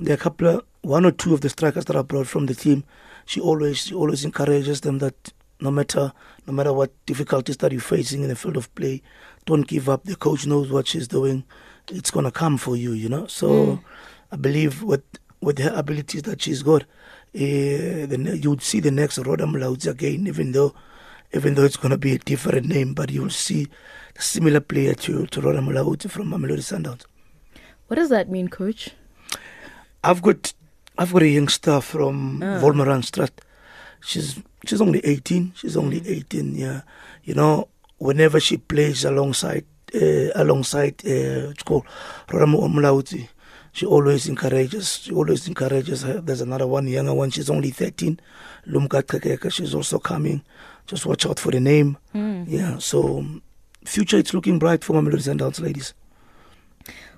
there 0.00 0.10
are 0.10 0.14
a 0.14 0.16
couple 0.16 0.48
of 0.48 0.64
one 0.82 1.04
or 1.04 1.10
two 1.10 1.34
of 1.34 1.40
the 1.40 1.48
strikers 1.48 1.84
that 1.86 1.96
I 1.96 2.02
brought 2.02 2.26
from 2.26 2.46
the 2.46 2.54
team. 2.54 2.84
She 3.26 3.40
always 3.40 3.78
she 3.78 3.94
always 3.94 4.24
encourages 4.24 4.80
them 4.80 4.98
that 4.98 5.32
no 5.60 5.70
matter 5.70 6.12
no 6.46 6.52
matter 6.52 6.72
what 6.72 6.92
difficulties 7.06 7.58
that 7.58 7.72
you're 7.72 7.80
facing 7.80 8.22
in 8.22 8.28
the 8.28 8.36
field 8.36 8.56
of 8.56 8.74
play, 8.74 9.02
don't 9.46 9.66
give 9.66 9.88
up. 9.88 10.04
The 10.04 10.16
coach 10.16 10.46
knows 10.46 10.70
what 10.70 10.86
she's 10.86 11.08
doing. 11.08 11.44
It's 11.88 12.10
gonna 12.10 12.30
come 12.32 12.56
for 12.56 12.76
you. 12.76 12.92
You 12.92 13.08
know, 13.08 13.26
so 13.26 13.80
I 14.32 14.36
believe 14.36 14.82
with 14.82 15.04
with 15.40 15.58
her 15.58 15.72
abilities 15.74 16.22
that 16.22 16.42
she's 16.42 16.62
got, 16.62 16.82
uh, 16.82 16.86
the, 17.34 18.38
you 18.40 18.50
would 18.50 18.62
see 18.62 18.80
the 18.80 18.90
next 18.90 19.18
Rhoda 19.18 19.44
Mulaudzi 19.44 19.88
again, 19.88 20.26
even 20.26 20.52
though 20.52 20.74
even 21.32 21.54
though 21.54 21.64
it's 21.64 21.76
going 21.76 21.90
to 21.90 21.98
be 21.98 22.14
a 22.14 22.18
different 22.18 22.66
name, 22.66 22.92
but 22.92 23.10
you'll 23.10 23.30
see 23.30 23.68
a 24.16 24.22
similar 24.22 24.60
player 24.60 24.94
to, 24.94 25.26
to 25.26 25.40
Mulaudzi 25.40 26.10
from 26.10 26.30
Mamelodi 26.30 26.58
Sundowns. 26.58 27.04
What 27.86 27.96
does 27.96 28.08
that 28.08 28.28
mean, 28.28 28.48
coach? 28.48 28.90
I've 30.02 30.22
got 30.22 30.52
I've 30.98 31.12
got 31.12 31.22
a 31.22 31.28
youngster 31.28 31.80
from 31.80 32.42
Ah. 32.42 32.60
Wolmaransstad. 32.60 33.30
She's 34.02 34.38
she's 34.66 34.80
only 34.80 35.00
18. 35.04 35.52
She's 35.54 35.76
only 35.76 36.02
18. 36.06 36.54
Yeah, 36.54 36.80
you 37.24 37.34
know, 37.34 37.68
whenever 37.98 38.40
she 38.40 38.56
plays 38.56 39.04
alongside 39.04 39.64
uh, 39.94 40.30
alongside 40.34 40.94
uh, 41.04 41.50
it's 41.52 41.62
called 41.62 41.84
Ramo 42.32 43.02
she 43.72 43.86
always 43.86 44.26
encourages. 44.28 44.98
She 44.98 45.12
always 45.12 45.46
encourages 45.46 46.02
her. 46.02 46.20
There's 46.20 46.40
another 46.40 46.66
one, 46.66 46.88
younger 46.88 47.14
one. 47.14 47.30
She's 47.30 47.48
only 47.50 47.70
13. 47.70 48.18
Lumka 48.66 49.02
Kekeka. 49.02 49.52
She's 49.52 49.74
also 49.76 49.98
coming. 50.00 50.42
Just 50.88 51.06
watch 51.06 51.24
out 51.24 51.38
for 51.38 51.52
the 51.52 51.60
name. 51.60 51.96
Yeah. 52.12 52.78
So 52.78 53.24
future, 53.84 54.18
it's 54.18 54.34
looking 54.34 54.58
bright 54.58 54.82
for 54.82 54.94
Mamelodi 54.94 55.22
Sundowns 55.22 55.60
ladies. 55.60 55.94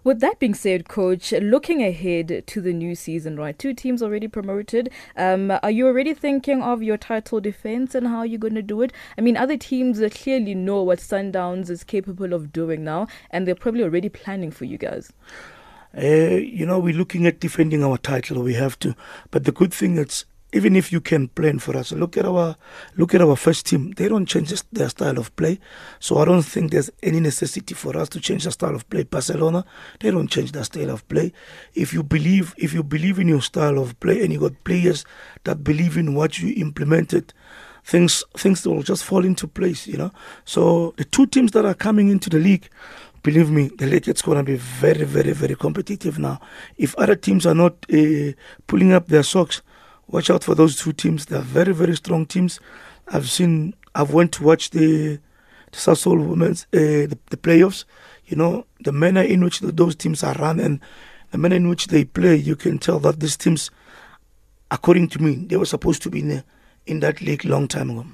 With 0.04 0.18
that 0.18 0.40
being 0.40 0.54
said, 0.54 0.88
coach, 0.88 1.30
looking 1.30 1.80
ahead 1.80 2.42
to 2.48 2.60
the 2.60 2.72
new 2.72 2.96
season, 2.96 3.36
right? 3.36 3.56
Two 3.56 3.72
teams 3.72 4.02
already 4.02 4.26
promoted. 4.26 4.90
Um, 5.16 5.52
are 5.62 5.70
you 5.70 5.86
already 5.86 6.12
thinking 6.12 6.60
of 6.60 6.82
your 6.82 6.96
title 6.96 7.40
defense 7.40 7.94
and 7.94 8.08
how 8.08 8.24
you're 8.24 8.40
going 8.40 8.56
to 8.56 8.62
do 8.62 8.82
it? 8.82 8.92
I 9.16 9.20
mean, 9.20 9.36
other 9.36 9.56
teams 9.56 10.02
uh, 10.02 10.08
clearly 10.10 10.56
know 10.56 10.82
what 10.82 10.98
Sundowns 10.98 11.70
is 11.70 11.84
capable 11.84 12.32
of 12.32 12.52
doing 12.52 12.82
now, 12.82 13.06
and 13.30 13.46
they're 13.46 13.54
probably 13.54 13.84
already 13.84 14.08
planning 14.08 14.50
for 14.50 14.64
you 14.64 14.76
guys. 14.76 15.12
Uh, 15.96 16.06
you 16.06 16.66
know, 16.66 16.80
we're 16.80 16.96
looking 16.96 17.24
at 17.26 17.38
defending 17.38 17.84
our 17.84 17.98
title. 17.98 18.42
We 18.42 18.54
have 18.54 18.78
to, 18.80 18.96
but 19.30 19.44
the 19.44 19.52
good 19.52 19.72
thing 19.72 19.98
is 19.98 20.24
even 20.52 20.76
if 20.76 20.92
you 20.92 21.00
can 21.00 21.28
plan 21.28 21.58
for 21.58 21.76
us, 21.76 21.92
look 21.92 22.16
at 22.16 22.26
our 22.26 22.56
look 22.96 23.14
at 23.14 23.22
our 23.22 23.36
first 23.36 23.66
team. 23.66 23.92
They 23.92 24.08
don't 24.08 24.26
change 24.26 24.52
their 24.70 24.90
style 24.90 25.18
of 25.18 25.34
play, 25.36 25.58
so 25.98 26.18
I 26.18 26.26
don't 26.26 26.42
think 26.42 26.70
there's 26.70 26.90
any 27.02 27.20
necessity 27.20 27.74
for 27.74 27.96
us 27.96 28.08
to 28.10 28.20
change 28.20 28.44
the 28.44 28.50
style 28.50 28.74
of 28.74 28.88
play. 28.90 29.04
Barcelona, 29.04 29.64
they 30.00 30.10
don't 30.10 30.28
change 30.28 30.52
their 30.52 30.64
style 30.64 30.90
of 30.90 31.08
play. 31.08 31.32
If 31.74 31.92
you 31.94 32.02
believe 32.02 32.54
if 32.58 32.74
you 32.74 32.82
believe 32.82 33.18
in 33.18 33.28
your 33.28 33.42
style 33.42 33.78
of 33.78 33.98
play 34.00 34.22
and 34.22 34.32
you 34.32 34.40
got 34.40 34.62
players 34.64 35.04
that 35.44 35.64
believe 35.64 35.96
in 35.96 36.14
what 36.14 36.38
you 36.38 36.52
implemented, 36.56 37.32
things 37.84 38.22
things 38.36 38.66
will 38.66 38.82
just 38.82 39.04
fall 39.04 39.24
into 39.24 39.48
place. 39.48 39.86
You 39.86 39.96
know. 39.96 40.12
So 40.44 40.92
the 40.98 41.04
two 41.04 41.26
teams 41.26 41.52
that 41.52 41.64
are 41.64 41.74
coming 41.74 42.08
into 42.10 42.28
the 42.30 42.38
league. 42.38 42.68
Believe 43.24 43.50
me, 43.50 43.68
the 43.78 43.86
league 43.86 44.08
is 44.08 44.20
going 44.20 44.38
to 44.38 44.42
be 44.42 44.56
very, 44.56 45.04
very, 45.04 45.30
very 45.30 45.54
competitive 45.54 46.18
now. 46.18 46.40
If 46.76 46.92
other 46.96 47.14
teams 47.14 47.46
are 47.46 47.54
not 47.54 47.74
uh, 47.88 48.32
pulling 48.66 48.92
up 48.92 49.06
their 49.06 49.22
socks, 49.22 49.62
watch 50.08 50.30
out 50.30 50.44
for 50.44 50.54
those 50.54 50.76
two 50.76 50.92
teams. 50.92 51.26
They're 51.26 51.40
very, 51.40 51.72
very 51.74 51.96
strong 51.96 52.26
teams. 52.26 52.60
I've 53.08 53.28
seen, 53.28 53.74
I've 53.94 54.12
went 54.12 54.32
to 54.32 54.44
watch 54.44 54.70
the, 54.70 55.18
the 55.70 55.78
Sasol 55.78 56.26
women's 56.26 56.64
uh, 56.72 57.08
the, 57.08 57.18
the 57.30 57.36
playoffs. 57.36 57.84
You 58.26 58.36
know, 58.36 58.66
the 58.80 58.92
manner 58.92 59.22
in 59.22 59.42
which 59.42 59.60
those 59.60 59.94
teams 59.94 60.22
are 60.22 60.34
run 60.34 60.60
and 60.60 60.80
the 61.32 61.38
manner 61.38 61.56
in 61.56 61.68
which 61.68 61.88
they 61.88 62.04
play, 62.04 62.36
you 62.36 62.56
can 62.56 62.78
tell 62.78 62.98
that 63.00 63.20
these 63.20 63.36
teams, 63.36 63.70
according 64.70 65.08
to 65.08 65.22
me, 65.22 65.34
they 65.34 65.56
were 65.56 65.66
supposed 65.66 66.02
to 66.02 66.10
be 66.10 66.20
in, 66.20 66.28
the, 66.28 66.44
in 66.86 67.00
that 67.00 67.20
league 67.20 67.44
long 67.44 67.68
time 67.68 67.90
ago. 67.90 68.06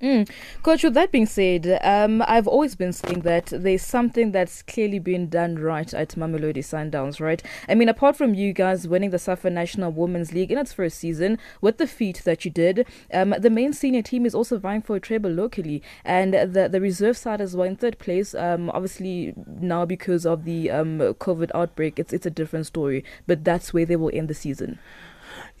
Mm. 0.00 0.30
Coach, 0.62 0.82
with 0.82 0.94
that 0.94 1.12
being 1.12 1.26
said, 1.26 1.78
um, 1.82 2.24
I've 2.26 2.48
always 2.48 2.74
been 2.74 2.92
saying 2.92 3.20
that 3.20 3.46
there's 3.46 3.82
something 3.82 4.32
that's 4.32 4.62
clearly 4.62 4.98
been 4.98 5.28
done 5.28 5.56
right 5.56 5.92
at 5.92 6.10
Mamelodi 6.10 6.64
Sundowns, 6.64 7.20
right? 7.20 7.42
I 7.68 7.74
mean, 7.74 7.90
apart 7.90 8.16
from 8.16 8.32
you 8.32 8.54
guys 8.54 8.88
winning 8.88 9.10
the 9.10 9.18
SAFA 9.18 9.50
National 9.50 9.92
Women's 9.92 10.32
League 10.32 10.50
in 10.50 10.56
its 10.56 10.72
first 10.72 10.98
season 10.98 11.38
with 11.60 11.76
the 11.76 11.86
feat 11.86 12.22
that 12.24 12.46
you 12.46 12.50
did, 12.50 12.86
um, 13.12 13.34
the 13.38 13.50
main 13.50 13.74
senior 13.74 14.00
team 14.00 14.24
is 14.24 14.34
also 14.34 14.58
vying 14.58 14.80
for 14.80 14.96
a 14.96 15.00
treble 15.00 15.30
locally, 15.30 15.82
and 16.02 16.32
the 16.32 16.68
the 16.70 16.80
reserve 16.80 17.18
side 17.18 17.42
as 17.42 17.54
well 17.54 17.68
in 17.68 17.76
third 17.76 17.98
place. 17.98 18.34
Um, 18.34 18.70
obviously 18.70 19.34
now 19.36 19.84
because 19.84 20.24
of 20.24 20.44
the 20.44 20.70
um, 20.70 20.98
COVID 20.98 21.50
outbreak, 21.54 21.98
it's 21.98 22.14
it's 22.14 22.24
a 22.24 22.30
different 22.30 22.64
story, 22.64 23.04
but 23.26 23.44
that's 23.44 23.74
where 23.74 23.84
they 23.84 23.96
will 23.96 24.10
end 24.14 24.28
the 24.28 24.34
season. 24.34 24.78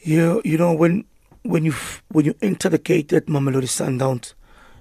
You 0.00 0.40
you 0.46 0.56
know 0.56 0.72
when 0.72 1.04
when 1.42 1.64
you 1.64 1.72
f- 1.72 2.02
when 2.10 2.24
you 2.26 2.34
enter 2.42 2.68
the 2.68 2.78
gate 2.78 3.12
at 3.12 3.26
Mamelodi 3.26 3.64
Sundowns, 3.68 4.34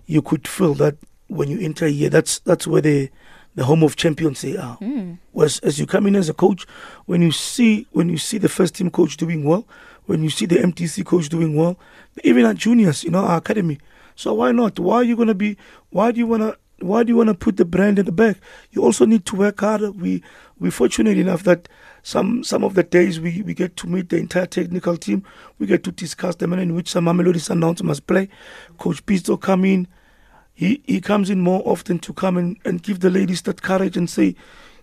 you 0.05 0.21
could 0.21 0.47
feel 0.47 0.73
that 0.75 0.97
when 1.27 1.49
you 1.49 1.59
enter 1.59 1.87
here, 1.87 2.09
that's 2.09 2.39
that's 2.39 2.67
where 2.67 2.81
the 2.81 3.09
the 3.55 3.65
home 3.65 3.83
of 3.83 3.95
champions 3.95 4.41
they 4.41 4.57
are. 4.57 4.75
Hmm. 4.75 5.13
Whereas 5.31 5.59
as 5.59 5.79
you 5.79 5.85
come 5.85 6.05
in 6.07 6.15
as 6.15 6.29
a 6.29 6.33
coach, 6.33 6.65
when 7.05 7.21
you 7.21 7.31
see 7.31 7.87
when 7.91 8.09
you 8.09 8.17
see 8.17 8.37
the 8.37 8.49
first 8.49 8.75
team 8.75 8.89
coach 8.89 9.17
doing 9.17 9.43
well, 9.43 9.67
when 10.05 10.23
you 10.23 10.29
see 10.29 10.45
the 10.45 10.55
MDC 10.57 11.05
coach 11.05 11.29
doing 11.29 11.55
well, 11.55 11.77
even 12.23 12.45
our 12.45 12.53
juniors, 12.53 13.03
you 13.03 13.11
know, 13.11 13.19
our 13.25 13.37
academy. 13.37 13.79
So 14.15 14.33
why 14.33 14.51
not? 14.51 14.79
Why 14.79 14.95
are 14.97 15.03
you 15.03 15.15
gonna 15.15 15.33
be? 15.35 15.57
Why 15.91 16.11
do 16.11 16.19
you 16.19 16.27
wanna? 16.27 16.55
Why 16.79 17.03
do 17.03 17.09
you 17.11 17.17
wanna 17.17 17.33
put 17.35 17.57
the 17.57 17.65
brand 17.65 17.99
in 17.99 18.05
the 18.05 18.11
back? 18.11 18.37
You 18.71 18.83
also 18.83 19.05
need 19.05 19.25
to 19.27 19.35
work 19.35 19.59
harder. 19.59 19.91
We 19.91 20.23
we're 20.59 20.71
fortunate 20.71 21.17
enough 21.17 21.43
that 21.43 21.69
some 22.03 22.43
some 22.43 22.63
of 22.63 22.75
the 22.75 22.83
days 22.83 23.19
we, 23.19 23.41
we 23.41 23.53
get 23.53 23.75
to 23.77 23.87
meet 23.87 24.09
the 24.09 24.17
entire 24.17 24.45
technical 24.45 24.97
team. 24.97 25.23
We 25.57 25.67
get 25.67 25.83
to 25.83 25.91
discuss 25.91 26.35
the 26.35 26.47
manner 26.47 26.61
in 26.61 26.75
which 26.75 26.89
some 26.89 27.05
Mamelodi 27.05 27.35
Sundowns 27.35 27.83
must 27.83 28.07
play. 28.07 28.29
Coach 28.77 29.05
Pitso 29.05 29.39
come 29.39 29.65
in. 29.65 29.87
He 30.53 30.81
he 30.85 31.01
comes 31.01 31.29
in 31.29 31.41
more 31.41 31.61
often 31.65 31.99
to 31.99 32.13
come 32.13 32.37
and, 32.37 32.57
and 32.65 32.81
give 32.83 32.99
the 32.99 33.09
ladies 33.09 33.41
that 33.43 33.61
courage 33.61 33.95
and 33.95 34.09
say, 34.09 34.35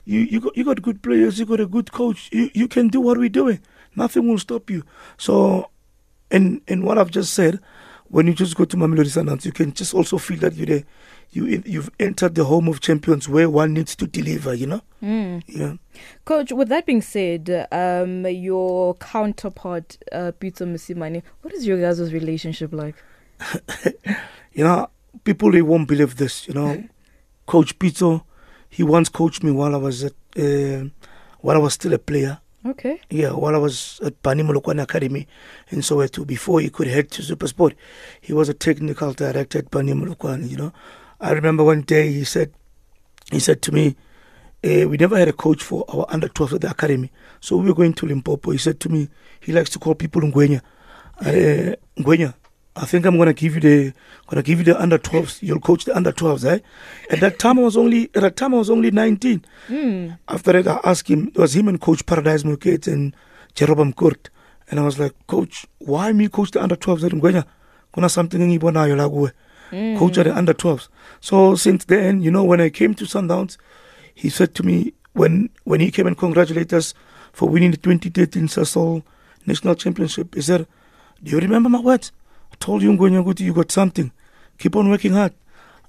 you 0.05 0.21
you 0.21 0.41
got 0.41 0.57
you 0.57 0.65
got 0.65 0.83
good 0.83 1.03
players, 1.03 1.39
you 1.39 1.47
got 1.47 1.61
a 1.61 1.67
good 1.67 1.93
coach, 1.93 2.29
you 2.33 2.51
you 2.55 2.69
can 2.69 2.89
do 2.89 3.01
what 3.01 3.19
we're 3.19 3.29
doing. 3.29 3.61
Nothing 3.95 4.29
will 4.29 4.39
stop 4.39 4.71
you. 4.71 4.85
So 5.19 5.71
and 6.31 6.61
and 6.69 6.85
what 6.85 6.99
I've 6.99 7.11
just 7.11 7.35
said, 7.35 7.61
when 8.09 8.27
you 8.27 8.35
just 8.35 8.57
go 8.57 8.65
to 8.65 8.77
Mamelodi 8.77 9.11
Sundowns, 9.11 9.45
you 9.45 9.53
can 9.53 9.73
just 9.73 9.95
also 9.95 10.19
feel 10.19 10.39
that 10.39 10.55
you're 10.55 10.67
there, 10.67 10.85
you 11.45 11.63
you've 11.67 11.91
entered 12.01 12.35
the 12.35 12.45
home 12.45 12.67
of 12.69 12.81
champions 12.81 13.29
where 13.29 13.49
one 13.51 13.75
needs 13.75 13.95
to 13.97 14.07
deliver. 14.07 14.55
You 14.55 14.67
know, 14.67 14.81
Mm. 15.03 15.43
yeah. 15.47 15.75
Coach, 16.25 16.53
with 16.53 16.69
that 16.69 16.87
being 16.87 17.03
said, 17.03 17.67
um, 17.71 18.27
your 18.27 18.95
counterpart, 18.95 19.99
uh, 20.13 20.33
Pitso 20.41 20.67
Mosimane, 20.67 21.23
what 21.43 21.53
is 21.55 21.67
your 21.67 21.81
guys' 21.81 22.13
relationship 22.13 22.73
like? 22.73 22.97
You 24.53 24.65
know, 24.65 24.89
people 25.25 25.51
they 25.53 25.61
won't 25.61 25.87
believe 25.87 26.17
this. 26.17 26.49
You 26.49 26.55
know, 26.55 26.85
Coach 27.47 27.79
Peter, 27.79 28.23
he 28.71 28.83
once 28.83 29.11
coached 29.11 29.43
me 29.45 29.51
while 29.51 29.75
I 29.75 29.79
was 29.79 30.03
at 30.05 30.13
uh, 30.39 30.85
while 31.41 31.57
I 31.57 31.61
was 31.61 31.75
still 31.75 31.93
a 31.93 31.99
player. 31.99 32.39
Okay. 32.65 33.01
Yeah, 33.11 33.31
while 33.33 33.55
I 33.55 33.59
was 33.59 34.01
at 34.03 34.21
Pani 34.23 34.43
Molokwane 34.43 34.83
Academy 34.83 35.29
in 35.69 35.81
Soweto, 35.81 36.27
before 36.27 36.61
he 36.61 36.71
could 36.71 36.89
head 36.89 37.11
to 37.13 37.23
Supersport, 37.23 37.75
he 38.21 38.33
was 38.33 38.49
a 38.49 38.55
technical 38.55 39.13
director 39.13 39.59
at 39.59 39.71
Panimolokwane. 39.71 40.49
You 40.51 40.57
know. 40.57 40.73
I 41.21 41.33
remember 41.33 41.65
one 41.65 41.83
day 41.83 42.13
he 42.13 42.25
said, 42.25 42.53
he 43.31 43.39
said 43.39 43.63
to 43.63 43.73
me, 43.73 43.97
eh, 44.63 44.85
we 44.85 44.97
never 44.97 45.17
had 45.17 45.29
a 45.29 45.33
coach 45.33 45.63
for 45.63 45.85
our 45.89 46.07
under 46.09 46.29
12 46.29 46.55
at 46.55 46.61
the 46.63 46.71
academy. 46.71 47.11
So 47.41 47.57
we 47.57 47.69
were 47.69 47.75
going 47.75 47.95
to 47.95 48.07
Limpopo. 48.07 48.51
He 48.51 48.59
said 48.59 48.81
to 48.81 48.89
me, 48.89 49.09
he 49.41 49.53
likes 49.53 49.71
to 49.71 49.79
call 49.79 49.95
people 49.95 50.21
Ngwenya. 50.23 50.61
Uh, 51.21 51.75
Ngwenya, 51.99 52.35
I 52.79 52.85
think 52.85 53.07
I'm 53.07 53.17
gonna 53.17 53.33
give 53.33 53.55
you 53.55 53.61
the 53.61 53.95
gonna 54.27 54.43
give 54.43 54.59
you 54.59 54.65
the 54.65 54.81
under 54.81 54.99
12s. 54.99 55.43
You'll 55.43 55.61
coach 55.61 55.87
the 55.87 55.97
under 55.97 56.13
12s, 56.13 56.45
eh? 56.45 56.59
At 57.11 57.21
that 57.21 57.39
time 57.39 57.59
I 57.59 57.63
was 57.63 57.77
only 57.77 58.11
at 58.15 58.21
that 58.21 58.37
time 58.37 58.55
I 58.55 58.59
was 58.59 58.69
only 58.69 58.91
19. 58.91 59.45
Mm. 59.69 60.19
After 60.29 60.61
that, 60.61 60.67
I 60.85 60.91
asked 60.91 61.09
him, 61.09 61.29
it 61.29 61.39
was 61.39 61.57
him 61.57 61.69
and 61.69 61.81
Coach 61.81 62.05
Paradise 62.05 62.43
Mukete 62.43 62.89
and 62.93 63.17
Jerobam 63.55 63.97
Kurt. 63.97 64.29
And 64.71 64.79
I 64.79 64.83
was 64.83 64.99
like, 64.99 65.15
Coach, 65.27 65.67
why 65.79 66.13
me 66.13 66.29
coach 66.29 66.51
the 66.51 66.63
under 66.63 66.77
12s 66.77 67.05
at 67.05 67.13
Ngwenya? 67.13 67.45
Kuna 67.95 68.11
something 68.11 68.43
in 68.43 68.59
Ibonayo 68.59 69.31
Lague. 69.73 69.99
Coach 69.99 70.19
at 70.19 70.25
the 70.25 70.37
under 70.37 70.55
12s. 70.55 70.89
So 71.21 71.55
since 71.57 71.85
then, 71.85 72.23
you 72.23 72.31
know, 72.31 72.45
when 72.45 72.61
I 72.61 72.71
came 72.71 72.95
to 72.95 73.05
Sundowns, 73.05 73.57
he 74.15 74.29
said 74.31 74.55
to 74.55 74.63
me, 74.63 74.93
when 75.13 75.51
when 75.65 75.81
he 75.81 75.91
came 75.91 76.07
and 76.07 76.17
congratulated 76.17 76.75
us 76.75 76.95
for 77.33 77.49
winning 77.49 77.71
the 77.71 77.77
2013 77.79 78.49
Sasol 78.49 79.03
National 79.47 79.75
Championship, 79.75 80.35
he 80.35 80.43
said, 80.43 80.67
Do 81.23 81.31
you 81.33 81.39
remember 81.39 81.69
my 81.69 81.81
words? 81.81 82.13
I 82.53 82.57
told 82.57 82.83
you, 82.83 82.93
Ngwenya 82.93 83.25
Guti, 83.25 83.41
you 83.41 83.55
got 83.55 83.73
something. 83.73 84.13
Keep 84.59 84.77
on 84.77 84.91
working 84.91 85.13
hard. 85.13 85.33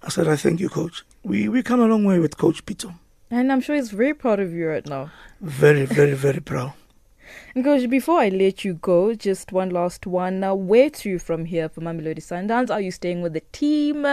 I 0.04 0.10
said, 0.10 0.28
I 0.28 0.36
thank 0.36 0.60
you, 0.60 0.70
Coach. 0.70 1.04
We 1.24 1.50
we 1.50 1.64
come 1.64 1.82
a 1.82 1.88
long 1.88 2.04
way 2.06 2.20
with 2.20 2.38
Coach 2.38 2.66
Peter." 2.66 2.90
And 3.30 3.52
I'm 3.52 3.60
sure 3.60 3.76
he's 3.76 3.92
very 3.92 4.14
proud 4.14 4.40
of 4.40 4.54
you 4.54 4.68
right 4.70 4.86
now. 4.88 5.12
Very, 5.42 5.86
very, 5.86 6.14
very 6.14 6.40
proud. 6.40 6.74
And 7.56 7.64
Coach, 7.64 7.90
before 7.90 8.20
I 8.20 8.30
let 8.30 8.64
you 8.64 8.76
go, 8.76 9.14
just 9.14 9.52
one 9.52 9.70
last 9.70 10.06
one. 10.06 10.40
Now, 10.40 10.56
where 10.56 10.90
to 10.90 11.20
from 11.20 11.46
here 11.46 11.70
for 11.70 11.82
Mamelodi 11.82 12.20
Sundowns? 12.20 12.70
Are 12.70 12.82
you 12.82 12.92
staying 12.92 13.22
with 13.22 13.34
the 13.34 13.44
team? 13.52 14.06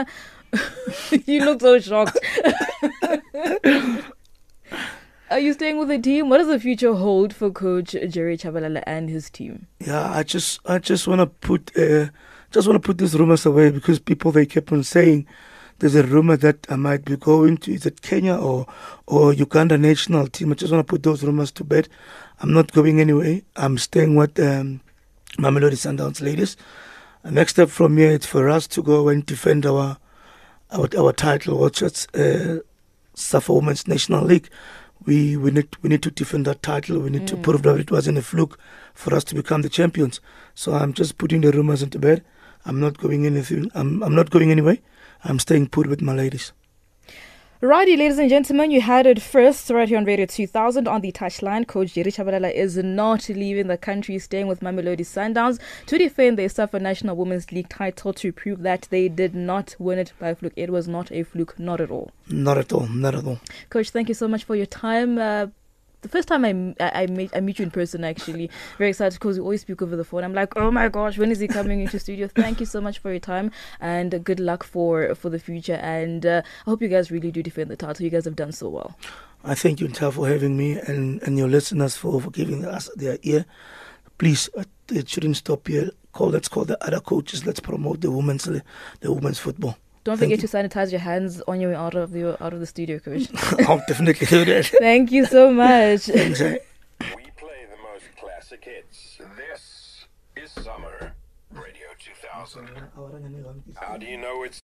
you 1.27 1.45
look 1.45 1.61
so 1.61 1.79
shocked. 1.79 2.19
Are 5.31 5.39
you 5.41 5.53
staying 5.55 5.79
with 5.79 5.89
the 5.89 5.99
team? 5.99 6.29
What 6.29 6.39
does 6.39 6.49
the 6.49 6.61
future 6.61 6.95
hold 6.95 7.35
for 7.35 7.51
Coach 7.51 7.97
Jerry 8.09 8.37
Tshabalala 8.37 8.85
and 8.87 9.09
his 9.09 9.31
team? 9.31 9.67
Yeah, 9.81 10.13
I 10.13 10.23
just 10.23 10.61
I 10.67 10.79
just 10.79 11.09
wanna 11.09 11.27
put 11.27 11.77
uh, 11.77 12.09
just 12.51 12.69
wanna 12.69 12.79
put 12.79 12.99
these 12.99 13.19
rumors 13.19 13.47
away 13.47 13.71
because 13.71 13.99
people 13.99 14.33
they 14.33 14.47
kept 14.47 14.71
on 14.71 14.85
saying 14.85 15.27
there's 15.79 15.95
a 15.97 16.05
rumor 16.05 16.37
that 16.37 16.67
I 16.71 16.77
might 16.77 17.05
be 17.05 17.17
going 17.17 17.57
to 17.59 17.73
is 17.73 17.85
it 17.85 18.03
Kenya 18.03 18.37
or 18.37 18.67
or 19.07 19.33
Uganda 19.33 19.79
national 19.79 20.29
team. 20.29 20.53
I 20.53 20.55
just 20.55 20.71
wanna 20.71 20.85
put 20.85 21.03
those 21.03 21.25
rumors 21.25 21.51
to 21.53 21.65
bed. 21.65 21.89
I'm 22.41 22.53
not 22.53 22.73
going 22.73 23.01
anywhere. 23.01 23.41
I'm 23.57 23.79
staying 23.79 24.17
with 24.17 24.39
um, 24.41 24.81
Mamelodi 25.39 25.77
Sundowns 25.77 26.21
ladies. 26.21 26.57
Next 27.25 27.53
step 27.53 27.71
from 27.71 27.97
here 27.97 28.11
is 28.11 28.27
for 28.27 28.49
us 28.49 28.67
to 28.69 28.83
go 28.83 29.09
and 29.09 29.25
defend 29.25 29.65
our 29.65 29.99
our, 30.71 30.89
our 30.99 31.13
title, 31.13 31.59
which 31.59 31.81
is 31.81 32.07
uh, 32.15 32.59
Safa 33.15 33.53
Women's 33.53 33.87
National 33.87 34.25
League. 34.25 34.49
We 35.07 35.37
we 35.37 35.51
need 35.51 35.69
we 35.83 35.89
need 35.89 36.03
to 36.03 36.11
defend 36.11 36.47
that 36.47 36.63
title. 36.63 36.99
We 36.99 37.11
need 37.11 37.27
to 37.29 37.37
prove 37.37 37.63
that 37.63 37.79
it 37.79 37.91
wasn't 37.91 38.19
a 38.19 38.23
fluke 38.23 38.59
for 38.95 39.15
us 39.15 39.25
to 39.25 39.35
become 39.35 39.63
the 39.63 39.69
champions. 39.69 40.21
So 40.55 40.75
I'm 40.75 40.93
just 40.93 41.19
putting 41.19 41.41
the 41.41 41.53
rumors 41.53 41.83
into 41.83 41.99
bed. 41.99 42.25
I'm 42.67 42.81
not 42.81 42.99
going 42.99 43.27
anything. 43.27 43.71
I'm 43.75 44.03
I'm 44.03 44.15
not 44.15 44.31
going 44.31 44.51
anywhere. 44.51 44.79
I'm 45.23 45.39
staying 45.39 45.69
put 45.69 45.87
with 45.87 46.03
my 46.03 46.15
ladies. 46.15 46.53
Righty, 47.65 47.97
ladies 47.97 48.19
and 48.19 48.29
gentlemen, 48.29 48.71
you 48.71 48.83
had 48.83 49.07
it 49.07 49.23
first 49.23 49.71
right 49.71 49.89
here 49.89 49.97
on 49.97 50.05
Radio 50.05 50.27
2000 50.27 50.87
on 50.87 51.01
the 51.01 51.11
touchline. 51.11 51.67
Coach 51.67 51.95
Jerry 51.95 52.13
Tshabalala 52.13 52.53
is 52.53 52.77
not 52.77 53.27
leaving 53.31 53.69
the 53.69 53.79
country, 53.79 54.19
staying 54.19 54.49
with 54.49 54.61
Mamelodi 54.61 55.01
Sundowns 55.01 55.59
to 55.87 55.97
defend 55.97 56.39
their 56.39 56.51
SAFA 56.51 56.79
National 56.79 57.17
Women's 57.17 57.53
League 57.53 57.71
title 57.71 58.13
to 58.13 58.35
prove 58.35 58.61
that 58.65 58.87
they 58.91 59.09
did 59.09 59.35
not 59.35 59.77
win 59.79 59.99
it 59.99 60.13
by 60.19 60.35
fluke. 60.35 60.53
It 60.57 60.69
was 60.69 60.87
not 60.87 61.11
a 61.11 61.23
fluke, 61.23 61.59
not 61.59 61.81
at 61.81 61.91
all. 61.91 62.11
Not 62.29 62.59
at 62.59 62.71
all. 62.71 62.87
Not 62.87 63.15
at 63.15 63.25
all. 63.25 63.41
Coach, 63.71 63.89
thank 63.89 64.09
you 64.09 64.15
so 64.15 64.29
much 64.29 64.45
for 64.45 64.55
your 64.55 64.67
time. 64.67 65.17
Uh, 65.17 65.47
the 66.05 66.09
first 66.11 66.29
time 66.29 66.45
I, 66.45 66.75
I, 66.79 67.03
I 67.03 67.07
meet 67.07 67.31
I 67.35 67.41
meet 67.41 67.59
you 67.59 67.65
in 67.65 67.71
person 67.71 68.05
actually 68.05 68.51
very 68.79 68.91
excited 68.91 69.15
because 69.19 69.39
we 69.39 69.43
always 69.43 69.63
speak 69.63 69.81
over 69.83 69.97
the 69.97 70.05
phone. 70.05 70.23
I'm 70.23 70.35
like, 70.35 70.57
oh 70.57 70.71
my 70.71 70.89
gosh, 70.89 71.19
when 71.19 71.33
is 71.33 71.41
he 71.41 71.49
coming 71.49 71.81
into 71.81 71.99
studio? 71.99 72.29
Thank 72.29 72.61
you 72.61 72.67
so 72.67 72.81
much 72.81 72.99
for 72.99 73.11
your 73.11 73.21
time 73.21 73.51
and 73.81 74.23
good 74.23 74.39
luck 74.39 74.63
for 74.63 75.15
for 75.15 75.31
the 75.31 75.39
future. 75.39 75.81
And 75.83 76.27
uh, 76.27 76.43
I 76.67 76.71
hope 76.71 76.83
you 76.83 76.89
guys 76.89 77.11
really 77.11 77.33
do 77.33 77.43
defend 77.43 77.71
the 77.71 77.77
title. 77.77 78.05
You 78.05 78.11
guys 78.11 78.27
have 78.27 78.37
done 78.37 78.53
so 78.53 78.69
well. 78.69 78.97
I 79.43 79.55
thank 79.55 79.81
you, 79.81 79.89
Nta, 79.89 80.13
for 80.13 80.29
having 80.29 80.57
me 80.57 80.79
and, 80.79 81.23
and 81.23 81.37
your 81.37 81.49
listeners 81.49 81.97
for, 81.97 82.21
for 82.21 82.31
giving 82.31 82.65
us 82.65 82.91
their 82.97 83.19
ear. 83.23 83.47
Please 84.19 84.51
uh, 84.57 84.65
it 84.91 85.09
shouldn't 85.09 85.39
stop 85.39 85.67
here. 85.67 85.91
Call 86.13 86.29
let's 86.29 86.49
call 86.49 86.67
the 86.67 86.83
other 86.85 87.01
coaches. 87.01 87.47
Let's 87.47 87.61
promote 87.61 88.03
the 88.03 88.11
women's 88.11 88.45
the 88.45 88.63
women's 89.13 89.39
football. 89.39 89.79
Don't 90.05 90.19
Thank 90.19 90.33
forget 90.33 90.41
to 90.41 90.57
sanitize 90.57 90.91
your 90.91 91.01
hands 91.01 91.41
on 91.49 91.61
your 91.63 91.71
way 91.71 91.77
out 91.77 91.95
of 91.95 92.13
the 92.13 92.43
out 92.45 92.53
of 92.53 92.61
the 92.61 92.67
studio, 92.67 92.99
coach. 92.99 93.27
I'll 93.67 93.83
definitely 93.89 94.27
do 94.27 94.45
that. 94.45 94.67
Thank 94.79 95.11
you 95.11 95.25
so 95.25 95.51
much. 95.51 96.03
Thanks, 96.03 96.43
eh? 96.43 96.59
We 97.01 97.25
play 97.39 97.67
the 97.71 97.79
most 97.91 98.05
classic 98.21 98.63
hits. 98.67 99.19
This 99.35 100.05
is 100.37 100.51
Summer 100.63 101.15
Radio 101.53 101.87
2000. 101.99 102.69
How 103.77 103.97
do 103.97 104.05
you 104.05 104.19
know 104.19 104.43
it's 104.43 104.61